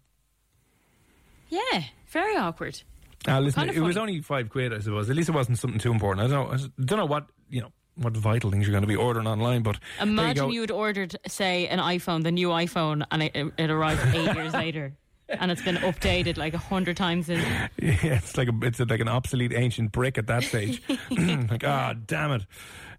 it? 1.51 1.61
Yeah, 1.73 1.83
very 2.09 2.37
awkward. 2.37 2.81
Ah, 3.27 3.39
listen, 3.39 3.59
Kind 3.61 3.71
of 3.71 3.77
it 3.77 3.81
was 3.81 3.97
only 3.97 4.21
five 4.21 4.49
quid, 4.51 4.73
I 4.73 4.79
suppose. 4.81 5.09
At 5.09 5.17
least 5.17 5.29
it 5.29 5.33
wasn't 5.35 5.59
something 5.59 5.79
too 5.81 5.93
important. 5.93 6.27
I 6.27 6.31
don't 6.35 6.49
know. 6.51 6.55
I 6.55 6.83
don't 6.85 6.99
know 6.99 7.07
what 7.07 7.27
you 7.51 7.61
know 7.63 7.73
what 7.97 8.17
vital 8.17 8.51
things 8.51 8.67
you're 8.67 8.73
going 8.73 8.83
to 8.83 8.89
be 8.89 8.97
ordering 8.97 9.27
online, 9.27 9.63
but 9.63 9.79
Imagine 10.01 10.49
you 10.49 10.55
you, 10.55 10.61
had 10.63 10.71
ordered, 10.71 11.17
say, 11.27 11.69
an 11.69 11.79
iPhone, 11.79 12.23
the 12.23 12.33
new 12.33 12.49
iPhone, 12.49 13.05
and 13.11 13.23
it, 13.23 13.37
it 13.57 13.71
arrived 13.71 14.15
eight 14.15 14.35
years 14.35 14.53
later, 14.65 14.93
and 15.29 15.51
it's 15.51 15.63
been 15.63 15.77
updated 15.77 16.37
like 16.37 16.55
a 16.55 16.59
hundred 16.59 16.97
times. 16.97 17.29
In, 17.29 17.39
Yeah, 17.39 17.71
it's 17.79 18.37
like 18.37 18.49
a, 18.49 18.55
it's 18.63 18.81
like 18.81 19.01
an 19.01 19.09
obsolete 19.09 19.53
ancient 19.55 19.93
brick 19.93 20.19
at 20.19 20.27
that 20.27 20.45
stage. 20.45 20.83
like, 21.11 21.65
ah, 21.65 21.95
damn 22.07 22.33
it. 22.33 22.47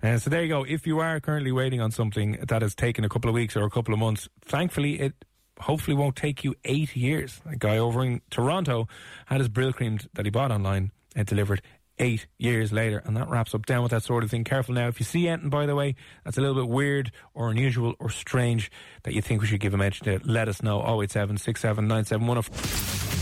Uh, 0.01 0.17
so 0.17 0.29
there 0.29 0.43
you 0.43 0.49
go. 0.49 0.63
If 0.63 0.85
you 0.85 0.99
are 0.99 1.19
currently 1.19 1.51
waiting 1.51 1.81
on 1.81 1.91
something 1.91 2.37
that 2.47 2.61
has 2.61 2.75
taken 2.75 3.03
a 3.03 3.09
couple 3.09 3.29
of 3.29 3.33
weeks 3.33 3.55
or 3.55 3.63
a 3.63 3.69
couple 3.69 3.93
of 3.93 3.99
months, 3.99 4.29
thankfully 4.41 4.99
it 4.99 5.25
hopefully 5.61 5.95
won't 5.95 6.15
take 6.15 6.43
you 6.43 6.55
eight 6.65 6.95
years. 6.95 7.41
A 7.49 7.55
guy 7.55 7.77
over 7.77 8.03
in 8.03 8.21
Toronto 8.29 8.87
had 9.27 9.39
his 9.39 9.49
Brylcreem 9.49 10.07
that 10.13 10.25
he 10.25 10.29
bought 10.29 10.51
online 10.51 10.91
and 11.15 11.25
delivered 11.25 11.61
eight 11.99 12.27
years 12.37 12.71
later. 12.71 13.01
And 13.05 13.15
that 13.17 13.29
wraps 13.29 13.53
up 13.53 13.65
down 13.65 13.83
with 13.83 13.91
that 13.91 14.03
sort 14.03 14.23
of 14.23 14.31
thing. 14.31 14.43
Careful 14.43 14.75
now. 14.75 14.87
If 14.87 14.99
you 14.99 15.05
see 15.05 15.27
anything, 15.27 15.49
by 15.49 15.65
the 15.65 15.75
way, 15.75 15.95
that's 16.23 16.37
a 16.37 16.41
little 16.41 16.55
bit 16.55 16.69
weird 16.69 17.11
or 17.33 17.49
unusual 17.51 17.95
or 17.99 18.09
strange 18.09 18.71
that 19.03 19.13
you 19.13 19.21
think 19.21 19.41
we 19.41 19.47
should 19.47 19.59
give 19.59 19.73
a 19.73 19.77
mention 19.77 20.05
to, 20.05 20.27
let 20.27 20.47
us 20.47 20.61
know. 20.61 20.81
087 21.01 21.37
67 21.37 21.87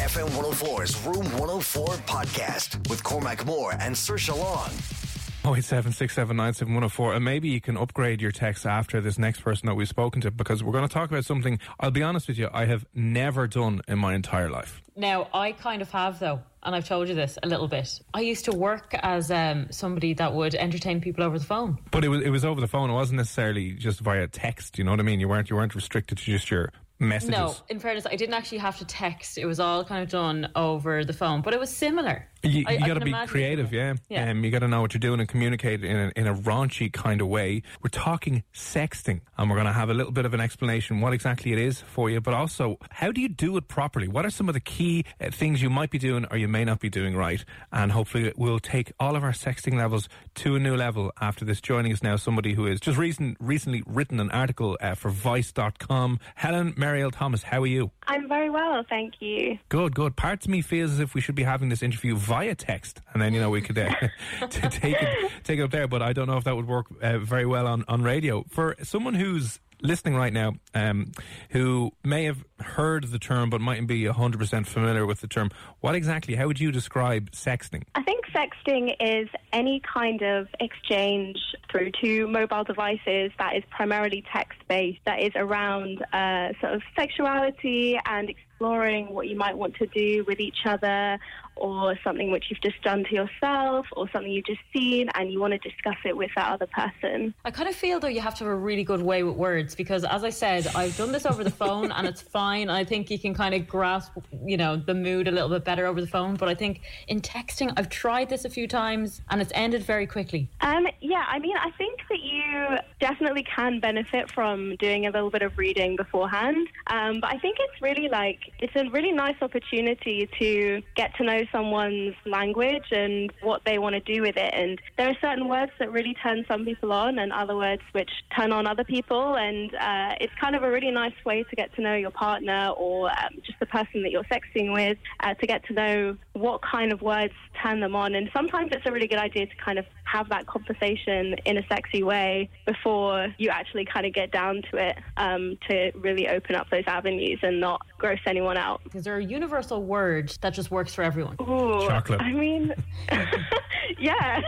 FM 0.04 0.30
104's 0.30 1.06
Room 1.06 1.32
104 1.40 1.88
podcast 2.06 2.90
with 2.90 3.04
Cormac 3.04 3.46
Moore 3.46 3.74
and 3.80 3.96
Saoirse 3.96 4.36
Long. 4.38 5.12
Oh 5.45 5.58
eight 5.58 5.65
seven 5.65 5.91
six 5.91 6.13
seven 6.15 6.38
nine 6.38 6.53
seven 6.53 6.73
one 6.73 6.84
zero 6.84 6.89
four, 6.89 7.13
and 7.13 7.25
maybe 7.25 7.49
you 7.49 7.60
can 7.60 7.75
upgrade 7.75 8.21
your 8.21 8.32
text 8.32 8.65
after 8.65 9.01
this 9.01 9.19
next 9.19 9.41
person 9.41 9.67
that 9.67 9.75
we've 9.75 9.89
spoken 9.89 10.21
to 10.21 10.32
because 10.32 10.63
we're 10.63 10.71
going 10.71 10.88
to 10.88 10.93
talk 10.93 11.10
about 11.12 11.25
something. 11.25 11.60
I'll 11.82 11.91
be 11.91 12.01
honest 12.01 12.29
with 12.29 12.38
you, 12.38 12.49
I 12.53 12.63
have 12.65 12.86
never 12.93 13.45
done 13.45 13.82
in 13.89 13.99
my 13.99 14.13
entire 14.13 14.49
life. 14.49 14.82
Now, 14.95 15.27
I 15.34 15.51
kind 15.51 15.82
of 15.82 15.91
have, 15.91 16.19
though, 16.19 16.39
and 16.63 16.73
I've 16.73 16.88
told 16.88 17.10
you 17.10 17.15
this 17.15 17.38
a 17.43 17.47
little 17.47 17.67
bit. 17.67 17.99
I 18.13 18.21
used 18.21 18.45
to 18.45 18.53
work 18.53 18.95
as 19.03 19.32
um, 19.32 19.67
somebody 19.69 20.13
that 20.13 20.34
would 20.34 20.56
entertain 20.56 21.01
people 21.01 21.25
over 21.25 21.38
the 21.38 21.45
phone. 21.45 21.77
But 21.91 22.06
it 22.06 22.08
was 22.08 22.21
it 22.21 22.29
was 22.29 22.45
over 22.45 22.62
the 22.62 22.67
phone. 22.69 22.89
It 22.89 22.93
wasn't 22.93 23.17
necessarily 23.17 23.73
just 23.73 23.99
via 23.99 24.27
text. 24.27 24.77
You 24.77 24.86
know 24.86 24.91
what 24.91 25.01
I 25.01 25.03
mean? 25.03 25.19
You 25.19 25.27
weren't 25.27 25.49
you 25.49 25.58
weren't 25.58 25.75
restricted 25.75 26.19
to 26.19 26.23
just 26.23 26.49
your 26.51 26.71
messages. 26.99 27.32
No, 27.38 27.53
in 27.67 27.79
fairness, 27.79 28.06
I 28.06 28.15
didn't 28.15 28.36
actually 28.36 28.60
have 28.60 28.77
to 28.77 28.86
text. 28.86 29.38
It 29.38 29.45
was 29.45 29.60
all 29.60 29.84
kind 29.84 30.03
of 30.03 30.10
done 30.10 30.49
over 30.56 31.03
the 31.03 31.12
phone, 31.12 31.41
but 31.41 31.53
it 31.53 31.60
was 31.60 31.69
similar. 31.69 32.29
You, 32.43 32.65
I 32.67 32.75
got 32.75 32.95
to 32.95 32.99
be 32.99 33.13
creative, 33.27 33.71
yeah. 33.71 33.93
Yeah. 34.10 34.29
Um, 34.29 34.43
you 34.43 34.51
got 34.51 34.60
to 34.60 34.67
know 34.67 34.82
what 34.82 34.93
you're 34.93 34.99
doing 34.99 35.21
and 35.21 35.29
communicate 35.29 35.82
in 35.82 35.95
a, 35.95 36.12
in 36.17 36.27
a 36.27 36.36
raunchy 36.36 36.91
kind 36.91 37.21
of 37.21 37.27
way. 37.27 37.63
We're 37.82 37.89
talking 37.89 38.43
sexting, 38.53 39.21
and 39.38 39.49
we're 39.49 39.56
going 39.56 39.67
to 39.67 39.73
have 39.73 39.89
a 39.89 39.93
little 39.93 40.12
bit 40.12 40.25
of 40.25 40.34
an 40.34 40.41
explanation 40.41 40.99
what 40.99 41.13
exactly 41.13 41.53
it 41.53 41.58
is 41.58 41.79
for 41.79 42.10
you, 42.10 42.19
but 42.19 42.34
also 42.34 42.77
how 42.91 43.13
do 43.13 43.21
you 43.21 43.29
do 43.29 43.56
it 43.56 43.69
properly? 43.69 44.10
What 44.10 44.25
are 44.25 44.29
some 44.29 44.49
of 44.49 44.53
the 44.53 44.60
key 44.60 45.06
uh, 45.21 45.32
things 45.32 45.62
you 45.62 45.69
might 45.69 45.89
be 45.89 45.97
doing 45.97 46.25
or 46.32 46.38
you 46.38 46.49
may 46.49 46.65
not 46.65 46.82
be 46.82 46.89
doing 46.89 47.15
right? 47.15 47.45
And 47.71 47.93
hopefully, 47.93 48.34
we'll 48.36 48.60
take 48.60 48.91
all 48.99 49.15
of 49.15 49.23
our 49.23 49.32
sexting 49.32 49.75
levels 49.77 50.10
to 50.36 50.58
a 50.58 50.60
new 50.60 50.75
level 50.75 51.13
after 51.21 51.45
this. 51.45 51.62
Joining 51.62 51.93
us 51.93 52.03
now, 52.03 52.17
somebody 52.17 52.56
who 52.56 52.65
has 52.65 52.82
just 52.82 52.97
recent, 52.97 53.38
recently 53.39 53.84
written 53.88 54.19
an 54.19 54.29
article 54.32 54.77
uh, 54.82 54.95
for 54.95 55.10
Vice.com. 55.12 56.19
Helen 56.36 56.73
Mariel 56.75 57.12
Thomas, 57.12 57.43
how 57.43 57.62
are 57.62 57.67
you? 57.67 57.91
I'm 58.08 58.28
very 58.28 58.50
well, 58.50 58.84
thank 58.88 59.22
you. 59.22 59.58
Good, 59.70 59.96
good. 59.96 60.16
Part 60.16 60.44
of 60.44 60.50
me 60.50 60.62
feels 60.62 60.92
as 60.92 61.00
if 61.00 61.13
we 61.13 61.22
should 61.22 61.36
be 61.36 61.44
having 61.44 61.70
this 61.70 61.82
interview 61.82 62.16
via 62.16 62.56
text, 62.56 63.02
and 63.13 63.22
then 63.22 63.34
you 63.34 63.39
know 63.39 63.50
we 63.50 63.62
could 63.62 63.78
uh, 63.78 63.94
take 64.50 64.96
it 65.02 65.32
take 65.44 65.60
it 65.60 65.63
up 65.63 65.72
there. 65.72 65.88
But 65.88 66.02
I 66.02 66.13
don't 66.13 66.28
know 66.28 66.38
if 66.38 66.44
that 66.44 66.56
would 66.56 66.68
work 66.68 66.88
uh, 67.02 67.20
very 67.20 67.46
well 67.46 67.68
on 67.68 67.86
on 67.88 68.04
radio 68.04 68.44
for 68.50 68.76
someone 68.84 69.13
who's 69.13 69.60
listening 69.84 70.15
right 70.15 70.34
now, 70.34 70.54
um, 70.74 71.12
who 71.50 71.91
may 72.04 72.24
have 72.24 72.43
heard 72.60 73.12
the 73.12 73.19
term 73.19 73.50
but 73.50 73.62
mightn't 73.62 73.88
be 73.88 74.06
hundred 74.06 74.39
percent 74.39 74.65
familiar 74.65 75.06
with 75.06 75.22
the 75.22 75.28
term. 75.28 75.52
What 75.82 75.93
exactly? 75.93 76.36
How 76.36 76.48
would 76.48 76.60
you 76.60 76.72
describe 76.72 77.32
sexting? 77.32 77.84
I 77.93 78.04
think 78.04 78.26
sexting 78.34 78.96
is 79.00 79.30
any 79.52 79.82
kind 79.82 80.22
of 80.22 80.48
exchange 80.60 81.38
through 81.69 81.91
two 82.02 82.28
mobile 82.28 82.63
devices 82.63 83.32
that 83.38 83.56
is 83.56 83.63
primarily 83.69 84.24
text 84.34 84.60
based, 84.67 85.00
that 85.06 85.22
is 85.22 85.32
around 85.36 86.04
uh, 86.13 86.54
sort 86.62 86.74
of 86.74 86.82
sexuality 86.98 88.00
and 88.06 88.30
exploring 88.63 89.13
what 89.13 89.28
you 89.28 89.36
might 89.36 89.58
want 89.58 89.76
to 89.76 89.86
do 89.88 90.23
with 90.26 90.39
each 90.39 90.65
other 90.65 91.19
or 91.56 91.97
something 92.04 92.32
which 92.32 92.45
you've 92.49 92.62
just 92.62 92.82
done 92.82 93.04
to 93.04 93.13
yourself 93.13 93.86
or 93.93 94.10
something 94.12 94.32
you've 94.32 94.45
just 94.45 94.62
seen 94.73 95.10
and 95.15 95.32
you 95.32 95.39
want 95.39 95.54
to 95.54 95.60
discuss 95.60 95.97
it 96.04 96.15
with 96.15 96.32
that 96.36 96.52
other 96.52 96.67
person. 96.67 97.34
I 97.45 97.52
kind 97.52 97.69
of 97.69 97.76
feel 97.76 97.99
though 97.99 98.08
you 98.08 98.21
have 98.21 98.36
to 98.36 98.45
have 98.45 98.54
a 98.54 98.56
really 98.56 98.84
good 98.84 99.02
way 99.02 99.23
with 99.23 99.36
words 99.36 99.76
because, 99.76 100.04
as 100.04 100.23
I 100.23 100.30
said, 100.30 100.67
I've 100.76 100.95
done 100.97 101.12
this 101.12 101.26
over 101.26 101.43
the 101.43 101.52
phone 101.52 101.91
and 101.91 102.08
it's 102.08 102.21
fine. 102.39 102.69
I 102.69 102.84
think 102.84 103.12
you 103.12 103.19
can 103.19 103.34
kind 103.34 103.54
of 103.54 103.67
grasp, 103.67 104.13
you 104.44 104.58
know, 104.58 104.75
the 104.75 104.94
mood 104.94 105.27
a 105.27 105.31
little 105.31 105.50
bit 105.50 105.63
better 105.63 105.85
over 105.85 106.02
the 106.02 106.08
phone. 106.08 106.35
But 106.35 106.50
I 106.50 106.56
think 106.56 106.81
in 107.08 107.21
texting, 107.21 107.71
I've 107.77 107.90
tried 107.90 108.29
this 108.29 108.46
a 108.46 108.50
few 108.50 108.67
times 108.67 109.21
and 109.29 109.42
it's 109.42 109.52
ended 109.54 109.83
very 109.83 110.08
quickly. 110.08 110.50
Um, 110.62 110.88
yeah, 111.02 111.25
I 111.27 111.40
mean, 111.40 111.56
I 111.58 111.69
think 111.77 112.00
that 112.10 112.19
you 112.19 112.77
definitely 113.00 113.44
can 113.44 113.79
benefit 113.79 114.31
from 114.31 114.75
doing 114.77 115.06
a 115.06 115.12
little 115.12 115.29
bit 115.29 115.44
of 115.44 115.58
reading 115.58 115.96
beforehand. 115.96 116.67
Um, 116.88 117.19
but 117.19 117.29
I 117.29 117.38
think 117.38 117.58
it's 117.60 117.81
really 117.81 118.10
like 118.10 118.40
it's 118.60 118.73
a 118.75 118.89
really 118.89 119.12
nice 119.12 119.35
opportunity 119.41 120.29
to 120.39 120.81
get 120.95 121.15
to 121.17 121.23
know 121.23 121.41
someone's 121.51 122.15
language 122.25 122.85
and 122.91 123.31
what 123.41 123.62
they 123.65 123.77
want 123.77 123.93
to 123.93 123.99
do 124.13 124.21
with 124.21 124.37
it. 124.37 124.54
And 124.54 124.79
there 124.97 125.10
are 125.10 125.17
certain 125.21 125.49
words 125.49 125.71
that 125.79 125.91
really 125.91 126.15
turn 126.23 126.45
some 126.47 126.63
people 126.63 126.93
on, 126.93 127.19
and 127.19 127.33
other 127.33 127.56
words 127.56 127.81
which 127.91 128.10
turn 128.37 128.51
on 128.51 128.67
other 128.67 128.83
people. 128.83 129.35
And 129.35 129.73
uh, 129.75 130.15
it's 130.21 130.33
kind 130.39 130.56
of 130.56 130.63
a 130.63 130.71
really 130.71 130.91
nice 130.91 131.13
way 131.25 131.43
to 131.43 131.56
get 131.56 131.73
to 131.75 131.81
know 131.81 131.95
your 131.95 132.12
partner 132.12 132.69
or 132.77 133.10
um, 133.10 133.41
just 133.45 133.60
the 133.60 133.65
person 133.65 134.04
that 134.04 134.12
you're 134.12 134.23
sexting 134.25 134.73
with, 134.73 134.97
uh, 135.19 135.33
to 135.33 135.47
get 135.47 135.65
to 135.65 135.73
know 135.73 136.17
what 136.33 136.62
kind 136.62 136.93
of 136.93 137.01
words 137.01 137.33
turn 137.62 137.79
them 137.79 137.95
on. 137.95 138.15
And 138.15 138.29
sometimes 138.33 138.71
it's 138.71 138.85
a 138.85 138.91
really 138.91 139.08
good 139.08 139.19
idea 139.19 139.45
to 139.45 139.56
kind 139.63 139.79
of 139.79 139.85
have 140.06 140.29
that 140.29 140.45
conversation 140.47 141.35
in 141.45 141.58
a 141.58 141.65
sexy 141.67 142.04
way 142.04 142.49
before 142.65 143.33
you 143.37 143.49
actually 143.49 143.85
kind 143.85 144.06
of 144.06 144.13
get 144.13 144.31
down 144.31 144.62
to 144.71 144.77
it 144.77 144.97
um, 145.17 145.58
to 145.67 145.91
really 145.95 146.27
open 146.27 146.56
up 146.56 146.69
those 146.69 146.83
avenues 146.87 147.39
and 147.41 147.60
not 147.60 147.81
gross 147.97 148.19
anyone 148.25 148.42
out. 148.50 148.81
Is 148.94 149.04
there 149.04 149.17
a 149.17 149.23
universal 149.23 149.81
word 149.83 150.35
that 150.41 150.54
just 150.54 150.71
works 150.71 150.94
for 150.94 151.04
everyone? 151.04 151.35
Ooh, 151.41 151.87
Chocolate. 151.87 152.21
I 152.21 152.31
mean, 152.31 152.73
yeah. 154.00 154.41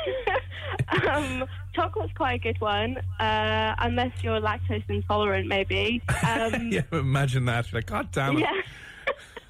um, 1.09 1.45
chocolate's 1.73 2.13
quite 2.13 2.33
a 2.33 2.39
good 2.39 2.59
one, 2.61 2.97
uh, 3.19 3.75
unless 3.79 4.11
you're 4.21 4.39
lactose 4.39 4.83
intolerant, 4.89 5.47
maybe. 5.47 6.01
Um, 6.25 6.69
yeah, 6.71 6.81
imagine 6.91 7.45
that. 7.45 7.71
You're 7.71 7.79
like, 7.79 7.85
God 7.85 8.11
damn 8.11 8.37
it. 8.37 8.41
yeah. 8.41 8.61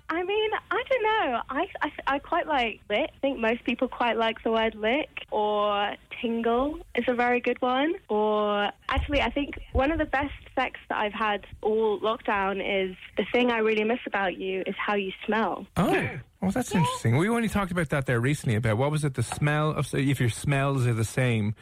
I 0.10 0.24
mean, 0.24 0.52
I 0.72 0.84
don't 0.90 1.04
know. 1.04 1.42
I, 1.50 1.68
I, 1.82 1.92
I 2.08 2.20
quite 2.20 2.48
like 2.48 2.80
lick. 2.90 3.10
I 3.16 3.20
think 3.22 3.40
most 3.40 3.64
people 3.64 3.88
quite 3.88 4.18
like 4.18 4.44
the 4.44 4.52
word 4.52 4.76
lick 4.76 5.26
or 5.32 5.96
tingle 6.22 6.80
is 6.96 7.06
a 7.08 7.14
very 7.14 7.40
good 7.40 7.62
one. 7.62 7.96
Or 8.08 8.72
actually, 8.90 9.22
I 9.22 9.30
think 9.32 9.60
one 9.74 9.92
of 9.92 9.98
the 9.98 10.06
best 10.06 10.34
sex 10.54 10.80
that 10.90 11.00
I've 11.00 11.14
had 11.14 11.46
all 11.62 12.00
lockdown 12.00 12.58
is 12.58 12.96
the 13.18 13.26
thing 13.32 13.52
I 13.52 13.60
really 13.60 13.84
miss 13.84 14.00
about 14.06 14.38
you 14.38 14.64
is 14.68 14.76
how 14.78 14.96
you 14.96 15.12
smell. 15.26 15.66
Oh, 15.78 16.08
well, 16.42 16.52
that's 16.52 16.74
interesting. 16.76 17.18
We 17.18 17.30
only 17.30 17.50
talked 17.50 17.72
about 17.72 17.90
that 17.90 18.06
there 18.06 18.20
recently. 18.20 18.56
About 18.56 18.78
what 18.78 18.92
was 18.92 19.04
it? 19.04 19.16
The 19.16 19.24
smell 19.24 19.72
of 19.72 19.94
if 19.94 20.20
your 20.20 20.30
smells 20.30 20.86
are 20.86 20.94
the 20.94 21.06
same, 21.06 21.56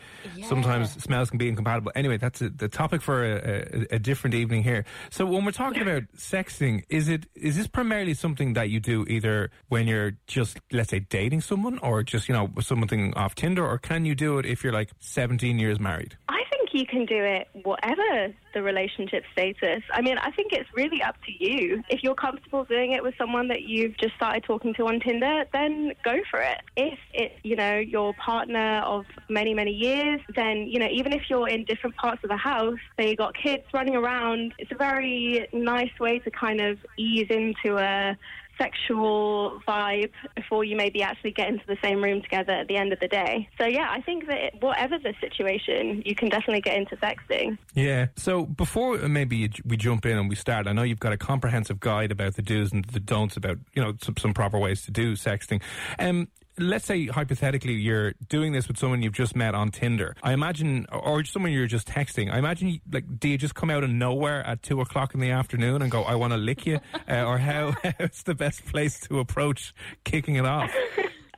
sometimes 0.47 0.91
smells 1.01 1.29
can 1.29 1.37
be 1.37 1.47
incompatible. 1.47 1.91
Anyway, 1.95 2.17
that's 2.17 2.41
a, 2.41 2.49
the 2.49 2.67
topic 2.67 3.01
for 3.01 3.23
a, 3.23 3.87
a, 3.91 3.95
a 3.95 3.99
different 3.99 4.33
evening 4.33 4.63
here. 4.63 4.83
So 5.09 5.25
when 5.25 5.45
we're 5.45 5.51
talking 5.51 5.83
about 5.83 6.03
sexting, 6.17 6.83
is 6.89 7.07
it 7.07 7.27
is 7.35 7.55
this 7.55 7.67
primarily 7.67 8.13
something 8.13 8.53
that 8.53 8.69
you 8.69 8.79
do 8.79 9.05
either 9.07 9.51
when 9.69 9.87
you're 9.87 10.13
just 10.27 10.59
let's 10.71 10.89
say 10.89 10.99
dating 10.99 11.41
someone, 11.41 11.79
or 11.79 12.03
just 12.03 12.27
you 12.27 12.33
know 12.33 12.49
something 12.59 13.13
off 13.13 13.35
Tinder, 13.35 13.65
or 13.65 13.77
can 13.77 14.05
you 14.05 14.15
do 14.15 14.37
it 14.39 14.45
if 14.45 14.63
you're 14.63 14.73
like 14.73 14.89
17 14.99 15.59
years 15.59 15.79
married? 15.79 16.17
I 16.27 16.42
you 16.73 16.85
can 16.85 17.05
do 17.05 17.23
it 17.23 17.47
whatever 17.63 18.33
the 18.53 18.61
relationship 18.61 19.23
status. 19.31 19.83
I 19.91 20.01
mean, 20.01 20.17
I 20.17 20.31
think 20.31 20.53
it's 20.53 20.69
really 20.75 21.01
up 21.01 21.15
to 21.25 21.31
you. 21.43 21.83
If 21.89 22.03
you're 22.03 22.15
comfortable 22.15 22.65
doing 22.65 22.91
it 22.91 23.03
with 23.03 23.15
someone 23.17 23.47
that 23.47 23.63
you've 23.63 23.97
just 23.97 24.15
started 24.15 24.43
talking 24.43 24.73
to 24.75 24.87
on 24.87 24.99
Tinder, 24.99 25.45
then 25.53 25.93
go 26.03 26.19
for 26.29 26.39
it. 26.39 26.61
If 26.75 26.99
it's, 27.13 27.35
you 27.43 27.55
know, 27.55 27.77
your 27.77 28.13
partner 28.13 28.81
of 28.85 29.05
many, 29.29 29.53
many 29.53 29.71
years, 29.71 30.21
then, 30.35 30.67
you 30.67 30.79
know, 30.79 30.87
even 30.91 31.13
if 31.13 31.23
you're 31.29 31.49
in 31.49 31.65
different 31.65 31.95
parts 31.95 32.23
of 32.23 32.29
the 32.29 32.37
house, 32.37 32.77
say 32.99 33.09
you 33.09 33.15
got 33.15 33.33
kids 33.35 33.63
running 33.73 33.95
around, 33.95 34.53
it's 34.57 34.71
a 34.71 34.75
very 34.75 35.47
nice 35.53 35.91
way 35.99 36.19
to 36.19 36.31
kind 36.31 36.61
of 36.61 36.77
ease 36.97 37.27
into 37.29 37.77
a 37.77 38.17
sexual 38.63 39.59
vibe 39.67 40.11
before 40.35 40.63
you 40.63 40.75
maybe 40.75 41.01
actually 41.01 41.31
get 41.31 41.49
into 41.49 41.63
the 41.67 41.77
same 41.83 42.01
room 42.01 42.21
together 42.21 42.53
at 42.53 42.67
the 42.67 42.77
end 42.77 42.93
of 42.93 42.99
the 42.99 43.07
day. 43.07 43.49
So 43.59 43.65
yeah, 43.65 43.87
I 43.89 44.01
think 44.01 44.27
that 44.27 44.61
whatever 44.61 44.97
the 44.97 45.13
situation, 45.19 46.01
you 46.05 46.15
can 46.15 46.29
definitely 46.29 46.61
get 46.61 46.77
into 46.77 46.95
sexting. 46.97 47.57
Yeah. 47.73 48.07
So 48.15 48.45
before 48.45 48.97
maybe 48.97 49.51
we 49.65 49.77
jump 49.77 50.05
in 50.05 50.17
and 50.17 50.29
we 50.29 50.35
start, 50.35 50.67
I 50.67 50.73
know 50.73 50.83
you've 50.83 50.99
got 50.99 51.13
a 51.13 51.17
comprehensive 51.17 51.79
guide 51.79 52.11
about 52.11 52.35
the 52.35 52.41
do's 52.41 52.71
and 52.71 52.85
the 52.85 52.99
don'ts 52.99 53.37
about 53.37 53.57
you 53.73 53.83
know 53.83 53.93
some, 54.01 54.15
some 54.17 54.33
proper 54.33 54.59
ways 54.59 54.83
to 54.83 54.91
do 54.91 55.13
sexting. 55.13 55.61
Um, 55.99 56.29
let's 56.57 56.85
say 56.85 57.07
hypothetically 57.07 57.73
you're 57.73 58.13
doing 58.29 58.53
this 58.53 58.67
with 58.67 58.77
someone 58.77 59.01
you've 59.01 59.13
just 59.13 59.35
met 59.35 59.55
on 59.55 59.71
Tinder. 59.71 60.15
I 60.21 60.33
imagine, 60.33 60.85
or 60.91 61.23
someone 61.23 61.51
you're 61.51 61.67
just 61.67 61.87
texting. 61.87 62.31
I 62.31 62.37
imagine, 62.37 62.79
like, 62.91 63.19
do 63.19 63.29
you 63.29 63.37
just 63.37 63.55
come 63.55 63.69
out 63.69 63.83
of 63.83 63.89
nowhere 63.89 64.45
at 64.45 64.61
two 64.63 64.81
o'clock 64.81 65.13
in 65.13 65.19
the 65.19 65.31
afternoon 65.31 65.81
and 65.81 65.91
go, 65.91 66.03
"I 66.03 66.15
want 66.15 66.33
to 66.33 66.37
lick 66.37 66.65
you," 66.65 66.79
uh, 67.09 67.23
or 67.23 67.37
how? 67.37 67.73
How's 67.99 68.23
the 68.23 68.35
best 68.35 68.65
place 68.65 68.99
to 69.01 69.19
approach 69.19 69.73
kicking 70.03 70.35
it 70.35 70.45
off? 70.45 70.71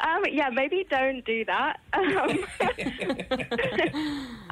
Um, 0.01 0.24
yeah, 0.30 0.49
maybe 0.49 0.86
don't 0.89 1.24
do 1.24 1.45
that. 1.45 1.80
Um, 1.93 2.45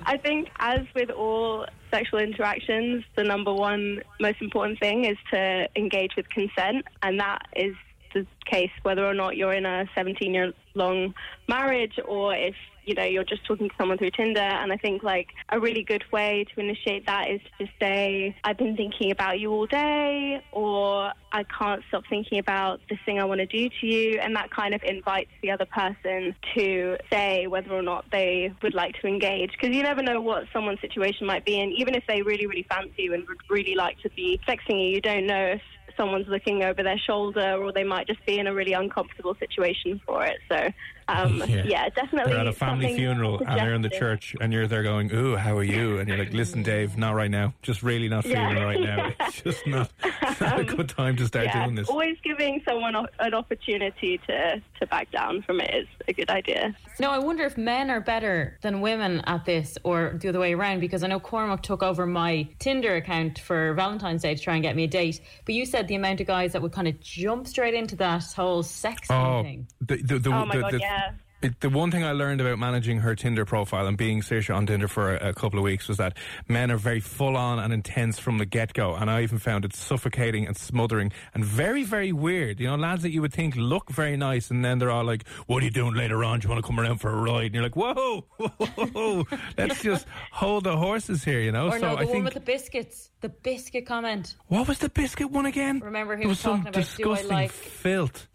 I 0.05 0.17
think, 0.17 0.47
as 0.57 0.79
with 0.95 1.09
all 1.09 1.65
sexual 1.91 2.19
interactions, 2.19 3.03
the 3.17 3.25
number 3.25 3.53
one 3.53 4.01
most 4.21 4.41
important 4.41 4.79
thing 4.79 5.03
is 5.03 5.17
to 5.31 5.67
engage 5.75 6.11
with 6.15 6.29
consent, 6.29 6.85
and 7.01 7.19
that 7.19 7.41
is 7.57 7.75
the 8.13 8.25
case 8.45 8.71
whether 8.83 9.05
or 9.05 9.13
not 9.13 9.37
you're 9.37 9.53
in 9.53 9.65
a 9.65 9.85
17 9.95 10.33
year 10.33 10.53
long 10.75 11.13
marriage 11.47 11.99
or 12.05 12.35
if 12.35 12.55
you 12.85 12.93
know 12.95 13.03
you're 13.03 13.23
just 13.23 13.45
talking 13.45 13.69
to 13.69 13.75
someone 13.77 13.97
through 13.97 14.11
Tinder. 14.11 14.41
And 14.41 14.71
I 14.71 14.77
think 14.77 15.03
like 15.03 15.29
a 15.49 15.59
really 15.59 15.83
good 15.83 16.03
way 16.11 16.45
to 16.53 16.59
initiate 16.59 17.05
that 17.05 17.29
is 17.29 17.41
to 17.41 17.65
just 17.65 17.77
say, 17.79 18.35
"I've 18.43 18.57
been 18.57 18.75
thinking 18.75 19.11
about 19.11 19.39
you 19.39 19.51
all 19.51 19.65
day," 19.65 20.41
or 20.51 21.13
"I 21.31 21.43
can't 21.43 21.83
stop 21.87 22.03
thinking 22.09 22.39
about 22.39 22.81
this 22.89 22.99
thing 23.05 23.19
I 23.19 23.25
want 23.25 23.39
to 23.39 23.45
do 23.45 23.69
to 23.69 23.87
you," 23.87 24.19
and 24.19 24.35
that 24.35 24.51
kind 24.51 24.73
of 24.73 24.83
invites 24.83 25.31
the 25.41 25.51
other 25.51 25.65
person 25.65 26.35
to 26.55 26.97
say 27.11 27.47
whether 27.47 27.73
or 27.73 27.81
not 27.81 28.09
they 28.11 28.51
would 28.61 28.73
like 28.73 28.99
to 29.01 29.07
engage. 29.07 29.51
Because 29.51 29.75
you 29.75 29.83
never 29.83 30.03
know 30.03 30.19
what 30.19 30.45
someone's 30.51 30.81
situation 30.81 31.25
might 31.25 31.45
be, 31.45 31.59
and 31.59 31.71
even 31.73 31.95
if 31.95 32.05
they 32.07 32.21
really, 32.21 32.47
really 32.47 32.63
fancy 32.63 33.03
you 33.03 33.13
and 33.13 33.27
would 33.27 33.37
really 33.49 33.75
like 33.75 33.99
to 34.01 34.09
be 34.09 34.39
sexting 34.47 34.83
you, 34.83 34.95
you 34.95 35.01
don't 35.01 35.25
know 35.25 35.45
if 35.45 35.61
someone's 35.97 36.27
looking 36.27 36.63
over 36.63 36.83
their 36.83 36.97
shoulder 36.97 37.55
or 37.61 37.71
they 37.71 37.83
might 37.83 38.07
just 38.07 38.25
be 38.25 38.39
in 38.39 38.47
a 38.47 38.53
really 38.53 38.73
uncomfortable 38.73 39.35
situation 39.39 40.01
for 40.05 40.25
it. 40.25 40.37
So, 40.49 40.69
um, 41.07 41.43
yeah. 41.47 41.89
definitely. 41.89 42.31
They're 42.31 42.41
at 42.41 42.47
a 42.47 42.53
family 42.53 42.85
something 42.87 42.95
funeral 42.97 43.39
and 43.45 43.59
they're 43.59 43.73
in 43.73 43.81
the 43.81 43.89
church 43.89 44.35
and 44.41 44.51
you're 44.53 44.67
there 44.67 44.83
going, 44.83 45.13
"Ooh, 45.13 45.35
how 45.35 45.57
are 45.57 45.63
you?" 45.63 45.99
And 45.99 46.07
you're 46.07 46.17
like, 46.17 46.33
"Listen, 46.33 46.63
Dave, 46.63 46.97
not 46.97 47.13
right 47.15 47.31
now. 47.31 47.53
Just 47.61 47.83
really 47.83 48.09
not 48.09 48.25
Yeah. 48.25 48.49
feeling 48.49 48.63
right 48.63 48.79
now. 48.81 49.11
It's 49.27 49.41
just 49.41 49.67
not, 49.67 49.89
it's 50.03 50.41
not 50.41 50.59
a 50.59 50.63
good 50.63 50.89
time 50.89 51.15
to 51.17 51.25
start 51.27 51.45
yeah, 51.47 51.63
doing 51.63 51.75
this." 51.75 51.89
always 51.89 52.17
giving 52.23 52.61
someone 52.67 52.95
an 53.19 53.33
opportunity 53.33 54.19
to, 54.27 54.61
to 54.79 54.87
back 54.87 55.11
down 55.11 55.41
from 55.43 55.59
it 55.61 55.73
is 55.73 55.87
a 56.07 56.13
good 56.13 56.29
idea. 56.29 56.75
No, 56.99 57.09
I 57.11 57.19
wonder 57.19 57.43
if 57.43 57.57
men 57.57 57.89
are 57.89 58.01
better 58.01 58.57
than 58.61 58.81
women 58.81 59.21
at 59.25 59.45
this 59.45 59.77
or 59.83 60.17
the 60.21 60.29
other 60.29 60.39
way 60.39 60.53
around 60.53 60.79
because 60.79 61.03
I 61.03 61.07
know 61.07 61.19
Cormac 61.19 61.63
took 61.63 61.81
over 61.83 62.05
my 62.05 62.47
Tinder 62.59 62.95
account 62.95 63.39
for 63.39 63.73
Valentine's 63.73 64.21
Day 64.21 64.35
to 64.35 64.41
try 64.41 64.53
and 64.55 64.63
get 64.63 64.75
me 64.75 64.83
a 64.83 64.87
date. 64.87 65.21
But 65.45 65.55
you 65.55 65.65
said 65.65 65.87
the 65.87 65.95
amount 65.95 66.21
of 66.21 66.27
guys 66.27 66.53
that 66.53 66.61
would 66.61 66.71
kind 66.71 66.87
of 66.87 66.99
jump 66.99 67.47
straight 67.47 67.73
into 67.73 67.95
that 67.97 68.23
whole 68.35 68.61
sex 68.63 69.09
Oh, 69.09 69.41
thing. 69.43 69.67
the, 69.81 69.97
the, 69.97 70.19
the, 70.19 70.29
Oh 70.31 70.45
my 70.45 70.55
the, 70.55 70.61
God, 70.61 70.73
the, 70.73 70.79
yeah. 70.93 71.11
it- 71.49 71.59
the 71.59 71.69
one 71.69 71.91
thing 71.91 72.05
I 72.05 72.13
learned 72.13 72.39
about 72.39 72.57
managing 72.57 72.99
her 72.99 73.15
Tinder 73.15 73.43
profile 73.43 73.85
and 73.85 73.97
being 73.97 74.21
Saoirse 74.21 74.53
on 74.55 74.65
Tinder 74.65 74.87
for 74.87 75.13
a, 75.17 75.29
a 75.29 75.33
couple 75.33 75.59
of 75.59 75.65
weeks 75.65 75.89
was 75.89 75.97
that 75.97 76.15
men 76.47 76.71
are 76.71 76.77
very 76.77 77.01
full 77.01 77.35
on 77.35 77.59
and 77.59 77.73
intense 77.73 78.17
from 78.17 78.37
the 78.37 78.45
get 78.45 78.71
go. 78.73 78.95
And 78.95 79.09
I 79.11 79.23
even 79.23 79.39
found 79.39 79.65
it 79.65 79.75
suffocating 79.75 80.47
and 80.47 80.55
smothering 80.55 81.11
and 81.33 81.43
very, 81.43 81.83
very 81.83 82.13
weird. 82.13 82.61
You 82.61 82.67
know, 82.67 82.75
lads 82.77 83.01
that 83.03 83.11
you 83.11 83.19
would 83.21 83.33
think 83.33 83.57
look 83.57 83.89
very 83.91 84.15
nice 84.15 84.51
and 84.51 84.63
then 84.63 84.79
they're 84.79 84.89
all 84.89 85.03
like, 85.03 85.27
What 85.47 85.61
are 85.61 85.65
you 85.65 85.71
doing 85.71 85.95
later 85.95 86.23
on? 86.23 86.39
Do 86.39 86.45
you 86.45 86.49
want 86.53 86.63
to 86.63 86.67
come 86.67 86.79
around 86.79 86.99
for 86.99 87.09
a 87.09 87.15
ride? 87.21 87.47
And 87.47 87.55
you're 87.55 87.63
like, 87.63 87.75
Whoa, 87.75 88.25
whoa, 88.37 88.47
whoa, 88.47 88.85
whoa. 89.23 89.37
let's 89.57 89.81
just 89.83 90.07
hold 90.31 90.63
the 90.63 90.77
horses 90.77 91.25
here, 91.25 91.41
you 91.41 91.51
know? 91.51 91.67
Or 91.67 91.71
so 91.79 91.89
no, 91.89 91.95
the 91.97 92.01
I 92.03 92.05
one 92.05 92.23
with 92.23 92.35
the 92.35 92.39
biscuits. 92.39 93.09
The 93.19 93.27
biscuit 93.29 93.85
comment. 93.85 94.35
what 94.47 94.67
was 94.69 94.79
the 94.79 94.87
biscuit 94.89 95.29
one 95.29 95.45
again? 95.45 95.79
Remember 95.81 96.15
he 96.15 96.25
was 96.25 96.37
was 96.37 96.41
talking 96.43 96.67
about, 96.67 96.89
do 96.97 97.11
I 97.11 97.21
like- 97.23 97.51
filth. 97.51 98.27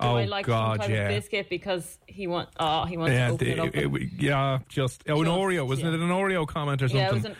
Do 0.00 0.06
oh 0.06 0.16
I 0.16 0.24
like 0.24 0.46
God, 0.46 0.80
some 0.82 0.88
type 0.88 0.90
yeah. 0.90 1.02
of 1.04 1.08
biscuit 1.08 1.48
because 1.48 1.98
he 2.06 2.26
want 2.26 2.48
oh 2.58 2.84
he 2.86 2.96
wants 2.96 3.12
Yeah, 3.12 3.28
to 3.28 3.32
open 3.34 3.46
the- 3.46 3.52
it 3.52 3.58
up. 3.60 3.76
it- 3.76 4.02
it- 4.02 4.10
yeah, 4.18 4.58
just 4.68 5.04
oh, 5.08 5.20
an 5.20 5.26
Just, 5.26 5.38
Oreo, 5.38 5.66
wasn't 5.66 5.88
yeah. 5.88 5.94
it? 5.94 6.00
An 6.00 6.08
Oreo 6.10 6.46
comment 6.46 6.82
or 6.82 6.88
something? 6.88 7.00
yeah, 7.00 7.10
it 7.10 7.14
was 7.14 7.24
an 7.24 7.36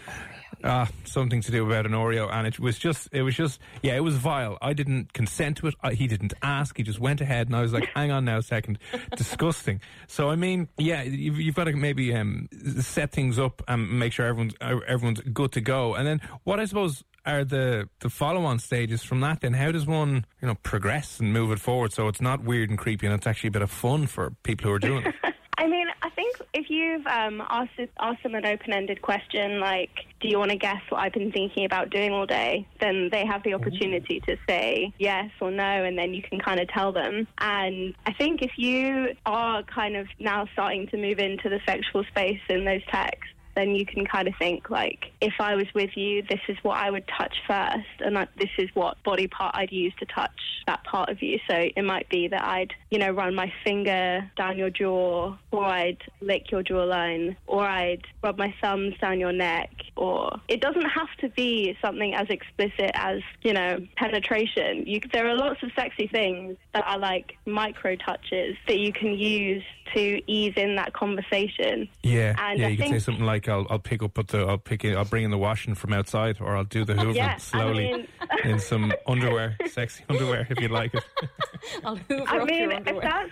Ah, 0.64 0.88
something 1.04 1.40
to 1.40 1.50
do 1.50 1.66
about 1.66 1.86
an 1.86 1.92
Oreo, 1.92 2.32
and 2.32 2.46
it 2.46 2.60
was 2.60 2.78
just, 2.78 3.08
it 3.10 3.22
was 3.22 3.34
just, 3.34 3.58
yeah, 3.82 3.96
it 3.96 4.00
was 4.04 4.14
vile. 4.14 4.58
I 4.62 4.74
didn't 4.74 5.12
consent 5.12 5.56
to 5.56 5.66
it. 5.66 5.74
I, 5.82 5.94
he 5.94 6.06
didn't 6.06 6.34
ask. 6.40 6.76
He 6.76 6.84
just 6.84 7.00
went 7.00 7.20
ahead, 7.20 7.48
and 7.48 7.56
I 7.56 7.62
was 7.62 7.72
like, 7.72 7.86
"Hang 7.96 8.12
on 8.12 8.24
now, 8.26 8.36
a 8.38 8.42
second, 8.42 8.78
disgusting." 9.16 9.80
So, 10.06 10.30
I 10.30 10.36
mean, 10.36 10.68
yeah, 10.78 11.02
you've, 11.02 11.40
you've 11.40 11.56
got 11.56 11.64
to 11.64 11.72
maybe 11.72 12.14
um, 12.14 12.48
set 12.80 13.10
things 13.10 13.40
up 13.40 13.60
and 13.66 13.98
make 13.98 14.12
sure 14.12 14.24
everyone's 14.26 14.54
uh, 14.60 14.78
everyone's 14.86 15.20
good 15.22 15.50
to 15.52 15.60
go. 15.60 15.94
And 15.94 16.06
then, 16.06 16.20
what 16.44 16.60
I 16.60 16.66
suppose 16.66 17.02
are 17.24 17.44
the 17.44 17.88
the 18.00 18.10
follow 18.10 18.44
on 18.44 18.58
stages 18.58 19.02
from 19.02 19.20
that? 19.20 19.40
Then, 19.40 19.54
how 19.54 19.72
does 19.72 19.86
one, 19.86 20.26
you 20.40 20.48
know, 20.48 20.56
progress 20.62 21.20
and 21.20 21.32
move 21.32 21.52
it 21.52 21.60
forward 21.60 21.92
so 21.92 22.08
it's 22.08 22.20
not 22.20 22.42
weird 22.42 22.70
and 22.70 22.78
creepy, 22.78 23.06
and 23.06 23.14
it's 23.14 23.26
actually 23.26 23.48
a 23.48 23.52
bit 23.52 23.62
of 23.62 23.70
fun 23.70 24.06
for 24.06 24.34
people 24.42 24.68
who 24.68 24.74
are 24.74 24.78
doing 24.78 25.06
it? 25.06 25.14
I 25.58 25.68
mean, 25.68 25.86
I 26.02 26.10
think 26.10 26.36
if 26.54 26.70
you've 26.70 27.06
um, 27.06 27.40
asked 27.48 27.78
asked 28.00 28.22
them 28.24 28.34
an 28.34 28.44
open-ended 28.44 29.00
question 29.00 29.60
like, 29.60 29.90
"Do 30.20 30.28
you 30.28 30.38
want 30.38 30.50
to 30.50 30.56
guess 30.56 30.80
what 30.88 31.00
I've 31.00 31.12
been 31.12 31.30
thinking 31.30 31.64
about 31.64 31.90
doing 31.90 32.12
all 32.12 32.26
day?" 32.26 32.66
then 32.80 33.10
they 33.12 33.24
have 33.24 33.44
the 33.44 33.54
opportunity 33.54 34.20
to 34.26 34.36
say 34.48 34.92
yes 34.98 35.30
or 35.40 35.52
no, 35.52 35.62
and 35.62 35.96
then 35.96 36.14
you 36.14 36.22
can 36.22 36.40
kind 36.40 36.58
of 36.58 36.68
tell 36.68 36.90
them. 36.90 37.28
And 37.38 37.94
I 38.06 38.12
think 38.12 38.42
if 38.42 38.52
you 38.56 39.14
are 39.24 39.62
kind 39.62 39.96
of 39.96 40.08
now 40.18 40.48
starting 40.52 40.88
to 40.88 40.96
move 40.96 41.20
into 41.20 41.48
the 41.48 41.60
sexual 41.64 42.02
space 42.04 42.40
in 42.48 42.64
those 42.64 42.84
texts, 42.90 43.21
then 43.54 43.74
you 43.74 43.84
can 43.84 44.06
kind 44.06 44.28
of 44.28 44.34
think 44.38 44.70
like, 44.70 45.12
if 45.20 45.34
I 45.40 45.54
was 45.54 45.66
with 45.74 45.96
you, 45.96 46.22
this 46.22 46.40
is 46.48 46.56
what 46.62 46.78
I 46.78 46.90
would 46.90 47.04
touch 47.08 47.36
first, 47.46 47.86
and 48.00 48.16
this 48.38 48.50
is 48.58 48.68
what 48.74 49.02
body 49.02 49.26
part 49.26 49.54
I'd 49.54 49.72
use 49.72 49.92
to 50.00 50.06
touch 50.06 50.30
that 50.66 50.84
part 50.84 51.08
of 51.10 51.22
you. 51.22 51.38
So 51.48 51.56
it 51.74 51.82
might 51.84 52.08
be 52.08 52.28
that 52.28 52.44
I'd, 52.44 52.72
you 52.90 52.98
know, 52.98 53.10
run 53.10 53.34
my 53.34 53.52
finger 53.64 54.30
down 54.36 54.58
your 54.58 54.70
jaw, 54.70 55.36
or 55.50 55.64
I'd 55.64 56.02
lick 56.20 56.50
your 56.50 56.62
jawline, 56.62 57.36
or 57.46 57.66
I'd 57.66 58.02
rub 58.22 58.38
my 58.38 58.54
thumbs 58.60 58.94
down 59.00 59.20
your 59.20 59.32
neck, 59.32 59.70
or 59.96 60.40
it 60.48 60.60
doesn't 60.60 60.88
have 60.88 61.08
to 61.20 61.28
be 61.30 61.76
something 61.82 62.14
as 62.14 62.28
explicit 62.30 62.90
as, 62.94 63.20
you 63.42 63.52
know, 63.52 63.78
penetration. 63.96 64.84
You, 64.86 65.00
there 65.12 65.28
are 65.28 65.36
lots 65.36 65.62
of 65.62 65.70
sexy 65.76 66.06
things 66.06 66.56
that 66.74 66.84
are 66.86 66.98
like 66.98 67.36
micro 67.46 67.96
touches 67.96 68.56
that 68.66 68.78
you 68.78 68.92
can 68.92 69.14
use 69.18 69.64
to 69.94 70.30
ease 70.30 70.54
in 70.56 70.76
that 70.76 70.92
conversation. 70.92 71.88
Yeah, 72.02 72.34
And 72.38 72.58
yeah. 72.58 72.66
I 72.66 72.70
You 72.70 72.76
can 72.76 72.88
say 72.92 72.98
something 72.98 73.24
like, 73.24 73.48
"I'll, 73.48 73.66
I'll 73.70 73.78
pick 73.78 74.02
up 74.02 74.18
at 74.18 74.28
the, 74.28 74.40
I'll 74.46 74.58
pick 74.58 74.84
it, 74.84 74.96
I'll 74.96 75.04
bring 75.04 75.24
in 75.24 75.30
the 75.30 75.38
washing 75.38 75.74
from 75.74 75.92
outside, 75.92 76.38
or 76.40 76.56
I'll 76.56 76.64
do 76.64 76.84
the 76.84 76.94
hoovering 76.94 77.14
Yeah, 77.16 77.34
I 77.34 77.38
slowly 77.38 77.92
mean- 77.92 78.08
in 78.44 78.58
some 78.58 78.92
underwear, 79.06 79.56
sexy 79.70 80.04
underwear, 80.08 80.46
if 80.50 80.60
you 80.60 80.68
like 80.68 80.94
it." 80.94 81.04
I'll 81.84 81.96
hoover 81.96 82.24
I 82.28 82.38
up 82.40 82.48
mean, 82.48 82.70
your 82.70 82.72
if 82.72 83.02
that's 83.02 83.30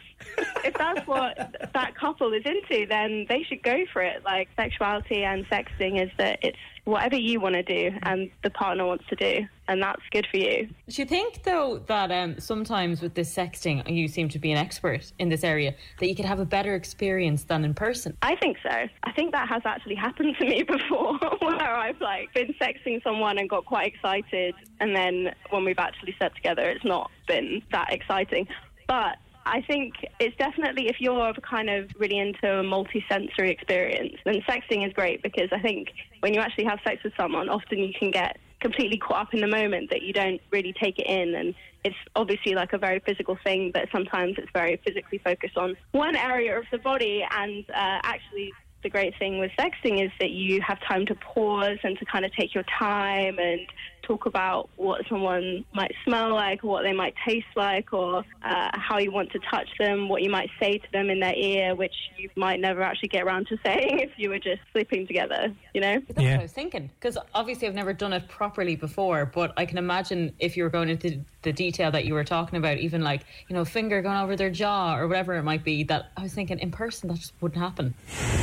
if 0.65 0.75
that's 0.75 1.07
what 1.07 1.57
that 1.75 1.95
couple 1.97 2.33
is 2.33 2.45
into, 2.45 2.87
then 2.87 3.27
they 3.29 3.43
should 3.43 3.63
go 3.63 3.85
for 3.93 4.03
it. 4.03 4.23
Like 4.25 4.49
sexuality 4.57 5.25
and 5.25 5.45
sexting 5.49 6.03
is 6.03 6.11
that 6.19 6.39
it's 6.43 6.59
whatever 6.91 7.17
you 7.17 7.41
want 7.41 7.55
to 7.55 7.63
do 7.63 7.97
and 8.03 8.31
the 8.43 8.51
partner 8.51 8.85
wants 8.85 9.05
to 9.09 9.17
do, 9.17 9.47
and 9.69 9.83
that's 9.83 10.03
good 10.11 10.27
for 10.31 10.37
you. 10.37 10.69
Do 10.89 11.03
you 11.03 11.07
think, 11.07 11.45
though, 11.45 11.79
that 11.87 12.11
um, 12.11 12.39
sometimes 12.41 13.01
with 13.01 13.15
this 13.15 13.35
sexting, 13.35 13.89
you 13.89 14.09
seem 14.09 14.29
to 14.31 14.39
be 14.39 14.51
an 14.51 14.59
expert 14.59 15.13
in 15.19 15.29
this 15.29 15.45
area, 15.45 15.75
that 16.01 16.09
you 16.09 16.17
could 16.17 16.25
have 16.25 16.41
a 16.41 16.45
better 16.45 16.75
experience 16.75 17.45
than 17.45 17.65
in 17.65 17.73
person? 17.73 18.17
I 18.23 18.37
think 18.37 18.59
so. 18.63 18.89
I 19.05 19.13
think 19.13 19.33
that 19.33 19.49
has 19.49 19.63
actually 19.65 19.95
happened 19.95 20.37
to 20.41 20.45
me 20.47 20.63
before, 20.65 21.19
where 21.41 21.75
I've 21.77 22.01
like 22.01 22.35
been 22.35 22.55
sexting 22.61 23.03
someone 23.03 23.39
and 23.39 23.49
got 23.49 23.65
quite 23.65 23.87
excited, 23.87 24.55
and 24.81 24.95
then 24.95 25.33
when 25.51 25.65
we've 25.65 25.79
actually 25.79 26.15
slept 26.19 26.37
together, 26.37 26.69
it's 26.69 26.85
not 26.85 27.11
been 27.27 27.63
that 27.73 27.93
exciting. 27.93 28.49
But 28.89 29.19
I 29.47 29.63
think 29.63 29.95
it's 30.19 30.37
definitely 30.37 30.89
if 30.89 30.97
you're 31.01 31.33
kind 31.35 31.71
of 31.71 31.91
really 31.99 32.19
into 32.19 32.61
a 32.61 32.63
multi-sensory 32.63 33.51
experience, 33.51 34.17
then 34.25 34.43
sexting 34.49 34.87
is 34.87 34.93
great 34.93 35.23
because 35.23 35.49
I 35.53 35.61
think 35.61 35.89
when 36.21 36.35
you 36.35 36.41
actually 36.41 36.65
have 36.65 36.79
sex 36.85 37.03
with 37.03 37.13
someone, 37.19 37.49
often 37.49 37.79
you 37.79 37.93
can 37.99 38.11
get 38.11 38.39
completely 38.61 38.99
caught 38.99 39.23
up 39.23 39.35
in 39.35 39.41
the 39.41 39.47
moment 39.47 39.91
that 39.91 40.03
you 40.03 40.13
don't 40.13 40.41
really 40.51 40.75
take 40.75 40.99
it 40.99 41.07
in. 41.07 41.35
And 41.35 41.55
it's 41.85 41.97
obviously 42.15 42.55
like 42.55 42.73
a 42.75 42.79
very 42.79 43.01
physical 43.01 43.39
thing 43.43 43.71
but 43.73 43.89
sometimes 43.91 44.35
it's 44.37 44.51
very 44.53 44.79
physically 44.85 45.19
focused 45.19 45.57
on 45.57 45.77
one 45.93 46.15
area 46.15 46.59
of 46.59 46.65
the 46.71 46.79
body. 46.79 47.25
And 47.31 47.65
uh, 47.71 48.01
actually 48.05 48.53
the 48.83 48.91
great 48.91 49.15
thing 49.19 49.39
with 49.39 49.51
sexting 49.59 50.05
is 50.05 50.11
that 50.21 50.31
you 50.31 50.61
have 50.63 50.79
time 50.81 51.07
to 51.07 51.15
pause 51.15 51.79
and 51.83 51.99
to 51.99 52.05
kind 52.07 52.25
of 52.25 52.33
take 52.35 52.55
your 52.55 52.65
time 52.79 53.39
and 53.39 53.61
talk 54.03 54.27
about 54.27 54.69
what 54.77 55.03
someone 55.09 55.65
might 55.75 55.93
smell 56.05 56.35
like, 56.35 56.65
or 56.65 56.71
what 56.71 56.83
they 56.83 56.93
might 56.93 57.15
taste 57.27 57.47
like, 57.57 57.93
or 57.93 58.25
uh, 58.43 58.71
how 58.73 58.99
you 58.99 59.11
want 59.11 59.31
to 59.33 59.39
touch 59.51 59.69
them, 59.79 60.09
what 60.09 60.23
you 60.23 60.31
might 60.31 60.51
say 60.61 60.79
to 60.79 60.93
them 60.93 61.11
in 61.11 61.21
their 61.21 61.35
ear, 61.35 61.75
which 61.75 61.95
you 62.19 62.29
might 62.37 62.61
never 62.61 62.83
actually 62.83 63.09
get 63.09 63.23
around 63.23 63.47
to 63.49 63.59
saying 63.65 64.01
if 64.01 64.11
you 64.17 64.31
were 64.31 64.39
just 64.39 64.61
sleeping 64.73 65.07
together, 65.07 65.53
you 65.75 65.81
know? 65.81 66.01
That's 66.09 66.19
what 66.19 66.27
I 66.27 66.43
was 66.43 66.53
thinking. 66.53 66.91
Because 66.99 67.19
obviously, 67.35 67.69
I've 67.69 67.75
never 67.75 67.93
done 67.93 68.13
it 68.13 68.29
properly 68.29 68.77
before, 68.77 69.27
but 69.27 69.53
I 69.57 69.67
can 69.67 69.79
imagine 69.79 70.35
if 70.39 70.57
you 70.57 70.65
were 70.65 70.71
going 70.71 70.89
into 70.89 71.21
the 71.43 71.53
detail 71.53 71.91
that 71.91 72.05
you 72.05 72.15
were 72.15 72.25
talking 72.25 72.59
about, 72.59 72.79
even 72.79 73.03
like, 73.03 73.23
you 73.49 73.55
know, 73.55 73.65
finger 73.65 74.03
going 74.03 74.17
over 74.17 74.37
their 74.37 74.51
jaw 74.51 74.97
or 74.97 75.09
whatever 75.09 75.35
it 75.35 75.43
might 75.43 75.65
be, 75.65 75.85
that 75.85 76.11
I 76.17 76.23
was 76.23 76.35
thinking 76.35 76.59
in 76.59 76.71
person, 76.71 77.09
that 77.09 77.19
just 77.19 77.33
wouldn't 77.41 77.61
happen. 77.61 77.95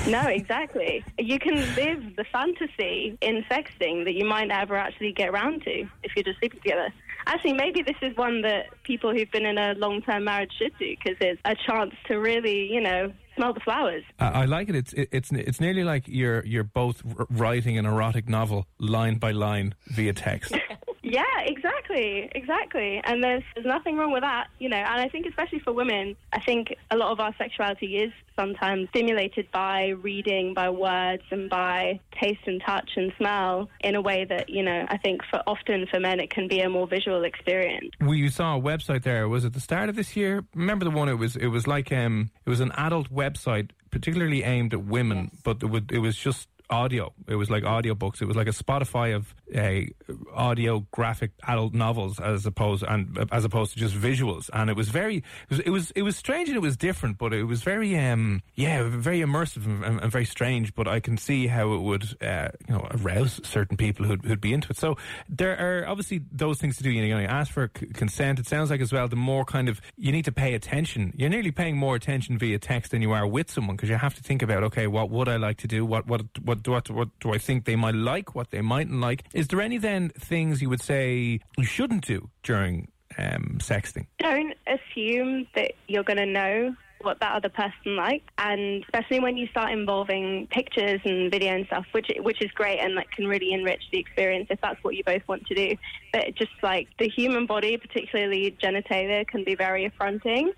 No, 0.07 0.21
exactly. 0.21 1.03
You 1.17 1.39
can 1.39 1.55
live 1.75 2.15
the 2.15 2.25
fantasy 2.31 3.17
in 3.21 3.43
sexting 3.49 4.05
that 4.05 4.13
you 4.13 4.25
might 4.25 4.45
never 4.45 4.75
actually 4.75 5.13
get 5.13 5.29
around 5.29 5.63
to 5.63 5.87
if 6.03 6.15
you're 6.15 6.23
just 6.23 6.39
sleeping 6.39 6.59
together. 6.61 6.93
Actually, 7.25 7.53
maybe 7.53 7.81
this 7.81 7.97
is 8.01 8.15
one 8.15 8.41
that 8.43 8.67
people 8.83 9.11
who've 9.13 9.29
been 9.31 9.45
in 9.45 9.57
a 9.57 9.73
long-term 9.73 10.23
marriage 10.23 10.51
should 10.57 10.71
do 10.79 10.95
because 10.95 11.17
it's 11.19 11.41
a 11.43 11.55
chance 11.55 11.93
to 12.07 12.15
really, 12.15 12.71
you 12.71 12.79
know, 12.79 13.11
smell 13.35 13.53
the 13.53 13.59
flowers. 13.59 14.03
I, 14.19 14.43
I 14.43 14.45
like 14.45 14.69
it. 14.69 14.75
It's 14.75 14.93
it, 14.93 15.09
it's 15.11 15.31
it's 15.31 15.59
nearly 15.59 15.83
like 15.83 16.05
you're 16.07 16.45
you're 16.45 16.63
both 16.63 17.03
r- 17.17 17.27
writing 17.29 17.77
an 17.77 17.85
erotic 17.85 18.27
novel 18.27 18.65
line 18.79 19.17
by 19.17 19.31
line 19.31 19.75
via 19.87 20.13
text. 20.13 20.55
Yeah, 21.11 21.23
exactly, 21.45 22.29
exactly. 22.35 23.01
And 23.03 23.23
there's 23.23 23.43
there's 23.55 23.65
nothing 23.65 23.97
wrong 23.97 24.11
with 24.11 24.23
that, 24.23 24.47
you 24.59 24.69
know. 24.69 24.77
And 24.77 25.01
I 25.01 25.07
think 25.07 25.25
especially 25.25 25.59
for 25.59 25.71
women, 25.71 26.15
I 26.33 26.39
think 26.41 26.75
a 26.91 26.97
lot 26.97 27.11
of 27.11 27.19
our 27.19 27.33
sexuality 27.37 27.97
is 27.97 28.11
sometimes 28.35 28.89
stimulated 28.89 29.49
by 29.51 29.89
reading, 30.01 30.53
by 30.53 30.69
words, 30.69 31.23
and 31.31 31.49
by 31.49 31.99
taste 32.21 32.41
and 32.45 32.61
touch 32.65 32.89
and 32.95 33.11
smell 33.17 33.69
in 33.81 33.95
a 33.95 34.01
way 34.01 34.25
that 34.25 34.49
you 34.49 34.63
know 34.63 34.85
I 34.89 34.97
think 34.97 35.21
for 35.29 35.41
often 35.47 35.87
for 35.89 35.99
men 35.99 36.19
it 36.19 36.29
can 36.29 36.47
be 36.47 36.59
a 36.59 36.69
more 36.69 36.87
visual 36.87 37.23
experience. 37.23 37.91
we 38.01 38.17
you 38.17 38.29
saw 38.29 38.57
a 38.57 38.61
website 38.61 39.03
there. 39.03 39.29
Was 39.29 39.45
it 39.45 39.53
the 39.53 39.59
start 39.59 39.89
of 39.89 39.95
this 39.95 40.15
year? 40.15 40.43
Remember 40.53 40.83
the 40.85 40.91
one? 40.91 41.07
It 41.09 41.17
was 41.17 41.35
it 41.35 41.47
was 41.47 41.67
like 41.67 41.91
um 41.91 42.31
it 42.45 42.49
was 42.49 42.59
an 42.59 42.71
adult 42.73 43.13
website, 43.13 43.69
particularly 43.91 44.43
aimed 44.43 44.73
at 44.73 44.83
women, 44.83 45.31
but 45.43 45.63
it, 45.63 45.67
would, 45.67 45.91
it 45.91 45.99
was 45.99 46.17
just 46.17 46.47
audio. 46.69 47.13
It 47.27 47.35
was 47.35 47.49
like 47.49 47.63
audio 47.63 47.95
books. 47.95 48.21
It 48.21 48.25
was 48.25 48.35
like 48.35 48.47
a 48.47 48.51
Spotify 48.51 49.15
of 49.15 49.33
a 49.53 49.89
audio 50.33 50.85
graphic 50.91 51.31
adult 51.47 51.73
novels 51.73 52.19
as 52.19 52.45
opposed 52.45 52.83
and 52.83 53.27
as 53.31 53.45
opposed 53.45 53.73
to 53.73 53.79
just 53.79 53.95
visuals. 53.95 54.49
And 54.53 54.69
it 54.69 54.75
was 54.75 54.89
very 54.89 55.17
it 55.17 55.49
was 55.49 55.59
it 55.59 55.69
was 55.69 55.91
it 55.91 56.01
was 56.01 56.17
strange 56.17 56.49
and 56.49 56.57
it 56.57 56.61
was 56.61 56.77
different, 56.77 57.17
but 57.17 57.33
it 57.33 57.43
was 57.43 57.63
very 57.63 57.97
um 57.97 58.41
yeah 58.55 58.83
very 58.83 59.19
immersive 59.19 59.65
and, 59.65 59.83
and, 59.83 60.01
and 60.01 60.11
very 60.11 60.25
strange. 60.25 60.75
But 60.75 60.87
I 60.87 60.99
can 60.99 61.17
see 61.17 61.47
how 61.47 61.73
it 61.73 61.81
would 61.81 62.05
uh, 62.21 62.49
you 62.67 62.73
know 62.73 62.87
arouse 62.91 63.39
certain 63.43 63.77
people 63.77 64.05
who'd, 64.05 64.25
who'd 64.25 64.41
be 64.41 64.53
into 64.53 64.69
it. 64.69 64.77
So 64.77 64.97
there 65.29 65.57
are 65.57 65.87
obviously 65.87 66.21
those 66.31 66.59
things 66.59 66.77
to 66.77 66.83
do. 66.83 66.91
You 66.91 67.07
know, 67.07 67.19
you 67.19 67.27
ask 67.27 67.51
for 67.51 67.71
c- 67.77 67.87
consent. 67.87 68.39
It 68.39 68.47
sounds 68.47 68.69
like 68.69 68.81
as 68.81 68.91
well 68.91 69.07
the 69.07 69.15
more 69.15 69.45
kind 69.45 69.69
of 69.69 69.81
you 69.97 70.11
need 70.11 70.25
to 70.25 70.31
pay 70.31 70.53
attention. 70.53 71.13
You're 71.15 71.29
nearly 71.29 71.51
paying 71.51 71.77
more 71.77 71.95
attention 71.95 72.37
via 72.37 72.59
text 72.59 72.91
than 72.91 73.01
you 73.01 73.11
are 73.11 73.25
with 73.25 73.49
someone 73.49 73.75
because 73.75 73.89
you 73.89 73.95
have 73.95 74.15
to 74.15 74.23
think 74.23 74.41
about 74.41 74.63
okay, 74.63 74.87
what 74.87 75.09
would 75.09 75.29
I 75.29 75.37
like 75.37 75.57
to 75.57 75.67
do? 75.67 75.85
What 75.85 76.07
what 76.07 76.21
what 76.41 76.56
do 76.63 76.71
what, 76.71 76.89
what 76.89 77.09
do 77.19 77.33
I 77.33 77.37
think 77.37 77.65
they 77.65 77.75
might 77.75 77.95
like? 77.95 78.35
What 78.35 78.51
they 78.51 78.61
mightn't 78.61 78.99
like? 78.99 79.23
Is 79.33 79.47
there 79.47 79.61
any 79.61 79.77
then 79.77 80.09
things 80.09 80.61
you 80.61 80.69
would 80.69 80.81
say 80.81 81.39
you 81.57 81.65
shouldn't 81.65 82.05
do 82.05 82.29
during 82.43 82.89
um, 83.17 83.59
sexting? 83.61 84.07
Don't 84.19 84.53
assume 84.67 85.47
that 85.55 85.71
you're 85.87 86.03
going 86.03 86.17
to 86.17 86.25
know 86.25 86.75
what 87.01 87.19
that 87.19 87.35
other 87.35 87.49
person 87.49 87.95
likes, 87.95 88.25
and 88.37 88.83
especially 88.83 89.19
when 89.19 89.37
you 89.37 89.47
start 89.47 89.71
involving 89.71 90.47
pictures 90.51 90.99
and 91.05 91.31
video 91.31 91.53
and 91.55 91.65
stuff, 91.67 91.85
which 91.91 92.11
which 92.19 92.41
is 92.41 92.51
great 92.51 92.79
and 92.79 92.97
that 92.97 93.09
can 93.11 93.27
really 93.27 93.53
enrich 93.53 93.83
the 93.91 93.99
experience 93.99 94.47
if 94.49 94.59
that's 94.61 94.83
what 94.83 94.95
you 94.95 95.03
both 95.03 95.21
want 95.27 95.45
to 95.47 95.55
do. 95.55 95.75
But 96.11 96.35
just 96.35 96.51
like 96.63 96.87
the 96.99 97.09
human 97.09 97.45
body, 97.45 97.77
particularly 97.77 98.55
genitalia, 98.61 99.27
can 99.27 99.43
be 99.43 99.55
very 99.55 99.85
affronting. 99.85 100.51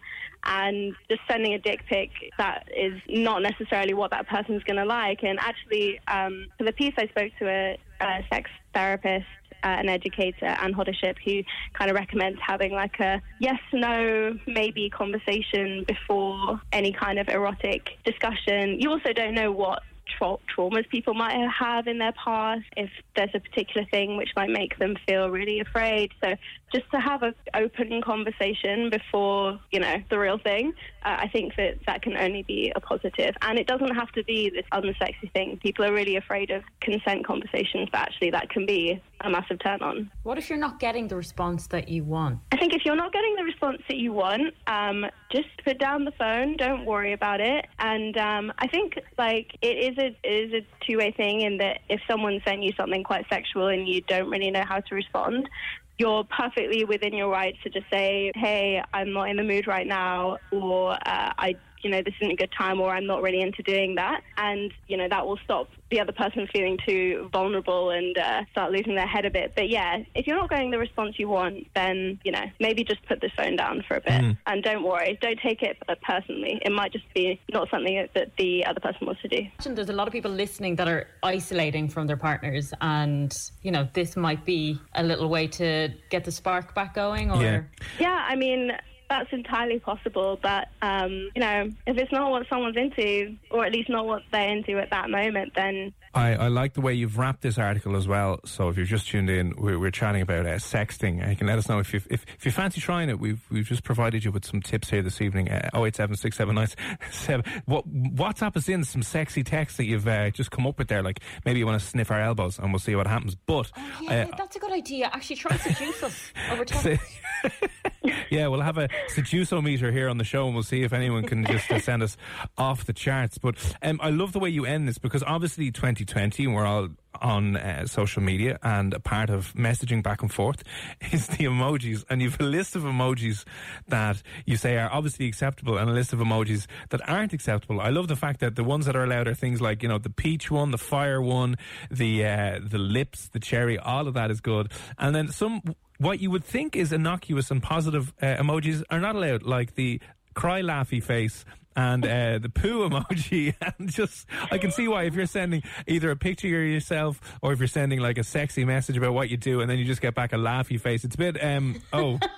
And 0.45 0.95
just 1.09 1.21
sending 1.29 1.53
a 1.53 1.59
dick 1.59 1.81
pic 1.89 2.11
that 2.37 2.69
is 2.73 2.93
not 3.09 3.41
necessarily 3.41 3.93
what 3.93 4.11
that 4.11 4.25
person's 4.27 4.63
going 4.63 4.77
to 4.77 4.85
like. 4.85 5.21
And 5.21 5.37
actually, 5.37 5.99
um, 6.07 6.47
for 6.57 6.63
the 6.63 6.71
piece, 6.71 6.93
I 6.97 7.07
spoke 7.07 7.33
to 7.39 7.49
a, 7.49 7.77
a 7.99 8.25
sex 8.31 8.49
therapist 8.73 9.25
an 9.64 9.89
educator, 9.89 10.45
Anne 10.45 10.74
Hoddership, 10.74 11.16
who 11.26 11.41
kind 11.74 11.89
of 11.89 11.95
recommends 11.95 12.39
having 12.45 12.72
like 12.72 12.99
a 12.99 13.22
yes, 13.39 13.60
no, 13.74 14.38
maybe 14.47 14.89
conversation 14.89 15.86
before 15.88 16.62
any 16.72 16.91
kind 16.91 17.20
of 17.20 17.28
erotic 17.30 17.89
discussion. 18.05 18.80
You 18.80 18.91
also 18.91 19.14
don't 19.14 19.36
know 19.36 19.51
what 19.51 19.84
tra- 20.18 20.38
traumas 20.55 20.88
people 20.89 21.14
might 21.14 21.36
have 21.57 21.88
in 21.88 21.97
their 21.99 22.14
past, 22.14 22.66
if 22.78 22.89
there's 23.16 23.30
a 23.34 23.39
particular 23.39 23.86
thing 23.91 24.18
which 24.18 24.30
might 24.36 24.49
make 24.49 24.78
them 24.80 24.95
feel 25.07 25.30
really 25.30 25.60
afraid. 25.60 26.12
So 26.24 26.36
just 26.74 26.89
to 26.91 26.99
have 26.99 27.24
an 27.24 27.34
open 27.53 28.01
conversation 28.01 28.89
before, 28.89 29.60
you 29.72 29.80
know, 29.80 29.95
the 30.10 30.20
real 30.20 30.38
thing, 30.38 30.74
uh, 31.03 31.18
I 31.20 31.28
think 31.28 31.55
that 31.57 31.80
that 31.88 32.01
can 32.01 32.18
only 32.18 32.43
be 32.43 32.72
a 32.76 32.80
positive. 32.80 33.36
And 33.41 33.57
it 33.57 33.68
doesn't 33.68 33.95
have 33.95 34.12
to 34.14 34.24
be 34.24 34.49
this 34.49 34.66
unsexy 34.74 35.32
thing. 35.34 35.60
People 35.62 35.86
are 35.86 35.93
really 35.93 36.16
afraid 36.16 36.51
of 36.51 36.64
consent 36.82 37.26
conversations, 37.26 37.89
but 37.91 38.01
actually 38.01 38.32
that 38.32 38.49
can 38.49 38.66
be 38.66 39.01
a 39.22 39.30
massive 39.30 39.59
turn 39.59 39.82
on. 39.82 40.11
What 40.24 40.38
if 40.38 40.49
you're 40.49 40.59
not 40.59 40.80
getting 40.80 41.07
the 41.07 41.15
response 41.15 41.67
that 41.67 41.89
you 41.89 42.03
want? 42.03 42.39
I 42.51 42.57
think 42.57 42.74
if 42.74 42.84
you're 42.86 42.95
not 42.95 43.11
getting 43.11 43.36
the 43.36 43.43
response 43.43 43.82
that 43.88 43.97
you 43.97 44.13
want, 44.13 44.53
um, 44.67 45.05
just 45.32 45.49
put 45.63 45.80
down 45.80 46.05
the 46.05 46.11
phone. 46.11 46.57
Don't 46.57 46.86
worry 46.86 47.13
about 47.13 47.41
it. 47.41 47.65
And 47.80 48.17
um, 48.17 48.53
I 48.59 48.67
think 48.67 48.99
like 49.17 49.57
it 49.61 49.78
is 49.91 49.97
a 49.97 50.15
it 50.24 50.53
is 50.53 50.53
a 50.53 50.86
two 50.86 50.97
way 50.97 51.11
thing 51.11 51.41
in 51.41 51.57
that 51.57 51.80
if 51.89 51.99
someone 52.09 52.39
sent 52.45 52.63
you 52.63 52.72
something 52.78 53.03
quite 53.03 53.26
sexual 53.30 53.67
and 53.67 53.88
you 53.88 54.01
don't 54.01 54.30
really 54.30 54.51
know 54.51 54.63
how 54.67 54.80
to 54.80 54.95
respond, 54.95 55.49
you're 55.97 56.24
perfectly 56.24 56.86
within 56.86 57.13
your 57.13 57.30
rights 57.30 57.57
to 57.63 57.70
just 57.70 57.86
say, 57.91 58.32
"Hey, 58.36 58.82
I'm 58.93 59.11
not 59.11 59.30
in 59.30 59.36
the 59.36 59.43
mood 59.43 59.67
right 59.67 59.86
now," 59.86 60.38
or 60.51 60.93
uh, 60.93 60.97
"I 61.38 61.55
you 61.82 61.89
know, 61.89 62.01
this 62.01 62.13
isn't 62.21 62.32
a 62.32 62.36
good 62.36 62.51
time 62.57 62.80
or 62.80 62.91
I'm 62.91 63.05
not 63.05 63.21
really 63.21 63.41
into 63.41 63.63
doing 63.63 63.95
that. 63.95 64.21
And, 64.38 64.73
you 64.88 64.97
know, 64.97 65.07
that 65.09 65.25
will 65.25 65.39
stop 65.43 65.69
the 65.91 65.99
other 65.99 66.11
person 66.11 66.47
feeling 66.53 66.77
too 66.86 67.30
vulnerable 67.32 67.89
and 67.89 68.17
uh, 68.17 68.45
start 68.51 68.71
losing 68.71 68.95
their 68.95 69.07
head 69.07 69.25
a 69.25 69.32
bit. 69.32 69.53
But 69.55 69.69
yeah, 69.69 70.03
if 70.13 70.27
you're 70.27 70.38
not 70.38 70.49
getting 70.49 70.71
the 70.71 70.77
response 70.77 71.17
you 71.17 71.27
want, 71.27 71.67
then, 71.75 72.19
you 72.23 72.32
know, 72.32 72.43
maybe 72.59 72.84
just 72.84 73.03
put 73.07 73.21
the 73.21 73.30
phone 73.36 73.55
down 73.55 73.84
for 73.88 73.97
a 73.97 74.01
bit. 74.01 74.21
Mm. 74.21 74.38
And 74.45 74.63
don't 74.63 74.84
worry, 74.84 75.17
don't 75.21 75.39
take 75.39 75.61
it 75.63 75.77
personally. 76.03 76.61
It 76.63 76.71
might 76.71 76.91
just 76.91 77.05
be 77.13 77.39
not 77.51 77.69
something 77.69 78.07
that 78.13 78.32
the 78.38 78.65
other 78.65 78.80
person 78.80 79.07
wants 79.07 79.21
to 79.21 79.27
do. 79.27 79.47
there's 79.63 79.89
a 79.89 79.93
lot 79.93 80.07
of 80.07 80.13
people 80.13 80.32
listening 80.32 80.75
that 80.75 80.88
are 80.88 81.07
isolating 81.23 81.89
from 81.89 82.07
their 82.07 82.17
partners, 82.17 82.73
and 82.82 83.36
you 83.61 83.71
know 83.71 83.88
this 83.93 84.15
might 84.15 84.45
be 84.45 84.80
a 84.93 85.03
little 85.03 85.30
way 85.30 85.47
to 85.47 85.89
get 86.09 86.23
the 86.23 86.32
spark 86.32 86.75
back 86.75 86.93
going. 86.93 87.32
Or 87.32 87.41
Yeah. 87.41 87.63
Yeah, 87.99 88.25
I 88.27 88.36
mean, 88.36 88.71
that's 89.10 89.32
entirely 89.32 89.80
possible. 89.80 90.39
But, 90.41 90.70
um, 90.82 91.30
you 91.36 91.41
know, 91.41 91.70
if 91.88 91.97
it's 91.97 92.12
not 92.12 92.30
what 92.32 92.47
someone's 92.49 92.78
into, 92.78 93.36
or 93.51 93.66
at 93.66 93.72
least 93.72 93.89
not 93.89 94.05
what 94.05 94.24
they're 94.32 94.49
into 94.49 94.78
at 94.78 94.91
that 94.91 95.10
moment, 95.10 95.53
then 95.55 95.93
I, 96.14 96.34
I 96.36 96.47
like 96.47 96.74
the 96.74 96.82
way 96.82 96.93
you've 96.93 97.18
wrapped 97.18 97.41
this 97.41 97.57
article 97.57 97.95
as 97.95 98.07
well. 98.07 98.39
So 98.45 98.70
if 98.70 98.78
you're 98.78 98.86
just 98.86 99.07
tuned 99.07 99.30
in, 99.30 99.53
we're, 99.57 99.80
we're 99.80 99.91
chatting 99.91 100.22
about 100.22 100.45
uh, 100.45 100.55
sexting. 100.55 101.28
You 101.28 101.36
can 101.36 101.47
let 101.47 101.57
us 101.57 101.70
know 101.70 101.80
if 101.80 101.93
you 101.93 102.01
if, 102.10 102.26
if 102.38 102.45
you 102.45 102.51
fancy 102.51 102.82
trying 102.82 103.10
it. 103.10 103.20
We've 103.20 103.41
we've 103.51 103.66
just 103.66 103.84
provided 103.84 104.24
you 104.24 104.32
with 104.32 104.45
some 104.45 104.62
tips 104.62 104.89
here 104.89 105.01
this 105.01 105.22
evening. 105.22 105.49
Uh, 105.49 105.70
087 105.76 106.16
What 107.66 107.88
WhatsApp 107.88 108.57
us 108.57 108.70
in 108.70 108.84
some 108.84 109.03
sexy 109.03 109.43
texts 109.43 109.78
that 109.78 109.86
you've 109.86 110.07
uh, 110.07 110.32
just 110.32 110.51
come 110.51 110.66
up 110.66 110.80
with 110.80 110.88
there. 110.88 111.03
Like 111.03 111.20
maybe 111.45 111.60
you 111.60 111.66
want 111.66 111.80
to 111.80 111.86
sniff 111.86 112.10
our 112.10 112.22
elbows, 112.22 112.57
and 112.57 112.72
we'll 112.72 112.80
see 112.80 112.95
what 112.95 113.07
happens. 113.07 113.36
But 113.36 113.72
yeah, 114.01 114.28
uh, 114.32 114.36
that's 114.38 114.55
a 114.55 114.60
good 114.60 114.72
idea. 114.72 115.10
Actually, 115.14 115.36
try 115.36 115.57
to 115.57 115.74
seduce 115.74 116.03
us 116.03 116.34
over 116.51 116.66
text. 116.66 117.01
Yeah, 118.30 118.47
we'll 118.47 118.62
have 118.62 118.78
a 118.78 118.88
sedusometer 119.10 119.91
here 119.91 120.10
on 120.10 120.18
the 120.18 120.24
show, 120.24 120.45
and 120.45 120.53
we'll 120.53 120.64
see 120.64 120.84
if 120.84 120.93
anyone 120.93 121.24
can 121.24 121.45
just 121.45 121.72
uh, 121.72 121.80
send 121.80 122.03
us 122.03 122.18
off 122.57 122.86
the 122.86 122.93
charts. 122.93 123.38
But 123.38 123.55
um, 123.82 123.99
I 124.03 124.10
love 124.10 124.34
the 124.34 124.39
way 124.39 124.49
you 124.49 124.66
end 124.66 124.88
this 124.88 124.97
because 124.97 125.24
obviously 125.24 125.72
2020, 125.72 126.47
we're 126.47 126.66
all 126.66 126.89
on 127.22 127.57
uh, 127.57 127.86
social 127.88 128.22
media, 128.22 128.60
and 128.62 128.93
a 128.93 128.99
part 128.99 129.30
of 129.30 129.53
messaging 129.53 130.03
back 130.03 130.22
and 130.22 130.32
forth 130.32 130.64
is 131.12 131.28
the 131.28 131.45
emojis, 131.45 132.05
and 132.10 132.22
you've 132.22 132.39
a 132.39 132.43
list 132.43 132.76
of 132.76 132.84
emojis 132.84 133.45
that 133.88 134.22
you 134.45 134.55
say 134.55 134.78
are 134.78 134.91
obviously 134.91 135.28
acceptable, 135.28 135.78
and 135.78 135.89
a 135.89 135.93
list 135.93 136.14
of 136.14 136.20
emojis 136.20 136.68
that 136.89 137.07
aren't 137.10 137.34
acceptable. 137.34 137.82
I 137.82 137.89
love 137.89 138.07
the 138.07 138.16
fact 138.16 138.39
that 138.41 138.55
the 138.55 138.64
ones 138.64 138.86
that 138.86 138.95
are 138.95 139.03
allowed 139.03 139.28
are 139.28 139.34
things 139.34 139.60
like 139.62 139.84
you 139.84 139.89
know 139.89 139.97
the 139.97 140.10
peach 140.10 140.51
one, 140.51 140.72
the 140.72 140.78
fire 140.78 141.22
one, 141.22 141.55
the 141.89 142.26
uh, 142.26 142.60
the 142.64 142.78
lips, 142.78 143.30
the 143.30 143.39
cherry. 143.39 143.78
All 143.78 144.07
of 144.07 144.14
that 144.14 144.32
is 144.32 144.39
good, 144.39 144.72
and 144.97 145.16
then 145.16 145.30
some 145.32 145.62
what 145.99 146.19
you 146.19 146.31
would 146.31 146.43
think 146.43 146.75
is 146.75 146.91
innocuous 146.91 147.51
and 147.51 147.61
positive 147.61 148.13
uh, 148.21 148.25
emojis 148.25 148.83
are 148.89 148.99
not 148.99 149.15
allowed, 149.15 149.43
like 149.43 149.75
the 149.75 149.99
cry 150.33 150.61
laughy 150.61 151.03
face 151.03 151.45
and 151.75 152.05
uh, 152.05 152.39
the 152.39 152.49
poo 152.49 152.89
emoji. 152.89 153.53
And 153.79 153.89
just, 153.89 154.25
I 154.51 154.57
can 154.57 154.71
see 154.71 154.87
why 154.87 155.03
if 155.03 155.13
you're 155.13 155.25
sending 155.25 155.63
either 155.87 156.09
a 156.11 156.15
picture 156.15 156.47
of 156.47 156.69
yourself 156.69 157.19
or 157.41 157.53
if 157.53 157.59
you're 157.59 157.67
sending 157.67 157.99
like 157.99 158.17
a 158.17 158.23
sexy 158.23 158.65
message 158.65 158.97
about 158.97 159.13
what 159.13 159.29
you 159.29 159.37
do, 159.37 159.61
and 159.61 159.69
then 159.69 159.77
you 159.77 159.85
just 159.85 160.01
get 160.01 160.15
back 160.15 160.33
a 160.33 160.37
laughy 160.37 160.79
face. 160.79 161.03
It's 161.03 161.15
a 161.15 161.17
bit, 161.17 161.43
um, 161.43 161.81
oh. 161.93 162.19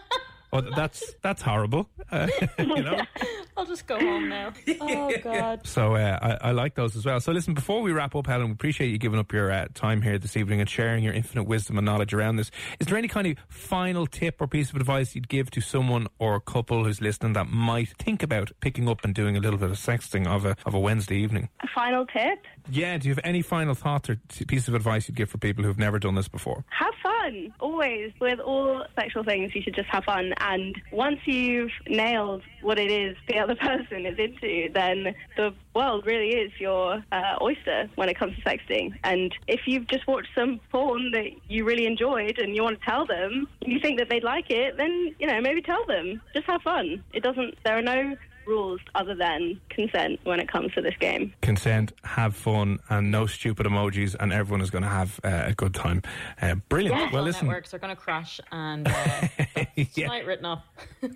Oh, 0.53 0.61
that's 0.61 1.13
that's 1.21 1.41
horrible. 1.41 1.89
Uh, 2.11 2.27
you 2.59 2.65
know. 2.83 3.01
I'll 3.57 3.65
just 3.65 3.85
go 3.85 3.99
home 3.99 4.27
now. 4.29 4.53
Oh 4.79 5.13
God. 5.23 5.67
So 5.67 5.95
uh, 5.95 6.17
I, 6.41 6.49
I 6.49 6.51
like 6.51 6.75
those 6.75 6.95
as 6.95 7.05
well. 7.05 7.19
So 7.19 7.31
listen, 7.31 7.53
before 7.53 7.81
we 7.81 7.91
wrap 7.91 8.15
up, 8.15 8.25
Helen, 8.27 8.47
we 8.47 8.53
appreciate 8.53 8.89
you 8.89 8.97
giving 8.97 9.19
up 9.19 9.31
your 9.31 9.51
uh, 9.51 9.67
time 9.73 10.01
here 10.01 10.17
this 10.17 10.35
evening 10.35 10.61
and 10.61 10.69
sharing 10.69 11.03
your 11.03 11.13
infinite 11.13 11.43
wisdom 11.43 11.77
and 11.77 11.85
knowledge 11.85 12.13
around 12.13 12.37
this. 12.37 12.49
Is 12.79 12.87
there 12.87 12.97
any 12.97 13.07
kind 13.07 13.27
of 13.27 13.37
final 13.49 14.07
tip 14.07 14.41
or 14.41 14.47
piece 14.47 14.69
of 14.71 14.77
advice 14.77 15.15
you'd 15.15 15.27
give 15.29 15.51
to 15.51 15.61
someone 15.61 16.07
or 16.17 16.35
a 16.35 16.41
couple 16.41 16.85
who's 16.85 17.01
listening 17.01 17.33
that 17.33 17.47
might 17.49 17.89
think 17.99 18.23
about 18.23 18.51
picking 18.61 18.87
up 18.89 19.03
and 19.03 19.13
doing 19.13 19.37
a 19.37 19.39
little 19.39 19.59
bit 19.59 19.69
of 19.69 19.77
sexting 19.77 20.27
of 20.27 20.45
a 20.45 20.55
of 20.65 20.73
a 20.73 20.79
Wednesday 20.79 21.17
evening? 21.17 21.49
a 21.61 21.67
final 21.67 22.05
tip 22.05 22.39
Yeah. 22.69 22.97
Do 22.97 23.09
you 23.09 23.13
have 23.13 23.23
any 23.23 23.41
final 23.41 23.75
thoughts 23.75 24.09
or 24.09 24.17
t- 24.29 24.45
piece 24.45 24.67
of 24.67 24.73
advice 24.75 25.07
you'd 25.07 25.17
give 25.17 25.29
for 25.29 25.37
people 25.37 25.63
who've 25.63 25.77
never 25.77 25.99
done 25.99 26.15
this 26.15 26.27
before? 26.29 26.63
have 26.69 26.93
fun 27.03 27.10
always 27.59 28.11
with 28.19 28.39
all 28.39 28.85
sexual 28.95 29.23
things 29.23 29.53
you 29.53 29.61
should 29.61 29.75
just 29.75 29.89
have 29.89 30.03
fun. 30.03 30.33
And 30.39 30.79
once 30.91 31.19
you've 31.25 31.71
nailed 31.87 32.43
what 32.61 32.77
it 32.79 32.91
is 32.91 33.15
the 33.27 33.39
other 33.39 33.55
person 33.69 34.05
is 34.05 34.17
into 34.17 34.71
then 34.73 35.15
the 35.37 35.53
world 35.73 36.05
really 36.05 36.29
is 36.29 36.51
your 36.59 37.03
uh, 37.11 37.35
oyster 37.41 37.89
when 37.95 38.09
it 38.09 38.17
comes 38.17 38.35
to 38.35 38.41
sexting. 38.41 38.93
And 39.03 39.33
if 39.47 39.61
you've 39.65 39.87
just 39.87 40.07
watched 40.07 40.29
some 40.35 40.59
porn 40.71 41.11
that 41.11 41.29
you 41.47 41.65
really 41.65 41.85
enjoyed 41.85 42.37
and 42.39 42.55
you 42.55 42.63
want 42.63 42.79
to 42.79 42.85
tell 42.85 43.05
them 43.05 43.47
you 43.61 43.79
think 43.79 43.99
that 43.99 44.09
they'd 44.09 44.23
like 44.23 44.49
it 44.49 44.77
then 44.77 45.15
you 45.19 45.27
know 45.27 45.39
maybe 45.41 45.61
tell 45.61 45.85
them. 45.85 46.21
Just 46.33 46.47
have 46.47 46.61
fun. 46.61 47.03
It 47.13 47.23
doesn't 47.23 47.55
there 47.63 47.77
are 47.77 47.81
no 47.81 48.15
rules 48.51 48.79
other 48.93 49.15
than 49.15 49.59
consent 49.69 50.19
when 50.23 50.39
it 50.39 50.47
comes 50.51 50.71
to 50.73 50.81
this 50.81 50.93
game 50.99 51.33
Consent, 51.41 51.93
have 52.03 52.35
fun, 52.35 52.79
and 52.89 53.09
no 53.11 53.25
stupid 53.25 53.65
emojis, 53.65 54.15
and 54.19 54.31
everyone 54.33 54.61
is 54.61 54.69
going 54.69 54.83
to 54.83 54.89
have 54.89 55.19
uh, 55.23 55.43
a 55.47 55.53
good 55.53 55.73
time. 55.73 56.01
Uh, 56.41 56.55
brilliant. 56.69 56.99
Social 56.99 57.13
Well, 57.13 57.23
listen. 57.23 57.47
networks 57.47 57.73
are 57.73 57.79
going 57.79 57.95
to 57.95 58.01
crash, 58.01 58.39
and 58.51 58.87
uh, 58.87 58.91
Yeah. 59.75 59.85
tonight 60.07 60.25
written 60.25 60.45
off. 60.45 60.63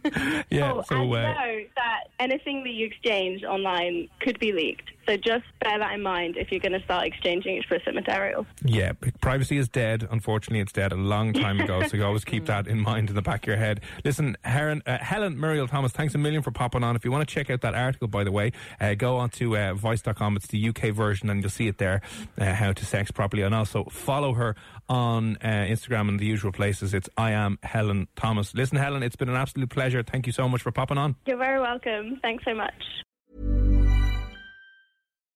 Yeah. 0.49 0.73
Oh, 0.73 0.83
so 0.87 0.95
and 0.95 1.13
uh, 1.13 1.33
know 1.33 1.59
that 1.75 1.99
anything 2.19 2.63
that 2.63 2.71
you 2.71 2.85
exchange 2.87 3.43
online 3.43 4.07
could 4.21 4.39
be 4.39 4.51
leaked. 4.51 4.91
So 5.07 5.17
just 5.17 5.43
bear 5.61 5.77
that 5.77 5.93
in 5.93 6.01
mind 6.01 6.35
if 6.37 6.51
you're 6.51 6.59
going 6.59 6.71
to 6.79 6.83
start 6.83 7.05
exchanging 7.05 7.57
explicit 7.57 7.93
material. 7.93 8.45
Yeah, 8.63 8.93
privacy 9.21 9.57
is 9.57 9.67
dead. 9.69 10.07
Unfortunately, 10.09 10.61
it's 10.61 10.71
dead 10.71 10.91
a 10.91 10.95
long 10.95 11.31
time 11.33 11.59
ago. 11.59 11.83
so 11.87 11.95
you 11.97 12.03
always 12.03 12.25
keep 12.25 12.45
that 12.53 12.67
in 12.67 12.79
mind 12.81 13.09
in 13.09 13.15
the 13.15 13.21
back 13.21 13.43
of 13.43 13.47
your 13.47 13.57
head. 13.57 13.81
Listen, 14.03 14.35
Helen, 14.43 14.81
uh, 14.87 14.97
Helen 14.97 15.39
Muriel 15.39 15.67
Thomas, 15.67 15.91
thanks 15.91 16.15
a 16.15 16.17
million 16.17 16.41
for 16.41 16.49
popping 16.51 16.83
on. 16.83 16.95
If 16.95 17.05
you 17.05 17.11
want 17.11 17.24
to 17.24 17.24
check 17.25 17.49
out 17.49 17.61
that 17.61 17.75
article, 17.75 18.07
by 18.07 18.23
the 18.23 18.31
way, 18.31 18.51
uh, 18.79 18.93
go 18.95 19.17
on 19.17 19.29
to 19.31 19.57
uh, 19.57 19.73
Vice.com. 19.73 20.35
It's 20.35 20.47
the 20.47 20.69
UK 20.69 20.93
version, 20.93 21.29
and 21.29 21.41
you'll 21.41 21.49
see 21.49 21.67
it 21.67 21.77
there, 21.77 22.01
uh, 22.39 22.53
how 22.53 22.73
to 22.73 22.85
sex 22.85 23.11
properly. 23.11 23.43
And 23.43 23.53
also 23.53 23.85
follow 23.85 24.33
her 24.33 24.55
on 24.89 25.37
uh, 25.37 25.47
Instagram 25.47 26.09
and 26.09 26.19
the 26.19 26.25
usual 26.25 26.51
places. 26.51 26.93
It's 26.93 27.09
I 27.17 27.31
am 27.31 27.59
Helen 27.63 28.07
Thomas. 28.15 28.53
Listen, 28.53 28.77
Helen, 28.77 29.03
it's 29.03 29.15
been 29.15 29.29
an 29.29 29.35
absolute 29.35 29.69
pleasure. 29.69 30.03
Thank 30.03 30.27
you 30.27 30.33
so 30.33 30.47
much 30.47 30.61
for 30.61 30.71
popping 30.71 30.97
on. 30.97 31.15
You're 31.25 31.37
very 31.37 31.59
welcome. 31.59 32.19
Thanks 32.21 32.43
so 32.45 32.53
much. 32.53 33.74